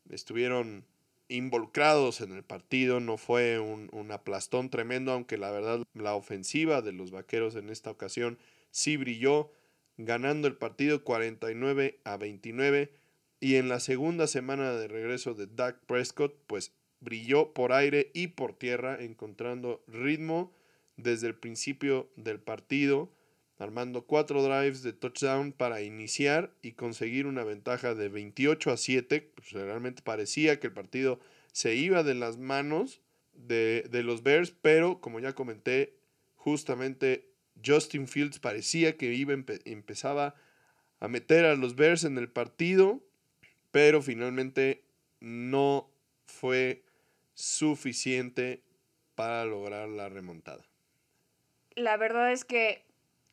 estuvieron 0.07 0.85
involucrados 1.29 2.21
en 2.21 2.31
el 2.31 2.43
partido, 2.43 2.99
no 2.99 3.17
fue 3.17 3.57
un, 3.57 3.89
un 3.91 4.11
aplastón 4.11 4.69
tremendo, 4.69 5.13
aunque 5.13 5.39
la 5.39 5.49
verdad 5.49 5.81
la 5.95 6.13
ofensiva 6.13 6.83
de 6.83 6.93
los 6.93 7.09
Vaqueros 7.09 7.55
en 7.55 7.71
esta 7.71 7.89
ocasión 7.89 8.37
sí 8.69 8.97
brilló 8.97 9.49
ganando 9.97 10.47
el 10.47 10.55
partido 10.55 11.03
49 11.03 11.99
a 12.03 12.17
29 12.17 12.91
y 13.39 13.55
en 13.55 13.69
la 13.69 13.79
segunda 13.79 14.27
semana 14.27 14.71
de 14.73 14.87
regreso 14.87 15.33
de 15.33 15.47
Dak 15.47 15.79
Prescott 15.85 16.35
pues 16.47 16.73
brilló 16.99 17.53
por 17.53 17.73
aire 17.73 18.11
y 18.13 18.27
por 18.27 18.53
tierra 18.53 18.97
encontrando 18.99 19.83
ritmo 19.87 20.53
desde 20.97 21.27
el 21.27 21.35
principio 21.35 22.09
del 22.15 22.39
partido 22.39 23.11
armando 23.57 24.05
cuatro 24.05 24.43
drives 24.43 24.83
de 24.83 24.93
touchdown 24.93 25.51
para 25.51 25.81
iniciar 25.81 26.51
y 26.61 26.73
conseguir 26.73 27.27
una 27.27 27.43
ventaja 27.43 27.93
de 27.95 28.09
28 28.09 28.71
a 28.71 28.77
7 28.77 29.31
pues 29.35 29.51
realmente 29.51 30.01
parecía 30.01 30.59
que 30.59 30.67
el 30.67 30.73
partido 30.73 31.19
se 31.51 31.75
iba 31.75 32.03
de 32.03 32.15
las 32.15 32.37
manos 32.37 32.99
de, 33.33 33.87
de 33.89 34.03
los 34.03 34.23
Bears, 34.23 34.51
pero 34.61 34.99
como 34.99 35.19
ya 35.19 35.33
comenté, 35.33 35.95
justamente 36.35 37.32
Justin 37.65 38.07
Fields 38.07 38.39
parecía 38.39 38.97
que 38.97 39.13
iba, 39.13 39.33
empezaba 39.33 40.35
a 40.99 41.07
meter 41.07 41.45
a 41.45 41.55
los 41.55 41.75
Bears 41.75 42.03
en 42.03 42.17
el 42.17 42.29
partido, 42.29 43.01
pero 43.71 44.01
finalmente 44.01 44.83
no 45.19 45.89
fue 46.25 46.83
suficiente 47.33 48.63
para 49.15 49.45
lograr 49.45 49.89
la 49.89 50.09
remontada. 50.09 50.63
La 51.75 51.97
verdad 51.97 52.31
es 52.31 52.45
que 52.45 52.85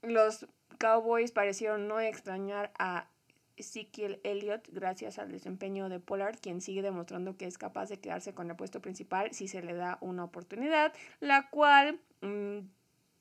los 0.02 0.46
Cowboys 0.78 1.32
parecieron 1.32 1.88
no 1.88 2.00
extrañar 2.00 2.72
a 2.78 3.08
Ezekiel 3.56 4.20
Elliott 4.24 4.66
gracias 4.72 5.18
al 5.18 5.30
desempeño 5.30 5.88
de 5.88 6.00
Pollard, 6.00 6.38
quien 6.40 6.60
sigue 6.60 6.82
demostrando 6.82 7.36
que 7.36 7.44
es 7.44 7.58
capaz 7.58 7.90
de 7.90 8.00
quedarse 8.00 8.32
con 8.32 8.50
el 8.50 8.56
puesto 8.56 8.80
principal 8.80 9.32
si 9.32 9.48
se 9.48 9.62
le 9.62 9.74
da 9.74 9.98
una 10.00 10.24
oportunidad, 10.24 10.94
la 11.20 11.50
cual 11.50 12.00
mm, 12.22 12.60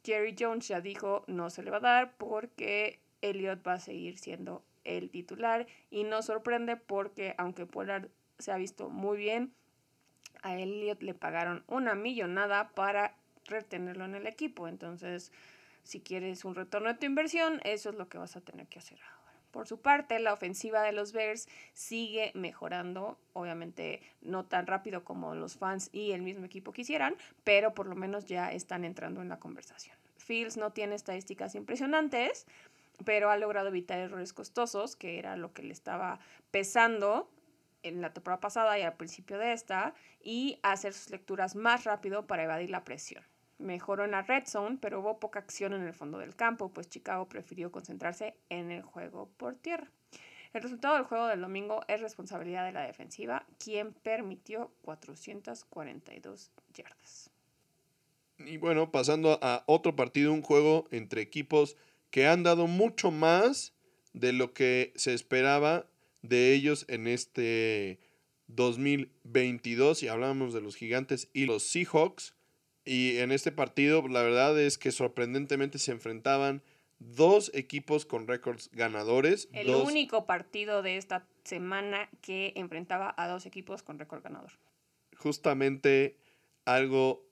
Jerry 0.10 0.36
Jones 0.38 0.68
ya 0.68 0.82
dijo 0.82 1.24
no 1.28 1.52
se 1.52 1.62
le 1.62 1.70
va 1.70 1.78
a 1.78 1.82
dar 1.82 2.18
porque 2.18 3.00
Elliott 3.22 3.66
va 3.66 3.74
a 3.74 3.80
seguir 3.80 4.18
siendo 4.18 4.64
el 4.84 5.12
titular 5.12 5.68
y 5.92 6.04
no 6.04 6.24
sorprende 6.24 6.78
porque 6.78 7.36
aunque 7.38 7.68
Pollard 7.68 8.10
se 8.40 8.52
ha 8.52 8.58
visto 8.58 8.90
muy 8.90 9.18
bien, 9.18 9.54
a 10.42 10.58
Elliott 10.58 11.04
le 11.04 11.14
pagaron 11.14 11.64
una 11.68 11.94
millonada 11.94 12.70
para 12.70 13.16
retenerlo 13.46 14.06
en 14.06 14.16
el 14.16 14.26
equipo. 14.26 14.68
Entonces, 14.68 15.32
si 15.84 16.02
quieres 16.02 16.44
un 16.44 16.56
retorno 16.56 16.88
de 16.88 16.96
tu 16.96 17.06
inversión, 17.06 17.62
eso 17.64 17.90
es 17.90 17.96
lo 17.96 18.10
que 18.10 18.18
vas 18.18 18.36
a 18.36 18.42
tener 18.42 18.68
que 18.68 18.80
hacer 18.80 19.00
ahora. 19.04 19.20
Por 19.52 19.68
su 19.68 19.80
parte, 19.80 20.20
la 20.20 20.34
ofensiva 20.34 20.82
de 20.82 20.92
los 20.92 21.12
Bears 21.12 21.48
sigue 21.74 22.32
mejorando, 22.36 23.20
obviamente 23.34 24.02
no 24.22 24.46
tan 24.46 24.68
rápido 24.68 25.04
como 25.04 25.36
los 25.36 25.58
fans 25.58 25.90
y 25.92 26.12
el 26.12 26.22
mismo 26.22 26.46
equipo 26.46 26.72
quisieran, 26.72 27.16
pero 27.44 27.74
por 27.74 27.88
lo 27.88 27.96
menos 27.96 28.26
ya 28.26 28.52
están 28.52 28.86
entrando 28.86 29.22
en 29.22 29.30
la 29.30 29.40
conversación. 29.40 29.99
Fields 30.30 30.58
no 30.58 30.72
tiene 30.74 30.94
estadísticas 30.94 31.56
impresionantes, 31.56 32.46
pero 33.04 33.32
ha 33.32 33.38
logrado 33.38 33.70
evitar 33.70 33.98
errores 33.98 34.32
costosos, 34.32 34.96
que 34.96 35.18
era 35.18 35.36
lo 35.36 35.54
que 35.54 35.64
le 35.64 35.74
estaba 35.74 36.20
pesando 36.52 37.32
en 37.82 38.00
la 38.00 38.14
temporada 38.14 38.40
pasada 38.40 38.78
y 38.78 38.84
al 38.84 38.96
principio 38.96 39.40
de 39.40 39.54
esta, 39.54 39.96
y 40.22 40.60
hacer 40.62 40.94
sus 40.94 41.10
lecturas 41.10 41.56
más 41.56 41.84
rápido 41.86 42.28
para 42.28 42.44
evadir 42.44 42.70
la 42.70 42.84
presión 42.84 43.24
mejoró 43.58 44.06
en 44.06 44.12
la 44.12 44.22
red 44.22 44.46
zone, 44.46 44.78
pero 44.80 45.02
hubo 45.02 45.20
poca 45.20 45.40
acción 45.40 45.74
en 45.74 45.82
el 45.82 45.94
fondo 45.94 46.20
del 46.20 46.36
campo, 46.36 46.70
pues 46.70 46.88
Chicago 46.88 47.28
prefirió 47.28 47.74
concentrarse 47.74 48.38
en 48.50 48.72
el 48.72 48.84
juego 48.84 49.30
por 49.36 49.56
tierra. 49.56 49.92
El 50.54 50.62
resultado 50.62 50.96
del 50.96 51.04
juego 51.04 51.28
del 51.28 51.42
domingo 51.42 51.82
es 51.88 52.00
responsabilidad 52.00 52.66
de 52.66 52.72
la 52.72 52.84
defensiva, 52.84 53.46
quien 53.58 53.94
permitió 53.94 54.72
442 54.84 56.52
yardas. 56.74 57.32
Y 58.46 58.58
bueno, 58.58 58.92
pasando 58.92 59.40
a 59.42 59.64
otro 59.68 59.96
partido, 59.96 60.34
un 60.34 60.42
juego 60.42 60.88
entre 60.92 61.22
equipos 61.22 61.76
que 62.10 62.28
han 62.28 62.44
dado 62.44 62.68
mucho 62.68 63.12
más 63.12 63.74
de 64.14 64.34
lo 64.34 64.54
que 64.54 64.94
se 64.96 65.14
esperaba 65.14 65.86
de 66.22 66.54
ellos 66.54 66.86
en 66.88 67.08
este 67.08 68.00
2022. 68.48 70.04
Y 70.04 70.08
hablamos 70.08 70.54
de 70.54 70.62
los 70.62 70.76
gigantes 70.76 71.30
y 71.34 71.46
los 71.46 71.64
Seahawks. 71.64 72.34
Y 72.86 73.18
en 73.18 73.32
este 73.32 73.52
partido, 73.52 74.08
la 74.08 74.24
verdad 74.24 74.60
es 74.60 74.78
que 74.78 74.92
sorprendentemente 74.92 75.78
se 75.78 75.92
enfrentaban 75.92 76.64
dos 77.00 77.52
equipos 77.54 78.06
con 78.06 78.28
récords 78.28 78.70
ganadores. 78.74 79.48
El 79.54 79.70
único 79.70 80.26
partido 80.26 80.82
de 80.82 80.98
esta 80.98 81.28
semana 81.44 82.10
que 82.22 82.54
enfrentaba 82.56 83.14
a 83.18 83.28
dos 83.28 83.46
equipos 83.46 83.84
con 83.84 84.00
récord 84.00 84.24
ganador. 84.24 84.52
Justamente 85.16 86.18
algo 86.66 87.29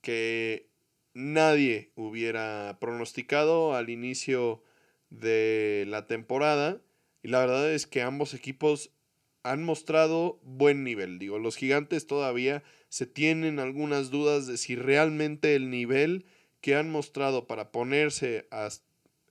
que 0.00 0.68
nadie 1.14 1.90
hubiera 1.94 2.78
pronosticado 2.80 3.74
al 3.74 3.90
inicio 3.90 4.62
de 5.10 5.84
la 5.88 6.06
temporada. 6.06 6.80
Y 7.22 7.28
la 7.28 7.40
verdad 7.40 7.72
es 7.72 7.86
que 7.86 8.02
ambos 8.02 8.34
equipos 8.34 8.90
han 9.42 9.62
mostrado 9.62 10.38
buen 10.42 10.84
nivel. 10.84 11.18
Digo, 11.18 11.38
los 11.38 11.56
gigantes 11.56 12.06
todavía 12.06 12.62
se 12.88 13.06
tienen 13.06 13.58
algunas 13.58 14.10
dudas 14.10 14.46
de 14.46 14.56
si 14.56 14.76
realmente 14.76 15.54
el 15.54 15.70
nivel 15.70 16.26
que 16.60 16.74
han 16.74 16.90
mostrado 16.90 17.46
para 17.46 17.72
ponerse 17.72 18.48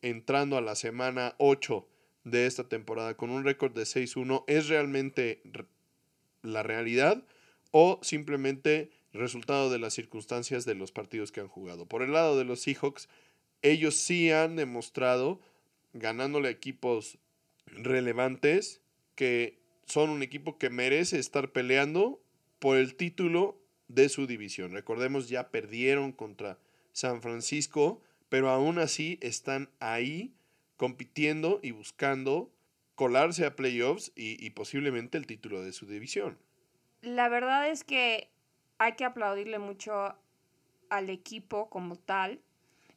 entrando 0.01 0.57
a 0.57 0.61
la 0.61 0.75
semana 0.75 1.35
8 1.37 1.87
de 2.23 2.45
esta 2.47 2.67
temporada 2.67 3.15
con 3.15 3.29
un 3.29 3.43
récord 3.43 3.73
de 3.73 3.83
6-1 3.83 4.43
es 4.47 4.67
realmente 4.67 5.41
la 6.41 6.63
realidad 6.63 7.23
o 7.71 7.99
simplemente 8.01 8.91
resultado 9.13 9.69
de 9.69 9.79
las 9.79 9.93
circunstancias 9.93 10.65
de 10.65 10.75
los 10.75 10.91
partidos 10.91 11.31
que 11.31 11.41
han 11.41 11.47
jugado. 11.47 11.85
Por 11.85 12.03
el 12.03 12.13
lado 12.13 12.37
de 12.37 12.45
los 12.45 12.61
Seahawks, 12.61 13.09
ellos 13.61 13.95
sí 13.95 14.31
han 14.31 14.55
demostrado, 14.55 15.39
ganándole 15.93 16.49
equipos 16.49 17.17
relevantes, 17.65 18.81
que 19.15 19.59
son 19.85 20.09
un 20.09 20.23
equipo 20.23 20.57
que 20.57 20.69
merece 20.69 21.19
estar 21.19 21.51
peleando 21.51 22.21
por 22.59 22.77
el 22.77 22.95
título 22.95 23.57
de 23.87 24.09
su 24.09 24.27
división. 24.27 24.71
Recordemos, 24.71 25.29
ya 25.29 25.49
perdieron 25.49 26.11
contra 26.11 26.59
San 26.93 27.21
Francisco, 27.21 28.01
pero 28.29 28.49
aún 28.49 28.77
así 28.77 29.17
están 29.21 29.69
ahí 29.79 30.33
compitiendo 30.77 31.59
y 31.63 31.71
buscando 31.71 32.51
colarse 32.95 33.45
a 33.45 33.55
playoffs 33.55 34.11
y, 34.15 34.43
y 34.45 34.51
posiblemente 34.51 35.17
el 35.17 35.25
título 35.25 35.63
de 35.63 35.73
su 35.73 35.87
división. 35.87 36.37
La 37.01 37.29
verdad 37.29 37.69
es 37.69 37.83
que 37.83 38.29
hay 38.79 38.93
que 38.93 39.05
aplaudirle 39.05 39.59
mucho 39.59 40.15
al 40.89 41.09
equipo 41.09 41.69
como 41.69 41.95
tal, 41.95 42.41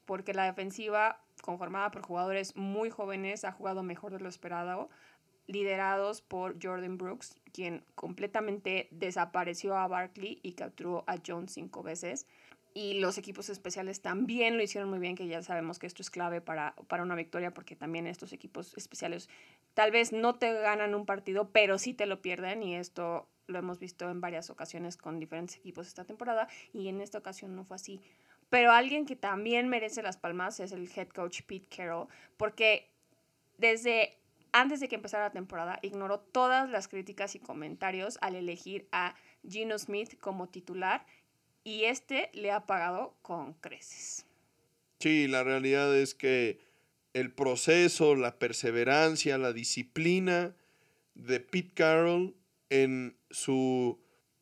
porque 0.07 0.33
la 0.33 0.45
defensiva 0.45 1.21
conformada 1.43 1.91
por 1.91 2.03
jugadores 2.03 2.57
muy 2.57 2.89
jóvenes 2.89 3.45
ha 3.45 3.53
jugado 3.53 3.83
mejor 3.83 4.13
de 4.13 4.21
lo 4.21 4.29
esperado 4.29 4.89
liderados 5.47 6.23
por 6.23 6.57
Jordan 6.63 6.97
Brooks, 6.97 7.37
quien 7.53 7.85
completamente 7.95 8.89
desapareció 8.93 9.77
a 9.77 9.89
Barkley 9.89 10.39
y 10.43 10.53
capturó 10.53 11.05
a 11.07 11.17
Jones 11.25 11.53
cinco 11.53 11.83
veces. 11.83 12.27
Y 12.75 13.01
los 13.01 13.19
equipos 13.19 13.51
especiales 13.51 14.01
también 14.01 14.57
lo 14.57 14.63
hicieron 14.63 14.89
muy 14.89 14.99
bien, 14.99 15.15
que 15.15 15.27
ya 15.27 15.43
sabemos 15.43 15.79
que 15.79 15.87
esto 15.87 16.01
es 16.01 16.09
clave 16.09 16.41
para, 16.41 16.75
para 16.87 17.03
una 17.03 17.15
victoria, 17.15 17.53
porque 17.53 17.77
también 17.77 18.07
estos 18.07 18.33
equipos 18.33 18.75
especiales 18.79 19.29
tal 19.75 19.91
vez 19.91 20.13
no 20.13 20.37
te 20.37 20.55
ganan 20.55 20.95
un 20.95 21.05
partido, 21.05 21.51
pero 21.51 21.77
sí 21.77 21.93
te 21.93 22.07
lo 22.07 22.23
pierden, 22.23 22.63
y 22.63 22.77
esto 22.77 23.29
lo 23.53 23.59
hemos 23.59 23.79
visto 23.79 24.11
en 24.11 24.21
varias 24.21 24.51
ocasiones 24.51 24.97
con 24.97 25.21
diferentes 25.21 25.57
equipos 25.57 25.87
esta 25.87 26.05
temporada, 26.05 26.49
y 26.73 26.89
en 26.89 27.01
esta 27.01 27.19
ocasión 27.19 27.55
no 27.55 27.65
fue 27.65 27.77
así. 27.77 28.01
Pero 28.51 28.73
alguien 28.73 29.07
que 29.07 29.17
también 29.17 29.69
merece 29.69 30.03
las 30.03 30.17
palmas 30.17 30.61
es 30.61 30.73
el 30.73 30.91
head 30.95 31.09
coach 31.09 31.43
Pete 31.47 31.69
Carroll, 31.75 32.09
porque 32.37 32.91
desde 33.59 34.19
antes 34.53 34.81
de 34.81 34.89
que 34.89 34.97
empezara 34.97 35.25
la 35.25 35.33
temporada, 35.33 35.79
ignoró 35.83 36.21
todas 36.21 36.69
las 36.69 36.87
críticas 36.87 37.35
y 37.35 37.39
comentarios 37.39 38.19
al 38.21 38.35
elegir 38.35 38.87
a 38.93 39.15
Gino 39.49 39.79
Smith 39.79 40.19
como 40.21 40.49
titular 40.49 41.07
y 41.65 41.85
este 41.85 42.31
le 42.35 42.51
ha 42.51 42.67
pagado 42.67 43.17
con 43.23 43.55
creces. 43.55 44.27
Sí, 45.01 45.27
la 45.27 45.43
realidad 45.43 45.97
es 45.97 46.15
que 46.15 46.61
el 47.15 47.33
proceso, 47.33 48.15
la 48.15 48.39
perseverancia, 48.39 49.39
la 49.39 49.53
disciplina 49.53 50.55
de 51.15 51.41
Pete 51.41 51.73
Carroll 51.75 52.35
en 52.73 53.19
su 53.31 54.01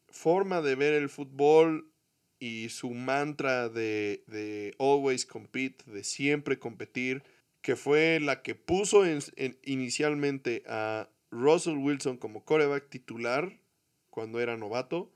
forma 0.08 0.62
de 0.62 0.76
ver 0.76 0.94
el 0.94 1.08
fútbol 1.08 1.92
y 2.38 2.68
su 2.68 2.90
mantra 2.90 3.68
de, 3.68 4.22
de 4.26 4.74
always 4.78 5.26
compete, 5.26 5.84
de 5.90 6.04
siempre 6.04 6.58
competir, 6.58 7.22
que 7.60 7.76
fue 7.76 8.20
la 8.20 8.42
que 8.42 8.54
puso 8.54 9.02
inicialmente 9.64 10.62
a 10.66 11.10
Russell 11.30 11.76
Wilson 11.76 12.16
como 12.16 12.44
coreback 12.44 12.88
titular 12.88 13.60
cuando 14.10 14.40
era 14.40 14.56
novato. 14.56 15.12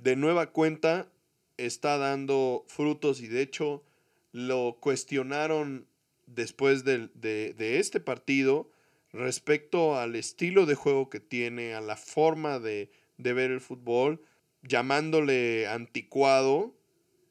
De 0.00 0.16
nueva 0.16 0.52
cuenta 0.52 1.12
está 1.58 1.98
dando 1.98 2.64
frutos 2.68 3.20
y 3.20 3.28
de 3.28 3.42
hecho 3.42 3.84
lo 4.32 4.78
cuestionaron 4.80 5.86
después 6.26 6.84
de, 6.84 7.08
de, 7.14 7.78
este 7.78 8.00
partido 8.00 8.70
respecto 9.16 9.98
al 9.98 10.16
estilo 10.16 10.66
de 10.66 10.74
juego 10.74 11.10
que 11.10 11.20
tiene, 11.20 11.74
a 11.74 11.80
la 11.80 11.96
forma 11.96 12.58
de, 12.58 12.90
de 13.18 13.32
ver 13.32 13.50
el 13.50 13.60
fútbol, 13.60 14.22
llamándole 14.62 15.66
anticuado. 15.66 16.74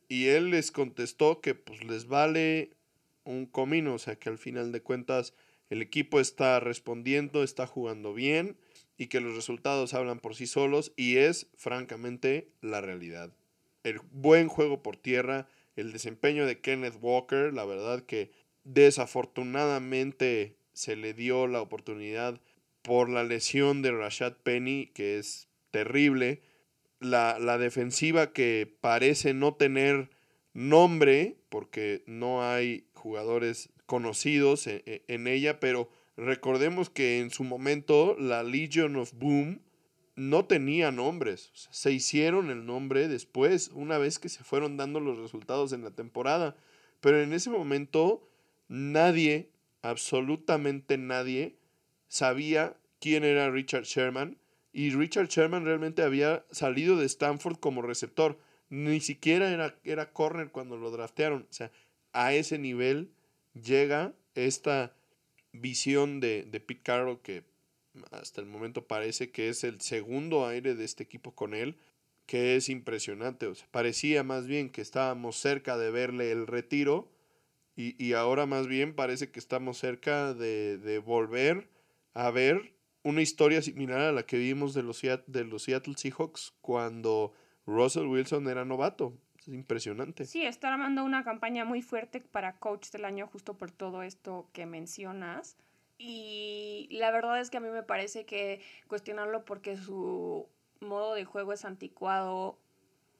Y 0.08 0.28
él 0.28 0.52
les 0.52 0.72
contestó 0.72 1.42
que 1.42 1.56
pues 1.56 1.84
les 1.84 2.08
vale 2.08 2.72
un 3.24 3.46
comino, 3.46 3.96
o 3.96 4.00
sea 4.00 4.18
que 4.18 4.30
al 4.30 4.38
final 4.38 4.72
de 4.72 4.82
cuentas 4.82 5.34
el 5.70 5.82
equipo 5.82 6.20
está 6.20 6.60
respondiendo, 6.60 7.44
está 7.44 7.66
jugando 7.66 8.14
bien 8.14 8.56
y 8.98 9.08
que 9.08 9.20
los 9.20 9.36
resultados 9.36 9.94
hablan 9.94 10.20
por 10.20 10.36
sí 10.36 10.48
solos 10.48 10.94
y 10.96 11.18
es 11.18 11.48
francamente 11.56 12.52
la 12.62 12.82
realidad. 12.82 13.34
El 13.84 14.00
buen 14.12 14.48
juego 14.48 14.82
por 14.84 14.96
tierra, 14.96 15.48
el 15.76 15.92
desempeño 15.92 16.46
de 16.46 16.62
Kenneth 16.62 16.98
Walker, 17.02 17.52
la 17.54 17.66
verdad 17.66 18.02
que 18.02 18.32
desafortunadamente 18.64 20.56
se 20.76 20.96
le 20.96 21.14
dio 21.14 21.48
la 21.48 21.62
oportunidad 21.62 22.40
por 22.82 23.10
la 23.10 23.24
lesión 23.24 23.82
de 23.82 23.92
Rashad 23.92 24.34
Penny, 24.44 24.92
que 24.94 25.18
es 25.18 25.50
terrible. 25.72 26.42
la, 27.00 27.40
la 27.40 27.58
defensiva 27.58 28.32
que 28.32 28.78
parece 28.80 29.34
no 29.34 29.56
tener 29.56 30.10
nombre, 30.54 31.38
porque 31.50 32.04
no 32.08 32.44
hay 32.44 32.88
jugadores 32.94 33.70
conocidos 33.86 34.68
en, 34.68 34.82
en, 34.86 35.28
ella, 35.28 35.60
pero 35.60 35.90
recordemos 36.16 36.90
que 36.90 37.20
en 37.20 37.30
su 37.30 37.44
momento 37.44 38.16
la 38.18 38.44
Legion 38.44 38.96
of 38.96 39.14
Boom 39.14 39.62
no 40.16 40.46
tenía 40.46 40.92
nombres. 40.92 41.52
se 41.54 41.92
hicieron 41.92 42.50
el 42.50 42.66
nombre 42.66 43.08
después, 43.08 43.70
una 43.74 43.98
vez 43.98 44.18
que 44.18 44.30
se 44.30 44.44
fueron 44.44 44.78
dando 44.78 45.00
los 45.00 45.20
resultados 45.20 45.74
en 45.74 45.84
la 45.84 45.92
temporada. 45.92 46.56
Pero 47.02 47.22
en 47.22 47.34
ese 47.34 47.50
momento 47.50 48.28
nadie, 48.68 49.52
absolutamente 49.90 50.98
nadie, 50.98 51.56
sabía 52.08 52.76
quién 53.00 53.24
era 53.24 53.52
Richard 53.52 53.84
Sherman. 53.84 54.38
Y 54.74 54.90
Richard 54.90 55.28
Sherman 55.28 55.64
realmente 55.64 56.02
había 56.02 56.46
salido 56.52 56.98
de 56.98 57.06
Stanford 57.06 57.58
como 57.58 57.82
receptor. 57.82 58.40
Ni 58.70 59.00
siquiera 59.00 59.52
era, 59.52 59.76
era 59.84 60.12
corner 60.12 60.50
cuando 60.52 60.76
lo 60.76 60.92
draftearon. 60.92 61.48
O 61.50 61.54
sea, 61.54 61.72
a 62.14 62.34
ese 62.34 62.58
nivel 62.58 63.12
llega 63.54 64.14
esta 64.34 64.94
visión 65.54 66.20
de, 66.20 66.44
de 66.44 66.60
Pete 66.60 66.82
Carroll 66.82 67.22
que 67.22 67.44
hasta 68.12 68.42
el 68.42 68.48
momento 68.48 68.88
parece 68.88 69.32
que 69.32 69.48
es 69.50 69.64
el 69.64 69.80
segundo 69.80 70.46
aire 70.48 70.76
de 70.76 70.84
este 70.84 71.04
equipo 71.04 71.34
con 71.34 71.54
él, 71.54 71.78
que 72.26 72.56
es 72.56 72.68
impresionante. 72.70 73.46
O 73.48 73.56
sea, 73.56 73.68
parecía 73.72 74.24
más 74.24 74.48
bien 74.48 74.70
que 74.70 74.82
estábamos 74.82 75.38
cerca 75.38 75.78
de 75.78 75.92
verle 75.92 76.32
el 76.32 76.48
retiro 76.48 77.14
y, 77.76 78.02
y 78.04 78.14
ahora 78.14 78.46
más 78.46 78.68
bien 78.68 78.96
parece 78.96 79.32
que 79.32 79.40
estamos 79.40 79.78
cerca 79.78 80.34
de, 80.34 80.78
de, 80.78 81.00
volver 81.00 81.70
a 82.14 82.32
ver 82.32 82.76
una 83.04 83.22
historia 83.22 83.62
similar 83.62 84.00
a 84.00 84.12
la 84.12 84.26
que 84.26 84.38
vimos 84.38 84.74
de 84.74 84.84
los, 84.84 85.02
de 85.02 85.44
los 85.44 85.64
Seattle 85.64 85.96
Seahawks 85.98 86.54
cuando 86.62 87.34
Russell 87.66 88.08
Wilson 88.08 88.48
era 88.48 88.66
novato. 88.66 89.18
Es 89.38 89.48
impresionante. 89.50 90.26
Sí, 90.26 90.46
está 90.46 90.74
armando 90.74 91.04
una 91.04 91.24
campaña 91.24 91.66
muy 91.66 91.82
fuerte 91.82 92.22
para 92.22 92.58
coach 92.58 92.90
del 92.90 93.06
año 93.06 93.28
justo 93.28 93.58
por 93.58 93.72
todo 93.72 94.02
esto 94.02 94.50
que 94.54 94.66
mencionas. 94.66 95.58
Y 95.98 96.88
la 96.92 97.12
verdad 97.12 97.40
es 97.40 97.50
que 97.50 97.58
a 97.58 97.62
mí 97.62 97.70
me 97.70 97.84
parece 97.84 98.26
que 98.26 98.62
cuestionarlo 98.88 99.46
porque 99.46 99.78
su 99.78 100.50
modo 100.80 101.14
de 101.14 101.26
juego 101.26 101.54
es 101.54 101.64
anticuado 101.66 102.60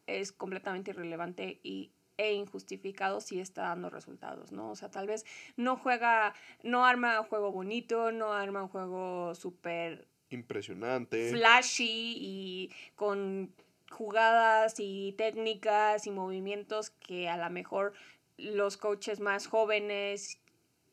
es 0.08 0.32
completamente 0.32 0.92
irrelevante 0.92 1.60
y, 1.64 1.92
e 2.18 2.34
injustificado 2.34 3.22
si 3.22 3.40
está 3.40 3.64
dando 3.64 3.90
resultados, 3.90 4.52
¿no? 4.52 4.72
O 4.72 4.76
sea, 4.76 4.90
tal 4.90 5.08
vez 5.08 5.26
no 5.58 5.78
juega, 5.78 6.34
no 6.64 6.86
arma 6.86 7.20
un 7.20 7.28
juego 7.28 7.52
bonito, 7.52 8.12
no 8.12 8.34
arma 8.34 8.64
un 8.64 8.70
juego 8.70 9.36
súper... 9.36 10.08
Impresionante. 10.30 11.30
Flashy 11.30 12.16
y 12.18 12.72
con 12.96 13.54
jugadas 13.92 14.76
y 14.80 15.14
técnicas 15.18 16.08
y 16.08 16.12
movimientos 16.12 16.90
que 16.90 17.30
a 17.30 17.38
lo 17.38 17.50
mejor 17.50 17.94
los 18.38 18.78
coaches 18.78 19.20
más 19.20 19.48
jóvenes 19.48 20.40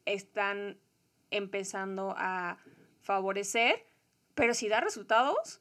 están 0.04 0.78
empezando 1.30 2.14
a 2.16 2.58
favorecer, 3.00 3.84
pero 4.34 4.54
si 4.54 4.68
da 4.68 4.80
resultados, 4.80 5.60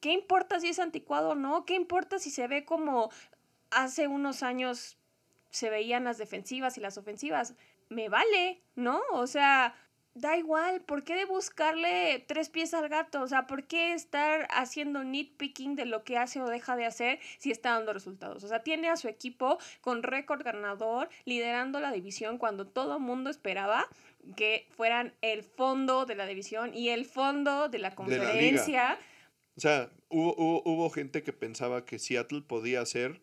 ¿qué 0.00 0.12
importa 0.12 0.60
si 0.60 0.68
es 0.68 0.78
anticuado 0.78 1.30
o 1.30 1.34
no? 1.34 1.64
¿Qué 1.64 1.74
importa 1.74 2.18
si 2.18 2.30
se 2.30 2.48
ve 2.48 2.64
como 2.64 3.10
hace 3.70 4.08
unos 4.08 4.42
años 4.42 4.96
se 5.50 5.70
veían 5.70 6.04
las 6.04 6.18
defensivas 6.18 6.78
y 6.78 6.80
las 6.80 6.98
ofensivas? 6.98 7.54
Me 7.88 8.08
vale, 8.08 8.62
¿no? 8.74 9.00
O 9.12 9.26
sea, 9.26 9.74
da 10.14 10.36
igual, 10.36 10.82
¿por 10.82 11.04
qué 11.04 11.14
de 11.14 11.24
buscarle 11.24 12.24
tres 12.26 12.48
pies 12.48 12.74
al 12.74 12.88
gato? 12.88 13.22
O 13.22 13.28
sea, 13.28 13.46
¿por 13.46 13.66
qué 13.66 13.92
estar 13.92 14.46
haciendo 14.50 15.04
nitpicking 15.04 15.76
de 15.76 15.86
lo 15.86 16.04
que 16.04 16.18
hace 16.18 16.40
o 16.40 16.48
deja 16.48 16.76
de 16.76 16.86
hacer 16.86 17.18
si 17.38 17.50
está 17.50 17.70
dando 17.70 17.92
resultados? 17.92 18.42
O 18.44 18.48
sea, 18.48 18.62
tiene 18.62 18.88
a 18.88 18.96
su 18.96 19.08
equipo 19.08 19.58
con 19.80 20.02
récord 20.02 20.42
ganador, 20.42 21.08
liderando 21.24 21.80
la 21.80 21.92
división 21.92 22.38
cuando 22.38 22.66
todo 22.66 22.98
mundo 22.98 23.30
esperaba 23.30 23.88
que 24.36 24.66
fueran 24.76 25.14
el 25.22 25.42
fondo 25.42 26.06
de 26.06 26.14
la 26.14 26.26
división 26.26 26.74
y 26.74 26.90
el 26.90 27.04
fondo 27.04 27.68
de 27.68 27.78
la 27.78 27.94
conferencia. 27.94 28.98
o 29.56 29.60
sea, 29.60 29.90
hubo, 30.08 30.34
hubo, 30.36 30.62
hubo 30.64 30.90
gente 30.90 31.22
que 31.22 31.32
pensaba 31.32 31.84
que 31.84 31.98
Seattle 31.98 32.42
podía 32.42 32.84
ser 32.84 33.20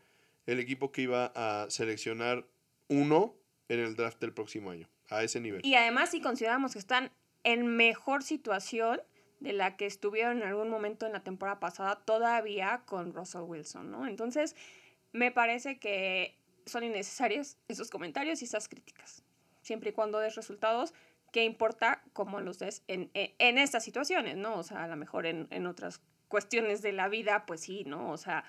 el 0.48 0.60
equipo 0.60 0.92
que 0.92 1.04
iba 1.04 1.32
a 1.36 1.70
seleccionar 1.70 2.48
uno 2.88 3.36
en 3.70 3.80
el 3.80 3.96
draft 3.96 4.20
del 4.20 4.34
próximo 4.34 4.72
año, 4.72 4.90
a 5.10 5.22
ese 5.22 5.40
nivel. 5.40 5.62
Y 5.64 5.76
además, 5.76 6.10
si 6.10 6.22
consideramos 6.22 6.74
que 6.74 6.80
están 6.80 7.12
en 7.44 7.68
mejor 7.68 8.24
situación 8.24 9.00
de 9.40 9.54
la 9.54 9.78
que 9.78 9.86
estuvieron 9.86 10.42
en 10.42 10.48
algún 10.48 10.70
momento 10.70 11.06
en 11.06 11.14
la 11.14 11.24
temporada 11.24 11.60
pasada, 11.60 12.02
todavía 12.04 12.82
con 12.88 13.14
Russell 13.14 13.42
Wilson, 13.42 13.92
¿no? 13.92 14.08
Entonces, 14.08 14.56
me 15.12 15.32
parece 15.32 15.78
que 15.78 16.36
son 16.66 16.84
innecesarios 16.84 17.58
esos 17.68 17.92
comentarios 17.92 18.42
y 18.42 18.46
esas 18.46 18.68
críticas 18.68 19.24
siempre 19.68 19.92
y 19.92 19.94
cuando 19.94 20.20
des 20.20 20.36
resultados, 20.36 20.94
¿qué 21.32 21.44
importa 21.44 22.02
cómo 22.14 22.40
los 22.40 22.58
des 22.58 22.84
en, 22.88 23.12
en, 23.14 23.58
estas 23.60 23.84
situaciones, 23.84 24.38
¿no? 24.38 24.58
O 24.58 24.64
sea, 24.64 24.86
a 24.86 24.88
lo 24.88 24.96
mejor 24.96 25.28
en, 25.28 25.48
en, 25.52 25.68
otras 25.68 26.02
cuestiones 26.30 26.82
de 26.82 26.94
la 26.94 27.10
vida, 27.10 27.46
pues 27.46 27.62
sí, 27.62 27.84
¿no? 27.86 28.10
O 28.12 28.18
sea, 28.18 28.46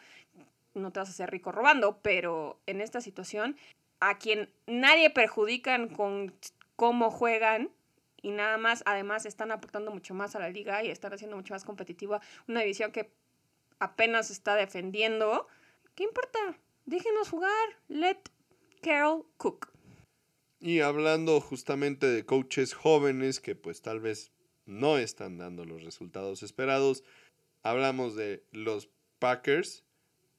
no 0.79 0.93
te 0.93 1.01
vas 1.01 1.09
a 1.09 1.13
hacer 1.13 1.31
rico 1.31 1.53
robando, 1.53 2.01
pero 2.03 2.61
en 2.67 2.81
esta 2.81 3.01
situación, 3.01 3.57
a 4.01 4.19
quien 4.19 4.51
nadie 4.67 5.11
perjudican 5.11 5.89
con 5.89 6.35
cómo 6.77 7.11
juegan 7.11 7.71
y 8.23 8.31
nada 8.31 8.59
más, 8.59 8.83
además 8.87 9.27
están 9.27 9.53
aportando 9.53 9.91
mucho 9.91 10.15
más 10.15 10.35
a 10.35 10.41
la 10.41 10.51
liga 10.51 10.83
y 10.83 10.91
están 10.91 11.13
haciendo 11.13 11.37
mucho 11.37 11.55
más 11.55 11.65
competitiva 11.65 12.21
una 12.47 12.61
división 12.61 12.93
que 12.93 13.11
apenas 13.79 14.31
está 14.31 14.55
defendiendo, 14.57 15.47
¿qué 15.95 16.05
importa? 16.05 16.39
Déjenos 16.87 17.29
jugar. 17.29 17.69
Let 17.89 18.19
Carol 18.83 19.27
cook. 19.37 19.71
Y 20.61 20.81
hablando 20.81 21.41
justamente 21.41 22.07
de 22.07 22.25
coaches 22.25 22.75
jóvenes 22.75 23.41
que 23.41 23.55
pues 23.55 23.83
tal 23.83 24.01
vez 24.01 24.33
no 24.67 24.99
están 24.99 25.39
dando 25.39 25.65
los 25.65 25.85
resultados 25.85 26.43
esperados, 26.43 27.05
hablamos 27.63 28.17
de 28.17 28.45
los 28.51 28.89
Packers 29.19 29.85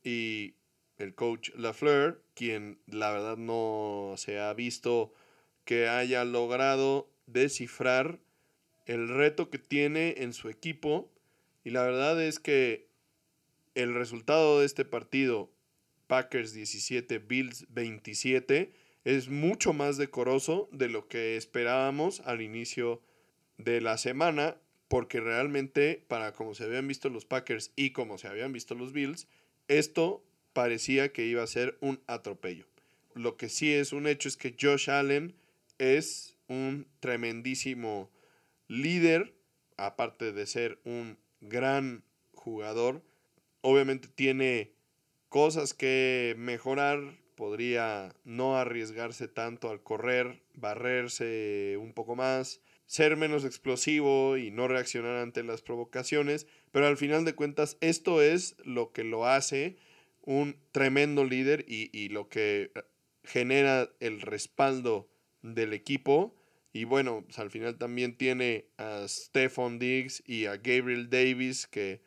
y 0.04 0.56
el 0.98 1.16
coach 1.16 1.52
Lafleur, 1.56 2.22
quien 2.34 2.80
la 2.88 3.12
verdad 3.12 3.38
no 3.38 4.16
se 4.18 4.40
ha 4.40 4.54
visto 4.54 5.14
que 5.66 5.88
haya 5.88 6.26
logrado 6.26 7.10
descifrar 7.28 8.20
el 8.86 9.08
reto 9.08 9.50
que 9.50 9.60
tiene 9.60 10.16
en 10.18 10.34
su 10.34 10.50
equipo. 10.50 11.12
Y 11.64 11.70
la 11.70 11.84
verdad 11.84 12.22
es 12.22 12.40
que 12.40 12.88
el 13.76 13.94
resultado 13.94 14.60
de 14.60 14.66
este 14.66 14.84
partido, 14.84 15.52
Packers 16.08 16.54
17, 16.54 17.20
Bills 17.20 17.68
27, 17.70 18.74
es 19.06 19.30
mucho 19.30 19.74
más 19.74 19.98
decoroso 19.98 20.70
de 20.72 20.90
lo 20.90 21.08
que 21.08 21.38
esperábamos 21.38 22.20
al 22.22 22.42
inicio 22.42 23.02
de 23.58 23.80
la 23.80 23.98
semana, 23.98 24.58
porque 24.88 25.20
realmente, 25.20 26.04
para 26.08 26.34
como 26.34 26.56
se 26.56 26.64
habían 26.64 26.88
visto 26.88 27.10
los 27.10 27.26
Packers 27.26 27.72
y 27.76 27.92
como 27.92 28.18
se 28.18 28.28
habían 28.28 28.52
visto 28.54 28.76
los 28.76 28.92
Bills, 28.92 29.28
esto 29.70 30.26
parecía 30.52 31.14
que 31.14 31.26
iba 31.26 31.42
a 31.42 31.48
ser 31.48 31.78
un 31.80 32.02
atropello. 32.08 32.66
Lo 33.14 33.38
que 33.38 33.48
sí 33.48 33.72
es 33.74 33.94
un 33.94 34.08
hecho 34.08 34.28
es 34.28 34.36
que 34.36 34.56
Josh 34.60 34.90
Allen 34.90 35.36
es 35.78 36.36
un 36.48 36.88
tremendísimo 37.00 38.12
líder, 38.68 39.34
aparte 39.78 40.34
de 40.34 40.46
ser 40.46 40.80
un 40.84 41.18
gran 41.40 42.04
jugador. 42.34 43.02
Obviamente 43.62 44.10
tiene 44.10 44.74
cosas 45.30 45.74
que 45.74 46.36
mejorar, 46.38 47.18
podría 47.36 48.14
no 48.26 48.58
arriesgarse 48.58 49.28
tanto 49.28 49.70
al 49.70 49.82
correr, 49.82 50.42
barrerse 50.56 51.78
un 51.80 51.94
poco 51.94 52.16
más, 52.16 52.62
ser 52.86 53.16
menos 53.16 53.46
explosivo 53.46 54.38
y 54.38 54.52
no 54.52 54.68
reaccionar 54.68 55.18
ante 55.18 55.44
las 55.44 55.62
provocaciones, 55.62 56.48
pero 56.72 56.88
al 56.88 56.98
final 56.98 57.26
de 57.26 57.36
cuentas 57.36 57.78
esto 57.82 58.22
es 58.22 58.56
lo 58.64 58.92
que 58.92 59.04
lo 59.04 59.26
hace 59.26 59.78
un 60.22 60.58
tremendo 60.72 61.26
líder 61.26 61.66
y, 61.68 62.10
lo 62.10 62.30
que 62.30 62.72
genera 63.24 63.90
el 64.00 64.22
respaldo 64.22 65.10
del 65.42 65.74
equipo. 65.74 66.36
Y 66.72 66.84
bueno, 66.84 67.24
pues, 67.26 67.40
al 67.40 67.50
final 67.50 67.78
también 67.78 68.16
tiene 68.16 68.66
a 68.78 69.08
Stephon 69.08 69.80
Diggs 69.80 70.22
y 70.28 70.46
a 70.46 70.58
Gabriel 70.58 71.10
Davis 71.10 71.66
que 71.66 72.02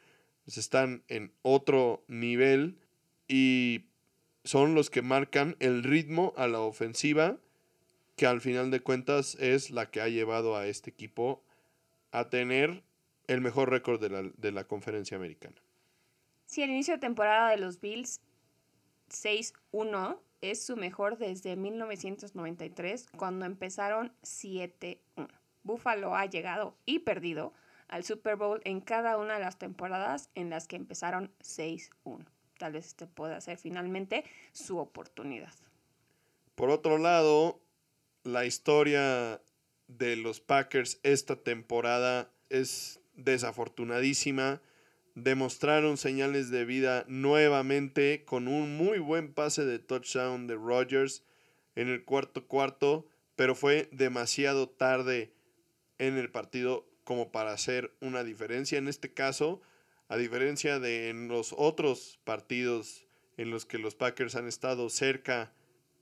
pues, 0.44 0.56
están 0.56 1.02
en 1.08 1.32
otro 1.42 2.04
nivel. 2.06 2.78
Y 3.26 3.86
son 4.44 4.74
los 4.74 4.88
que 4.88 5.02
marcan 5.02 5.56
el 5.58 5.82
ritmo 5.82 6.32
a 6.36 6.46
la 6.46 6.60
ofensiva, 6.60 7.38
que 8.16 8.26
al 8.26 8.40
final 8.40 8.70
de 8.70 8.80
cuentas 8.80 9.36
es 9.40 9.70
la 9.70 9.90
que 9.90 10.00
ha 10.00 10.08
llevado 10.08 10.56
a 10.56 10.66
este 10.68 10.90
equipo 10.90 11.42
a 12.12 12.28
tener 12.28 12.84
el 13.26 13.40
mejor 13.40 13.70
récord 13.70 14.00
de 14.00 14.10
la, 14.10 14.22
de 14.22 14.52
la 14.52 14.64
conferencia 14.64 15.16
americana. 15.16 15.56
Sí, 16.46 16.62
el 16.62 16.70
inicio 16.70 16.94
de 16.94 17.00
temporada 17.00 17.50
de 17.50 17.56
los 17.56 17.80
Bills 17.80 18.20
6-1 19.10 20.18
es 20.40 20.64
su 20.64 20.76
mejor 20.76 21.16
desde 21.18 21.56
1993, 21.56 23.08
cuando 23.16 23.46
empezaron 23.46 24.12
7-1. 24.22 24.98
Buffalo 25.62 26.16
ha 26.16 26.26
llegado 26.26 26.76
y 26.84 27.00
perdido 27.00 27.52
al 27.88 28.04
Super 28.04 28.36
Bowl 28.36 28.60
en 28.64 28.80
cada 28.80 29.16
una 29.18 29.34
de 29.34 29.40
las 29.40 29.58
temporadas 29.58 30.30
en 30.34 30.50
las 30.50 30.66
que 30.66 30.76
empezaron 30.76 31.30
6-1. 31.40 32.26
tal 32.58 32.72
vez 32.72 32.86
este 32.86 33.06
pueda 33.06 33.40
ser 33.40 33.58
finalmente 33.58 34.24
su 34.52 34.78
oportunidad. 34.78 35.52
Por 36.54 36.70
otro 36.70 36.98
lado, 36.98 37.60
la 38.24 38.46
historia 38.46 39.40
de 39.88 40.16
los 40.16 40.40
Packers 40.40 41.00
esta 41.02 41.36
temporada 41.36 42.30
es 42.50 43.01
desafortunadísima. 43.24 44.60
Demostraron 45.14 45.96
señales 45.96 46.50
de 46.50 46.64
vida 46.64 47.04
nuevamente 47.08 48.24
con 48.24 48.48
un 48.48 48.76
muy 48.76 48.98
buen 48.98 49.32
pase 49.32 49.64
de 49.64 49.78
touchdown 49.78 50.46
de 50.46 50.54
Rodgers 50.54 51.22
en 51.74 51.88
el 51.88 52.04
cuarto 52.04 52.46
cuarto, 52.46 53.06
pero 53.36 53.54
fue 53.54 53.88
demasiado 53.92 54.68
tarde 54.68 55.32
en 55.98 56.16
el 56.16 56.30
partido 56.30 56.86
como 57.04 57.30
para 57.32 57.52
hacer 57.52 57.92
una 58.00 58.24
diferencia. 58.24 58.78
En 58.78 58.88
este 58.88 59.12
caso, 59.12 59.60
a 60.08 60.16
diferencia 60.16 60.78
de 60.78 61.10
en 61.10 61.28
los 61.28 61.54
otros 61.56 62.18
partidos 62.24 63.06
en 63.36 63.50
los 63.50 63.64
que 63.64 63.78
los 63.78 63.94
Packers 63.94 64.34
han 64.34 64.46
estado 64.46 64.88
cerca 64.90 65.52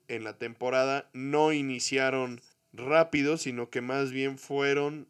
en 0.09 0.25
la 0.25 0.37
temporada, 0.37 1.09
no 1.13 1.53
iniciaron 1.53 2.41
rápido, 2.73 3.37
sino 3.37 3.71
que 3.71 3.81
más 3.81 4.11
bien 4.11 4.39
fueron 4.39 5.09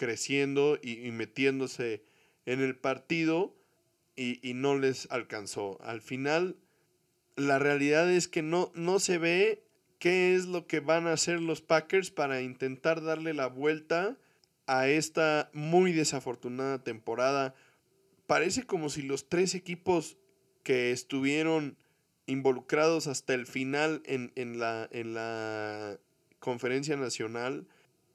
creciendo 0.00 0.78
y, 0.82 1.10
metiéndose 1.10 2.02
en 2.46 2.62
el 2.62 2.74
partido 2.74 3.54
y, 4.16 4.40
y, 4.48 4.54
no 4.54 4.78
les 4.78 5.06
alcanzó. 5.10 5.78
Al 5.82 6.00
final, 6.00 6.56
la 7.36 7.58
realidad 7.58 8.10
es 8.10 8.26
que 8.26 8.40
no, 8.40 8.72
no 8.74 8.98
se 8.98 9.18
ve 9.18 9.62
qué 9.98 10.34
es 10.34 10.46
lo 10.46 10.66
que 10.66 10.80
van 10.80 11.06
a 11.06 11.12
hacer 11.12 11.42
los 11.42 11.60
Packers 11.60 12.10
para 12.10 12.40
intentar 12.40 13.02
darle 13.02 13.34
la 13.34 13.46
vuelta 13.46 14.16
a 14.66 14.88
esta 14.88 15.50
muy 15.52 15.92
desafortunada 15.92 16.82
temporada. 16.82 17.54
Parece 18.26 18.64
como 18.64 18.88
si 18.88 19.02
los 19.02 19.28
tres 19.28 19.54
equipos 19.54 20.16
que 20.62 20.92
estuvieron 20.92 21.76
involucrados 22.24 23.06
hasta 23.06 23.34
el 23.34 23.44
final 23.44 24.02
en, 24.06 24.58
la, 24.58 24.88
en 24.92 25.12
la 25.12 25.98
conferencia 26.38 26.96
nacional 26.96 27.66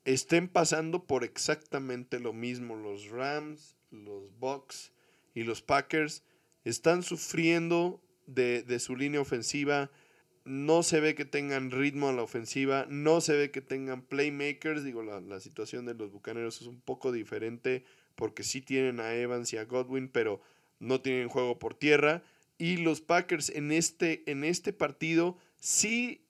estén 0.06 0.48
pasando 0.48 1.06
por 1.06 1.24
exactamente 1.24 2.20
lo 2.20 2.34
mismo. 2.34 2.76
Los 2.76 3.10
Rams, 3.10 3.76
los 3.92 4.32
Bucks 4.40 4.94
y 5.34 5.44
los 5.44 5.62
Packers 5.62 6.24
están 6.64 7.04
sufriendo 7.04 8.02
de, 8.26 8.64
de 8.64 8.80
su 8.80 8.96
línea 8.96 9.22
ofensiva 9.22 9.92
no 10.46 10.84
se 10.84 11.00
ve 11.00 11.16
que 11.16 11.26
tengan 11.26 11.72
ritmo 11.72 12.08
a 12.08 12.14
la 12.14 12.22
ofensiva, 12.22 12.86
no 12.88 13.20
se 13.20 13.36
ve 13.36 13.52
que 13.52 13.62
tengan 13.62 14.04
playmakers. 14.04 14.84
Digo, 14.84 15.02
la, 15.02 15.40
situación 15.40 15.86
de 15.86 15.96
los 15.96 16.12
Bucaneros 16.12 16.62
es 16.62 16.68
un 16.68 16.80
poco 16.80 17.12
diferente 17.12 17.84
porque 18.16 18.44
sí 18.44 18.62
tienen 18.62 19.00
a 19.00 19.14
Evans 19.16 19.52
y 19.52 19.58
a 19.58 19.66
Godwin, 19.66 20.08
pero 20.08 20.40
no 20.80 21.02
tienen 21.02 21.30
juego 21.30 21.58
por 21.58 21.74
tierra. 21.74 22.24
Y 22.60 22.78
los 22.78 23.02
Packers 23.02 23.50
en 23.50 23.72
este, 23.72 24.24
en 24.32 24.44
este 24.44 24.72
partido 24.72 25.38
sí 25.58 26.28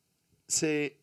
se 0.47 0.97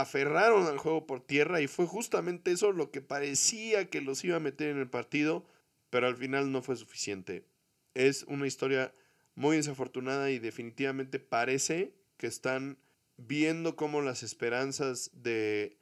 aferraron 0.00 0.66
al 0.66 0.78
juego 0.78 1.06
por 1.06 1.20
tierra 1.20 1.60
y 1.60 1.66
fue 1.66 1.86
justamente 1.86 2.52
eso 2.52 2.72
lo 2.72 2.90
que 2.90 3.00
parecía 3.00 3.88
que 3.88 4.00
los 4.00 4.24
iba 4.24 4.36
a 4.36 4.40
meter 4.40 4.68
en 4.70 4.78
el 4.78 4.88
partido, 4.88 5.44
pero 5.90 6.06
al 6.06 6.16
final 6.16 6.52
no 6.52 6.62
fue 6.62 6.76
suficiente. 6.76 7.44
Es 7.94 8.24
una 8.24 8.46
historia 8.46 8.92
muy 9.34 9.56
desafortunada 9.56 10.30
y 10.30 10.38
definitivamente 10.38 11.18
parece 11.18 11.94
que 12.16 12.26
están 12.26 12.78
viendo 13.16 13.76
cómo 13.76 14.00
las 14.00 14.22
esperanzas 14.22 15.10
de 15.12 15.76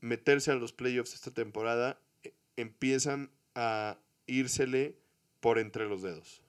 meterse 0.00 0.50
a 0.50 0.54
los 0.54 0.72
playoffs 0.72 1.14
esta 1.14 1.30
temporada 1.30 1.98
eh, 2.22 2.34
empiezan 2.56 3.30
a 3.54 3.98
írsele 4.26 4.96
por 5.40 5.58
entre 5.58 5.88
los 5.88 6.02
dedos. 6.02 6.42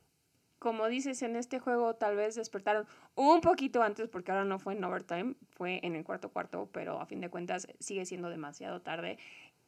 Como 0.60 0.88
dices, 0.88 1.22
en 1.22 1.36
este 1.36 1.60
juego 1.60 1.96
tal 1.96 2.16
vez 2.16 2.36
despertaron 2.36 2.88
un 3.16 3.42
poquito 3.42 3.82
antes 3.82 4.10
porque 4.10 4.32
ahora 4.32 4.46
no 4.46 4.60
fue 4.60 4.74
en 4.74 4.84
overtime, 4.84 5.36
fue 5.52 5.80
en 5.84 5.96
el 5.96 6.04
cuarto 6.04 6.30
cuarto, 6.30 6.70
pero 6.72 7.00
a 7.00 7.06
fin 7.06 7.22
de 7.22 7.30
cuentas 7.30 7.68
sigue 7.80 8.06
siendo 8.06 8.30
demasiado 8.30 8.82
tarde. 8.82 9.18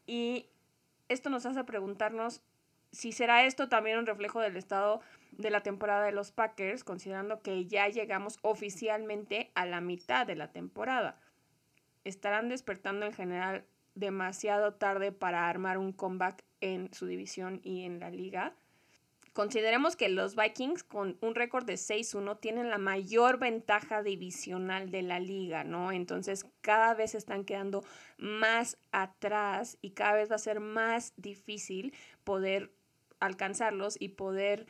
Y 0.05 0.47
esto 1.09 1.29
nos 1.29 1.45
hace 1.45 1.63
preguntarnos 1.63 2.41
si 2.91 3.11
será 3.11 3.45
esto 3.45 3.69
también 3.69 3.97
un 3.97 4.05
reflejo 4.05 4.39
del 4.39 4.57
estado 4.57 5.01
de 5.31 5.49
la 5.49 5.61
temporada 5.61 6.05
de 6.05 6.11
los 6.11 6.31
Packers, 6.31 6.83
considerando 6.83 7.41
que 7.41 7.65
ya 7.65 7.87
llegamos 7.87 8.39
oficialmente 8.41 9.51
a 9.55 9.65
la 9.65 9.81
mitad 9.81 10.25
de 10.25 10.35
la 10.35 10.51
temporada. 10.51 11.19
Estarán 12.03 12.49
despertando 12.49 13.05
en 13.05 13.13
general 13.13 13.65
demasiado 13.95 14.73
tarde 14.73 15.11
para 15.11 15.49
armar 15.49 15.77
un 15.77 15.91
comeback 15.91 16.43
en 16.61 16.93
su 16.93 17.07
división 17.07 17.59
y 17.63 17.83
en 17.83 17.99
la 17.99 18.09
liga. 18.09 18.53
Consideremos 19.37 19.95
que 19.95 20.09
los 20.09 20.35
Vikings 20.35 20.83
con 20.83 21.15
un 21.21 21.35
récord 21.35 21.63
de 21.63 21.75
6-1 21.75 22.39
tienen 22.39 22.71
la 22.71 22.79
mayor 22.79 23.37
ventaja 23.37 24.01
divisional 24.01 24.89
de 24.89 25.03
la 25.03 25.19
liga, 25.19 25.63
¿no? 25.63 25.91
Entonces 25.91 26.47
cada 26.61 26.95
vez 26.95 27.13
están 27.13 27.45
quedando 27.45 27.83
más 28.17 28.79
atrás 28.91 29.77
y 29.79 29.91
cada 29.91 30.13
vez 30.13 30.31
va 30.31 30.37
a 30.37 30.39
ser 30.39 30.59
más 30.59 31.13
difícil 31.17 31.93
poder 32.23 32.73
alcanzarlos 33.19 33.95
y 33.99 34.09
poder 34.09 34.65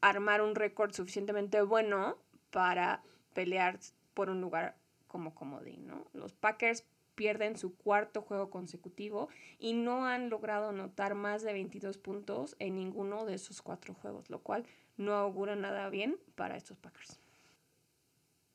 armar 0.00 0.42
un 0.42 0.54
récord 0.54 0.92
suficientemente 0.92 1.60
bueno 1.62 2.16
para 2.52 3.02
pelear 3.32 3.80
por 4.14 4.30
un 4.30 4.40
lugar 4.40 4.76
como 5.08 5.34
comodín, 5.34 5.88
¿no? 5.88 6.06
Los 6.12 6.34
Packers 6.34 6.84
pierden 7.14 7.56
su 7.56 7.76
cuarto 7.76 8.22
juego 8.22 8.50
consecutivo 8.50 9.28
y 9.58 9.72
no 9.72 10.06
han 10.06 10.30
logrado 10.30 10.70
anotar 10.70 11.14
más 11.14 11.42
de 11.42 11.52
22 11.52 11.98
puntos 11.98 12.56
en 12.58 12.76
ninguno 12.76 13.24
de 13.24 13.34
esos 13.34 13.62
cuatro 13.62 13.94
juegos, 13.94 14.30
lo 14.30 14.40
cual 14.40 14.66
no 14.96 15.14
augura 15.14 15.56
nada 15.56 15.88
bien 15.90 16.18
para 16.34 16.56
estos 16.56 16.78
Packers. 16.78 17.18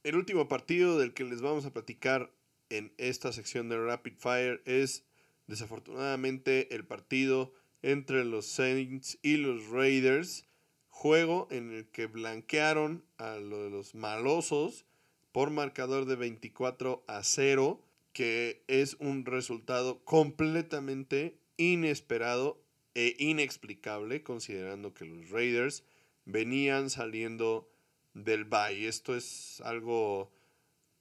El 0.03 0.16
último 0.16 0.47
partido 0.47 0.97
del 0.97 1.14
que 1.14 1.26
les 1.26 1.41
vamos 1.41 1.66
a 1.66 1.74
platicar 1.74 2.32
en 2.70 2.93
esta 2.97 3.34
sección 3.34 3.70
de 3.70 3.84
Rapid 3.84 4.14
Fire 4.18 4.62
es 4.66 5.03
desafortunadamente 5.47 6.74
el 6.76 6.86
partido 6.86 7.53
entre 7.82 8.24
los 8.24 8.45
Saints 8.45 9.18
y 9.22 9.38
los 9.38 9.70
Raiders, 9.70 10.45
juego 10.88 11.47
en 11.49 11.72
el 11.72 11.88
que 11.89 12.07
blanquearon 12.07 13.03
a 13.18 13.38
los 13.38 13.95
malosos 13.95 14.86
por 15.32 15.49
marcador 15.49 16.05
de 16.05 16.16
24 16.16 17.03
a 17.07 17.24
0, 17.24 17.82
que 18.20 18.65
es 18.67 18.97
un 18.99 19.26
resultado 19.26 20.03
completamente 20.03 21.39
inesperado 21.55 22.61
e 22.93 23.15
inexplicable, 23.17 24.24
considerando 24.24 24.93
que 24.93 25.05
los 25.05 25.30
Raiders 25.30 25.86
venían 26.26 26.89
saliendo 26.89 27.72
del 28.13 28.43
bye. 28.43 28.89
Esto 28.89 29.15
es 29.15 29.61
algo 29.61 30.34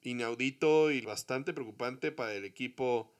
inaudito 0.00 0.92
y 0.92 1.00
bastante 1.00 1.52
preocupante 1.52 2.12
para 2.12 2.34
el 2.34 2.44
equipo 2.44 3.12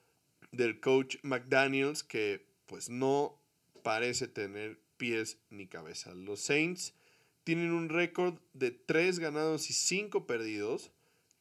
del 0.53 0.79
coach 0.79 1.17
McDaniels, 1.25 2.05
que 2.05 2.47
pues 2.67 2.91
no 2.91 3.43
parece 3.83 4.29
tener 4.29 4.79
pies 4.97 5.39
ni 5.51 5.67
cabeza. 5.67 6.15
Los 6.15 6.39
Saints 6.39 6.95
tienen 7.43 7.73
un 7.73 7.89
récord 7.89 8.39
de 8.53 8.71
3 8.71 9.19
ganados 9.19 9.71
y 9.71 9.73
5 9.73 10.25
perdidos, 10.25 10.93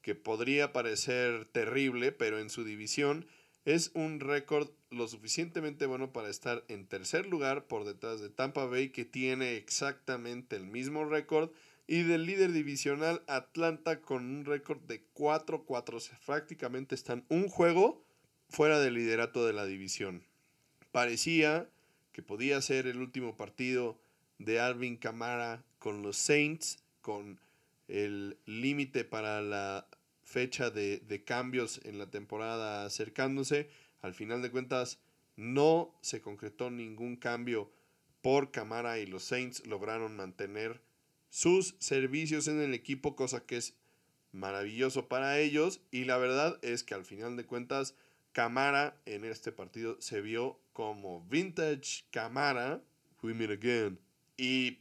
que 0.07 0.15
podría 0.15 0.71
parecer 0.71 1.49
terrible, 1.51 2.13
pero 2.13 2.39
en 2.39 2.49
su 2.49 2.63
división 2.63 3.27
es 3.65 3.91
un 3.93 4.21
récord 4.21 4.69
lo 4.89 5.05
suficientemente 5.09 5.85
bueno 5.85 6.13
para 6.13 6.29
estar 6.29 6.63
en 6.69 6.87
tercer 6.87 7.25
lugar 7.25 7.67
por 7.67 7.83
detrás 7.83 8.21
de 8.21 8.29
Tampa 8.29 8.63
Bay, 8.63 8.87
que 8.91 9.03
tiene 9.03 9.57
exactamente 9.57 10.55
el 10.55 10.65
mismo 10.65 11.03
récord, 11.03 11.49
y 11.87 12.03
del 12.03 12.25
líder 12.25 12.53
divisional 12.53 13.21
Atlanta 13.27 13.99
con 13.99 14.23
un 14.23 14.45
récord 14.45 14.79
de 14.83 15.05
4-4. 15.13 16.09
Prácticamente 16.25 16.95
están 16.95 17.25
un 17.27 17.49
juego 17.49 18.01
fuera 18.47 18.79
del 18.79 18.93
liderato 18.93 19.45
de 19.45 19.51
la 19.51 19.65
división. 19.65 20.23
Parecía 20.93 21.69
que 22.13 22.23
podía 22.23 22.61
ser 22.61 22.87
el 22.87 23.01
último 23.01 23.35
partido 23.35 23.99
de 24.37 24.61
Alvin 24.61 24.95
Kamara 24.95 25.65
con 25.79 26.01
los 26.01 26.15
Saints, 26.15 26.81
con 27.01 27.41
el 27.89 28.37
límite 28.45 29.03
para 29.03 29.41
la 29.41 29.85
fecha 30.27 30.69
de, 30.69 30.99
de, 30.99 31.23
cambios 31.23 31.79
en 31.85 31.97
la 31.97 32.11
temporada 32.11 32.85
acercándose. 32.85 33.69
Al 34.01 34.13
final 34.13 34.41
de 34.41 34.51
cuentas, 34.51 34.99
no 35.37 35.95
se 36.01 36.19
concretó 36.21 36.69
ningún 36.69 37.15
cambio 37.15 37.71
por 38.21 38.51
Camara 38.51 38.99
y 38.99 39.05
los 39.05 39.23
Saints 39.23 39.65
lograron 39.65 40.17
mantener 40.17 40.81
sus 41.29 41.75
servicios 41.79 42.49
en 42.49 42.59
el 42.59 42.73
equipo, 42.73 43.15
cosa 43.15 43.45
que 43.45 43.55
es 43.55 43.73
maravilloso 44.33 45.07
para 45.07 45.39
ellos. 45.39 45.79
Y 45.91 46.03
la 46.03 46.17
verdad 46.17 46.59
es 46.61 46.83
que 46.83 46.93
al 46.93 47.05
final 47.05 47.37
de 47.37 47.45
cuentas, 47.45 47.95
Camara 48.33 48.99
en 49.05 49.23
este 49.23 49.53
partido 49.53 49.95
se 50.01 50.19
vio 50.21 50.59
como 50.73 51.25
Vintage 51.29 52.03
Camara, 52.11 52.83
We 53.23 53.33
Meet 53.33 53.51
Again, 53.51 53.99
y 54.35 54.79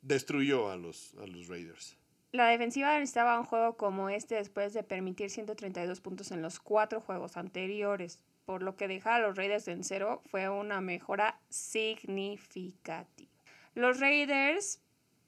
destruyó 0.00 0.70
a 0.70 0.76
los, 0.76 1.14
a 1.20 1.26
los 1.26 1.48
Raiders. 1.48 1.96
La 2.32 2.48
defensiva 2.48 2.98
necesitaba 2.98 3.38
un 3.38 3.46
juego 3.46 3.76
como 3.76 4.10
este 4.10 4.34
después 4.34 4.74
de 4.74 4.82
permitir 4.82 5.30
132 5.30 6.00
puntos 6.00 6.30
en 6.32 6.42
los 6.42 6.60
cuatro 6.60 7.00
juegos 7.00 7.36
anteriores, 7.36 8.20
por 8.44 8.62
lo 8.62 8.76
que 8.76 8.88
dejar 8.88 9.22
a 9.22 9.26
los 9.26 9.36
Raiders 9.36 9.68
en 9.68 9.84
cero 9.84 10.22
fue 10.26 10.48
una 10.48 10.80
mejora 10.80 11.40
significativa. 11.48 13.30
Los 13.74 14.00
Raiders 14.00 14.80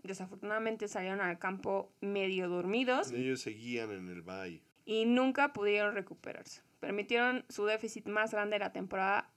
desafortunadamente 0.03 0.88
salieron 0.88 1.20
al 1.20 1.38
campo 1.38 1.92
medio 2.01 2.49
dormidos. 2.49 3.12
Ellos 3.12 3.40
seguían 3.40 3.90
en 3.90 4.09
el. 4.09 4.62
Y 4.84 5.05
nunca 5.05 5.53
pudieron 5.53 5.94
recuperarse. 5.94 6.62
Permitieron 6.80 7.44
su 7.49 7.66
déficit 7.66 8.07
más 8.07 8.32
grande 8.32 8.55
de 8.55 8.61
la 8.61 8.72
temporada, 8.72 9.30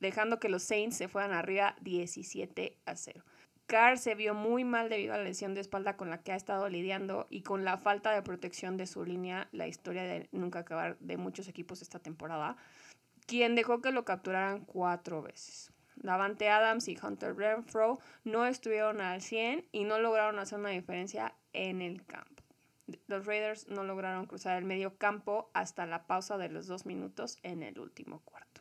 dejando 0.00 0.38
que 0.38 0.48
los 0.48 0.62
Saints 0.62 0.96
se 0.96 1.08
fueran 1.08 1.32
arriba 1.32 1.76
17 1.82 2.78
a 2.86 2.96
0. 2.96 3.24
Carr 3.66 3.98
se 3.98 4.14
vio 4.14 4.34
muy 4.34 4.62
mal 4.62 4.88
debido 4.88 5.14
a 5.14 5.18
la 5.18 5.24
lesión 5.24 5.54
de 5.54 5.60
espalda 5.60 5.96
con 5.96 6.10
la 6.10 6.22
que 6.22 6.32
ha 6.32 6.36
estado 6.36 6.68
lidiando 6.68 7.26
y 7.30 7.42
con 7.42 7.64
la 7.64 7.78
falta 7.78 8.12
de 8.12 8.22
protección 8.22 8.76
de 8.76 8.86
su 8.86 9.04
línea, 9.04 9.48
la 9.52 9.66
historia 9.66 10.02
de 10.02 10.28
nunca 10.32 10.60
acabar 10.60 10.98
de 11.00 11.16
muchos 11.16 11.48
equipos 11.48 11.80
esta 11.80 11.98
temporada, 11.98 12.56
quien 13.26 13.54
dejó 13.54 13.80
que 13.80 13.90
lo 13.90 14.04
capturaran 14.04 14.64
cuatro 14.66 15.22
veces. 15.22 15.72
Davante 15.96 16.50
Adams 16.50 16.88
y 16.88 16.98
Hunter 17.02 17.34
Renfro 17.36 17.98
no 18.24 18.44
estuvieron 18.44 19.00
al 19.00 19.22
100 19.22 19.64
y 19.72 19.84
no 19.84 19.98
lograron 19.98 20.38
hacer 20.38 20.58
una 20.58 20.70
diferencia 20.70 21.34
en 21.52 21.80
el 21.80 22.04
campo. 22.04 22.42
Los 23.06 23.24
Raiders 23.24 23.68
no 23.68 23.84
lograron 23.84 24.26
cruzar 24.26 24.58
el 24.58 24.64
medio 24.64 24.98
campo 24.98 25.50
hasta 25.54 25.86
la 25.86 26.06
pausa 26.06 26.36
de 26.36 26.50
los 26.50 26.66
dos 26.66 26.84
minutos 26.84 27.38
en 27.42 27.62
el 27.62 27.78
último 27.78 28.20
cuarto. 28.20 28.53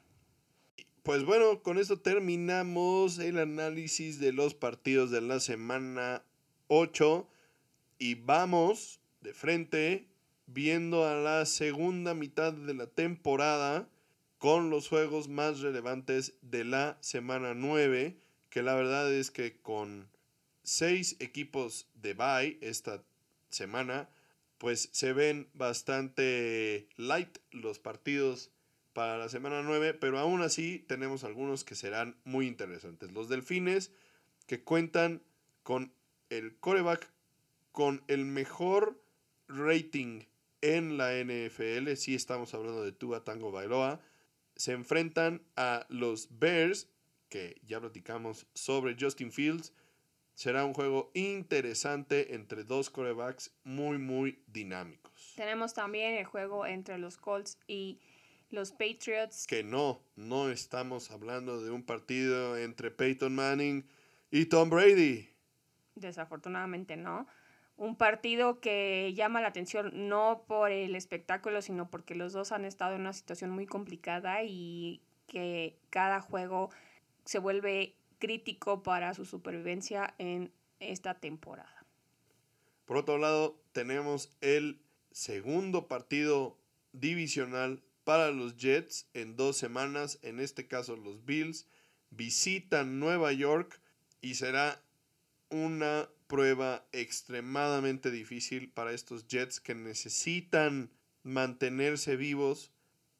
Pues 1.03 1.25
bueno, 1.25 1.61
con 1.63 1.77
esto 1.77 1.99
terminamos 1.99 3.19
el 3.19 3.37
análisis 3.37 4.21
de 4.21 4.31
los 4.31 4.53
partidos 4.53 5.11
de 5.11 5.19
la 5.19 5.41
semana 5.41 6.23
8 6.67 7.27
y 7.99 8.15
vamos 8.15 9.01
de 9.19 9.33
frente 9.33 10.07
viendo 10.47 11.05
a 11.05 11.15
la 11.15 11.45
segunda 11.45 12.13
mitad 12.13 12.53
de 12.53 12.73
la 12.73 12.87
temporada 12.87 13.89
con 14.37 14.69
los 14.69 14.87
juegos 14.87 15.27
más 15.27 15.59
relevantes 15.59 16.35
de 16.41 16.63
la 16.63 16.97
semana 17.01 17.53
9, 17.53 18.17
que 18.49 18.63
la 18.63 18.73
verdad 18.73 19.11
es 19.13 19.29
que 19.29 19.59
con 19.59 20.07
seis 20.63 21.17
equipos 21.19 21.89
de 21.95 22.13
bye 22.13 22.57
esta 22.61 23.03
semana, 23.49 24.09
pues 24.57 24.87
se 24.93 25.11
ven 25.11 25.49
bastante 25.53 26.87
light 26.95 27.39
los 27.51 27.79
partidos 27.79 28.52
para 28.93 29.17
la 29.17 29.29
semana 29.29 29.61
9, 29.63 29.95
pero 29.95 30.19
aún 30.19 30.41
así 30.41 30.79
tenemos 30.87 31.23
algunos 31.23 31.63
que 31.63 31.75
serán 31.75 32.15
muy 32.23 32.47
interesantes. 32.47 33.11
Los 33.11 33.27
delfines 33.27 33.91
que 34.47 34.63
cuentan 34.63 35.21
con 35.63 35.93
el 36.29 36.55
coreback 36.57 37.11
con 37.71 38.03
el 38.07 38.25
mejor 38.25 39.01
rating 39.47 40.23
en 40.61 40.97
la 40.97 41.11
NFL, 41.11 41.93
si 41.95 42.15
estamos 42.15 42.53
hablando 42.53 42.83
de 42.83 42.93
Tua 42.93 43.23
Tango 43.23 43.51
Bailoa, 43.51 43.99
se 44.55 44.71
enfrentan 44.71 45.41
a 45.57 45.85
los 45.89 46.39
Bears, 46.39 46.87
que 47.29 47.59
ya 47.65 47.81
platicamos 47.81 48.45
sobre 48.53 48.95
Justin 48.97 49.31
Fields. 49.31 49.73
Será 50.35 50.65
un 50.65 50.73
juego 50.73 51.11
interesante 51.13 52.35
entre 52.35 52.63
dos 52.63 52.89
corebacks 52.89 53.51
muy, 53.63 53.97
muy 53.97 54.43
dinámicos. 54.47 55.33
Tenemos 55.35 55.73
también 55.73 56.15
el 56.15 56.25
juego 56.25 56.65
entre 56.65 56.97
los 56.97 57.17
Colts 57.17 57.57
y 57.67 57.99
los 58.53 58.71
Patriots. 58.71 59.47
Que 59.47 59.63
no, 59.63 60.01
no 60.15 60.49
estamos 60.49 61.11
hablando 61.11 61.61
de 61.61 61.71
un 61.71 61.83
partido 61.83 62.57
entre 62.57 62.91
Peyton 62.91 63.35
Manning 63.35 63.85
y 64.31 64.45
Tom 64.45 64.69
Brady. 64.69 65.29
Desafortunadamente 65.95 66.95
no 66.95 67.27
un 67.75 67.95
partido 67.95 68.59
que 68.59 69.13
llama 69.15 69.41
la 69.41 69.47
atención 69.47 70.07
no 70.07 70.45
por 70.47 70.71
el 70.71 70.95
espectáculo, 70.95 71.61
sino 71.61 71.89
porque 71.89 72.15
los 72.15 72.33
dos 72.33 72.51
han 72.51 72.65
estado 72.65 72.95
en 72.95 73.01
una 73.01 73.13
situación 73.13 73.49
muy 73.49 73.65
complicada 73.65 74.43
y 74.43 75.01
que 75.27 75.77
cada 75.89 76.21
juego 76.21 76.69
se 77.25 77.39
vuelve 77.39 77.95
crítico 78.19 78.83
para 78.83 79.13
su 79.13 79.25
supervivencia 79.25 80.13
en 80.17 80.51
esta 80.79 81.15
temporada. 81.15 81.85
Por 82.85 82.97
otro 82.97 83.17
lado, 83.17 83.59
tenemos 83.71 84.31
el 84.41 84.79
segundo 85.11 85.87
partido 85.87 86.57
divisional 86.91 87.81
para 88.03 88.31
los 88.31 88.57
Jets 88.57 89.07
en 89.13 89.35
dos 89.35 89.57
semanas. 89.57 90.19
En 90.21 90.39
este 90.39 90.67
caso, 90.67 90.95
los 90.95 91.25
Bills 91.25 91.67
visitan 92.09 92.99
Nueva 92.99 93.31
York 93.31 93.79
y 94.21 94.35
será 94.35 94.81
una 95.49 96.09
prueba 96.27 96.85
extremadamente 96.91 98.11
difícil 98.11 98.69
para 98.69 98.91
estos 98.91 99.27
Jets 99.27 99.59
que 99.59 99.75
necesitan 99.75 100.89
mantenerse 101.23 102.15
vivos 102.15 102.71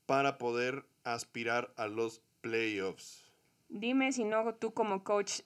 para 0.06 0.38
poder 0.38 0.86
aspirar 1.04 1.74
a 1.78 1.88
los 1.88 2.22
playoffs. 2.42 3.32
Dime 3.70 4.12
si 4.12 4.24
no 4.24 4.56
tú 4.56 4.74
como 4.74 5.04
coach 5.04 5.42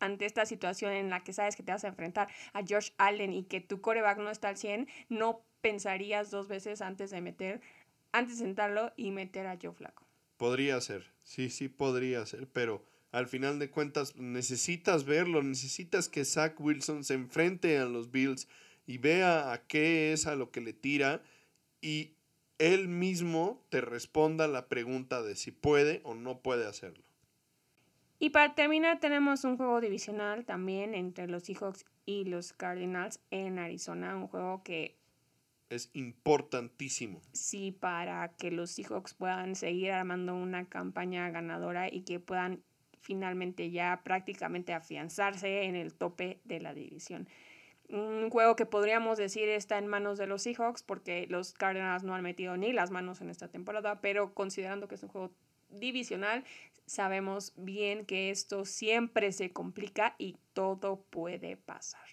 ante 0.00 0.26
esta 0.26 0.46
situación 0.46 0.92
en 0.92 1.10
la 1.10 1.22
que 1.22 1.32
sabes 1.32 1.54
que 1.54 1.62
te 1.62 1.72
vas 1.72 1.84
a 1.84 1.88
enfrentar 1.88 2.28
a 2.52 2.62
Josh 2.68 2.90
Allen 2.98 3.32
y 3.32 3.44
que 3.44 3.60
tu 3.60 3.80
coreback 3.80 4.18
no 4.18 4.30
está 4.30 4.48
al 4.48 4.56
100, 4.56 4.88
no 5.08 5.44
pensarías 5.60 6.30
dos 6.30 6.48
veces 6.48 6.82
antes 6.82 7.10
de 7.10 7.20
meter, 7.20 7.60
antes 8.12 8.38
de 8.38 8.44
sentarlo 8.44 8.92
y 8.96 9.10
meter 9.10 9.46
a 9.46 9.58
Joe 9.60 9.72
Flaco. 9.72 10.06
Podría 10.36 10.80
ser, 10.80 11.12
sí, 11.22 11.50
sí 11.50 11.68
podría 11.68 12.24
ser, 12.26 12.48
pero 12.48 12.84
al 13.10 13.26
final 13.26 13.58
de 13.58 13.70
cuentas 13.70 14.16
necesitas 14.16 15.04
verlo, 15.04 15.42
necesitas 15.42 16.08
que 16.08 16.24
Zach 16.24 16.58
Wilson 16.58 17.04
se 17.04 17.14
enfrente 17.14 17.78
a 17.78 17.84
los 17.84 18.10
Bills 18.10 18.48
y 18.86 18.98
vea 18.98 19.52
a 19.52 19.66
qué 19.66 20.12
es 20.12 20.26
a 20.26 20.34
lo 20.34 20.50
que 20.50 20.60
le 20.60 20.72
tira 20.72 21.22
y 21.80 22.14
él 22.58 22.88
mismo 22.88 23.66
te 23.70 23.80
responda 23.80 24.46
la 24.48 24.68
pregunta 24.68 25.22
de 25.22 25.36
si 25.36 25.50
puede 25.50 26.00
o 26.04 26.14
no 26.14 26.40
puede 26.40 26.66
hacerlo. 26.66 27.04
Y 28.18 28.30
para 28.30 28.54
terminar 28.54 29.00
tenemos 29.00 29.42
un 29.44 29.56
juego 29.56 29.80
divisional 29.80 30.44
también 30.44 30.94
entre 30.94 31.26
los 31.26 31.42
Seahawks 31.42 31.84
y 32.06 32.24
los 32.24 32.52
Cardinals 32.52 33.20
en 33.30 33.58
Arizona, 33.58 34.16
un 34.16 34.28
juego 34.28 34.62
que 34.62 34.96
es 35.72 35.90
importantísimo. 35.94 37.20
Sí, 37.32 37.72
para 37.72 38.28
que 38.36 38.50
los 38.50 38.70
Seahawks 38.70 39.14
puedan 39.14 39.56
seguir 39.56 39.92
armando 39.92 40.34
una 40.34 40.66
campaña 40.68 41.30
ganadora 41.30 41.92
y 41.92 42.02
que 42.02 42.20
puedan 42.20 42.62
finalmente 43.00 43.70
ya 43.70 44.02
prácticamente 44.04 44.72
afianzarse 44.72 45.64
en 45.64 45.74
el 45.74 45.94
tope 45.94 46.40
de 46.44 46.60
la 46.60 46.74
división. 46.74 47.28
Un 47.88 48.30
juego 48.30 48.56
que 48.56 48.64
podríamos 48.64 49.18
decir 49.18 49.48
está 49.48 49.76
en 49.76 49.86
manos 49.86 50.16
de 50.18 50.26
los 50.26 50.42
Seahawks 50.42 50.82
porque 50.82 51.26
los 51.28 51.52
Cardinals 51.52 52.04
no 52.04 52.14
han 52.14 52.22
metido 52.22 52.56
ni 52.56 52.72
las 52.72 52.90
manos 52.90 53.20
en 53.20 53.28
esta 53.28 53.48
temporada, 53.48 54.00
pero 54.00 54.34
considerando 54.34 54.88
que 54.88 54.94
es 54.94 55.02
un 55.02 55.08
juego 55.08 55.34
divisional, 55.68 56.44
sabemos 56.86 57.52
bien 57.56 58.06
que 58.06 58.30
esto 58.30 58.64
siempre 58.64 59.32
se 59.32 59.52
complica 59.52 60.14
y 60.18 60.36
todo 60.52 61.02
puede 61.10 61.56
pasar. 61.56 62.06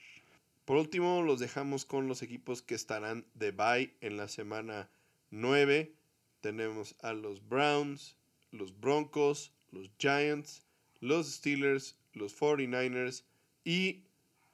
Por 0.70 0.78
último, 0.78 1.24
los 1.24 1.40
dejamos 1.40 1.84
con 1.84 2.08
los 2.08 2.22
equipos 2.22 2.62
que 2.62 2.76
estarán 2.76 3.26
de 3.34 3.50
bye 3.50 3.92
en 4.02 4.18
la 4.18 4.28
semana 4.28 4.88
9. 5.32 5.96
Tenemos 6.42 6.96
a 7.02 7.14
los 7.14 7.50
Browns, 7.50 8.16
los 8.52 8.80
Broncos, 8.80 9.52
los 9.72 9.90
Giants, 9.98 10.62
los 11.00 11.26
Steelers, 11.26 11.98
los 12.14 12.40
49ers 12.40 13.24
y, 13.64 14.04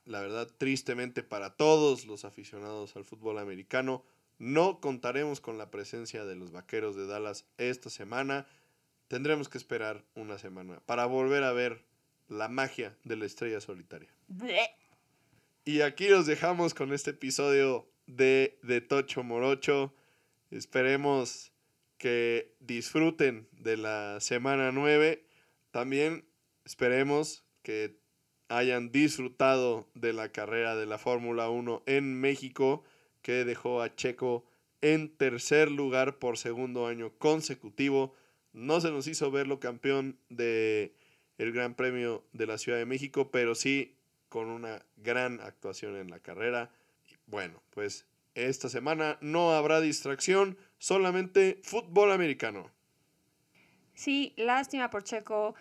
la 0.06 0.22
verdad, 0.22 0.50
tristemente 0.58 1.22
para 1.22 1.58
todos 1.58 2.06
los 2.06 2.24
aficionados 2.24 2.96
al 2.96 3.04
fútbol 3.04 3.38
americano, 3.38 4.02
no 4.40 4.80
contaremos 4.80 5.42
con 5.42 5.58
la 5.58 5.70
presencia 5.70 6.24
de 6.24 6.38
los 6.38 6.54
Vaqueros 6.54 6.96
de 6.96 7.08
Dallas 7.08 7.44
esta 7.58 7.90
semana. 7.90 8.48
Tendremos 9.10 9.50
que 9.50 9.58
esperar 9.58 10.06
una 10.16 10.38
semana 10.38 10.80
para 10.86 11.08
volver 11.08 11.44
a 11.44 11.52
ver 11.52 11.84
la 12.30 12.48
magia 12.48 12.96
de 13.04 13.18
la 13.18 13.26
estrella 13.26 13.60
solitaria. 13.60 14.10
Y 15.66 15.82
aquí 15.82 16.08
los 16.08 16.28
dejamos 16.28 16.74
con 16.74 16.94
este 16.94 17.12
episodio 17.12 17.88
de, 18.06 18.58
de 18.62 18.82
Tocho 18.82 19.24
Morocho. 19.24 19.94
Esperemos 20.52 21.52
que 21.98 22.54
disfruten 22.60 23.48
de 23.52 23.76
la 23.78 24.20
semana 24.20 24.72
9. 24.72 25.26
También 25.72 26.24
Esperemos 26.66 27.46
que 27.62 28.00
hayan 28.50 28.92
disfrutado 28.92 29.88
de 29.94 30.14
la 30.14 30.30
carrera 30.30 30.76
de 30.76 30.88
la 30.88 30.98
Fórmula 30.98 31.50
1 31.50 31.84
en 31.86 32.20
México, 32.20 32.84
que 33.22 33.46
dejó 33.46 33.82
a 33.82 33.96
Checo 33.96 34.46
en 34.82 35.16
tercer 35.16 35.70
lugar 35.70 36.18
por 36.18 36.40
segundo 36.40 36.88
año 36.88 37.12
consecutivo. 37.20 38.16
No 38.52 38.82
se 38.82 38.90
nos 38.90 39.06
hizo 39.06 39.30
verlo 39.30 39.60
campeón 39.60 40.18
de 40.30 40.96
Gran 41.38 41.76
Premio 41.76 42.24
de 42.34 42.48
la 42.48 42.58
Ciudad 42.58 42.80
de 42.80 42.86
México, 42.86 43.30
pero 43.30 43.54
sí 43.54 43.95
con 44.30 44.48
una 44.48 44.84
gran 44.98 45.40
actuación 45.42 45.96
en 45.96 46.10
la 46.10 46.20
carrera. 46.20 46.72
Bueno, 47.28 47.62
pues 47.72 48.06
esta 48.36 48.70
semana 48.70 49.18
no 49.22 49.52
habrá 49.52 49.82
distracción, 49.82 50.58
solamente 50.78 51.60
fútbol 51.64 52.12
americano. 52.12 52.70
Sí, 53.94 54.34
lástima 54.36 54.90
por 54.90 55.04
Checo 55.04 55.56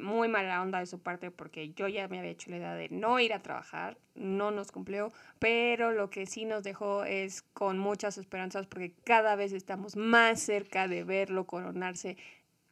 muy 0.00 0.28
mala 0.28 0.62
onda 0.62 0.80
de 0.80 0.86
su 0.86 0.98
parte 0.98 1.30
porque 1.30 1.72
yo 1.72 1.88
ya 1.88 2.08
me 2.08 2.18
había 2.18 2.30
hecho 2.30 2.50
la 2.50 2.56
idea 2.56 2.74
de 2.74 2.88
no 2.88 3.20
ir 3.20 3.32
a 3.32 3.42
trabajar, 3.42 3.98
no 4.14 4.50
nos 4.50 4.72
cumplió, 4.72 5.12
pero 5.38 5.92
lo 5.92 6.10
que 6.10 6.26
sí 6.26 6.44
nos 6.44 6.62
dejó 6.62 7.04
es 7.04 7.42
con 7.42 7.78
muchas 7.78 8.18
esperanzas 8.18 8.66
porque 8.66 8.92
cada 9.04 9.36
vez 9.36 9.52
estamos 9.52 9.96
más 9.96 10.40
cerca 10.40 10.88
de 10.88 11.04
verlo 11.04 11.46
coronarse 11.46 12.16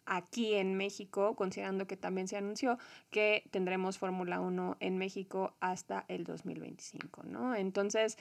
aquí 0.09 0.54
en 0.54 0.74
México, 0.74 1.36
considerando 1.36 1.86
que 1.86 1.96
también 1.96 2.28
se 2.28 2.36
anunció 2.36 2.78
que 3.11 3.44
tendremos 3.50 3.98
Fórmula 3.98 4.40
1 4.40 4.76
en 4.80 4.98
México 4.98 5.54
hasta 5.61 6.04
el 6.09 6.24
2025, 6.24 7.22
¿no? 7.24 7.54
Entonces, 7.54 8.18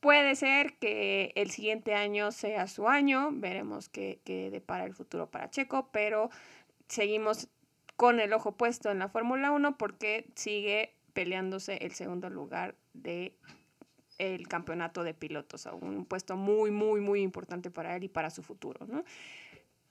puede 0.00 0.34
ser 0.34 0.74
que 0.78 1.32
el 1.34 1.50
siguiente 1.50 1.94
año 1.94 2.32
sea 2.32 2.66
su 2.66 2.88
año, 2.88 3.30
veremos 3.32 3.88
qué, 3.88 4.20
qué 4.24 4.50
depara 4.50 4.84
el 4.84 4.94
futuro 4.94 5.30
para 5.30 5.50
Checo, 5.50 5.88
pero 5.92 6.30
seguimos 6.88 7.48
con 7.96 8.20
el 8.20 8.32
ojo 8.32 8.52
puesto 8.52 8.90
en 8.90 8.98
la 8.98 9.08
Fórmula 9.08 9.52
1 9.52 9.78
porque 9.78 10.26
sigue 10.34 10.94
peleándose 11.12 11.76
el 11.76 11.92
segundo 11.92 12.28
lugar 12.28 12.74
de 12.92 13.36
el 14.18 14.46
campeonato 14.48 15.02
de 15.02 15.14
pilotos, 15.14 15.66
un 15.66 16.04
puesto 16.04 16.36
muy, 16.36 16.70
muy, 16.70 17.00
muy 17.00 17.20
importante 17.20 17.70
para 17.70 17.96
él 17.96 18.04
y 18.04 18.08
para 18.08 18.30
su 18.30 18.42
futuro, 18.42 18.86
¿no? 18.86 19.04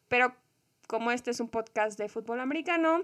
Pero 0.07 0.33
como 0.87 1.11
este 1.11 1.31
es 1.31 1.39
un 1.39 1.49
podcast 1.49 1.97
de 1.97 2.09
fútbol 2.09 2.39
americano, 2.39 3.03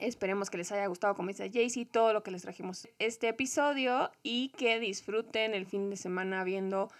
esperemos 0.00 0.50
que 0.50 0.58
les 0.58 0.72
haya 0.72 0.86
gustado, 0.86 1.14
como 1.14 1.28
dice 1.28 1.50
Jaycee, 1.50 1.86
todo 1.86 2.12
lo 2.12 2.22
que 2.22 2.30
les 2.30 2.42
trajimos 2.42 2.88
este 2.98 3.28
episodio 3.28 4.10
y 4.22 4.50
que 4.50 4.78
disfruten 4.78 5.54
el 5.54 5.66
fin 5.66 5.90
de 5.90 5.96
semana 5.96 6.44
viendo 6.44 6.90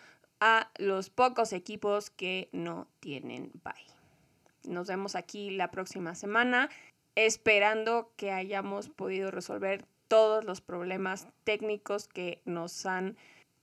a 0.41 0.71
los 0.79 1.11
pocos 1.11 1.53
equipos 1.53 2.11
que 2.11 2.49
no 2.53 2.89
tienen 3.01 3.51
bye. 3.63 3.75
Nos 4.65 4.89
vemos 4.89 5.15
aquí 5.15 5.51
la 5.51 5.71
próxima 5.71 6.15
semana, 6.15 6.71
esperando 7.15 8.13
que 8.17 8.33
hayamos 8.33 8.89
podido 8.89 9.31
resolver 9.31 9.85
todos 10.09 10.45
los 10.45 10.61
problemas 10.61 11.29
técnicos 11.45 12.09
que 12.09 12.43
nos 12.45 12.85
han 12.85 13.17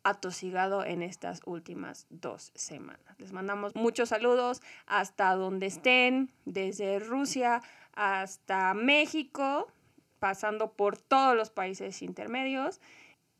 atosigado 0.09 0.83
en 0.83 1.01
estas 1.01 1.41
últimas 1.45 2.07
dos 2.09 2.51
semanas. 2.55 3.15
Les 3.17 3.31
mandamos 3.31 3.75
muchos 3.75 4.09
saludos 4.09 4.61
hasta 4.85 5.35
donde 5.35 5.67
estén, 5.67 6.31
desde 6.45 6.99
Rusia 6.99 7.61
hasta 7.93 8.73
México, 8.73 9.67
pasando 10.19 10.73
por 10.73 10.97
todos 10.97 11.35
los 11.35 11.49
países 11.49 12.01
intermedios 12.01 12.79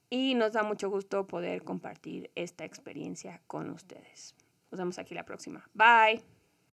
y 0.09 0.36
nos 0.36 0.53
da 0.53 0.63
mucho 0.63 0.89
gusto 0.89 1.28
poder 1.28 1.63
compartir 1.63 2.32
esta 2.36 2.65
experiencia 2.65 3.41
con 3.47 3.70
ustedes. 3.70 4.36
Nos 4.72 4.80
vemos 4.80 4.99
aquí 4.99 5.13
la 5.13 5.26
próxima. 5.26 5.68
Bye. 5.74 6.36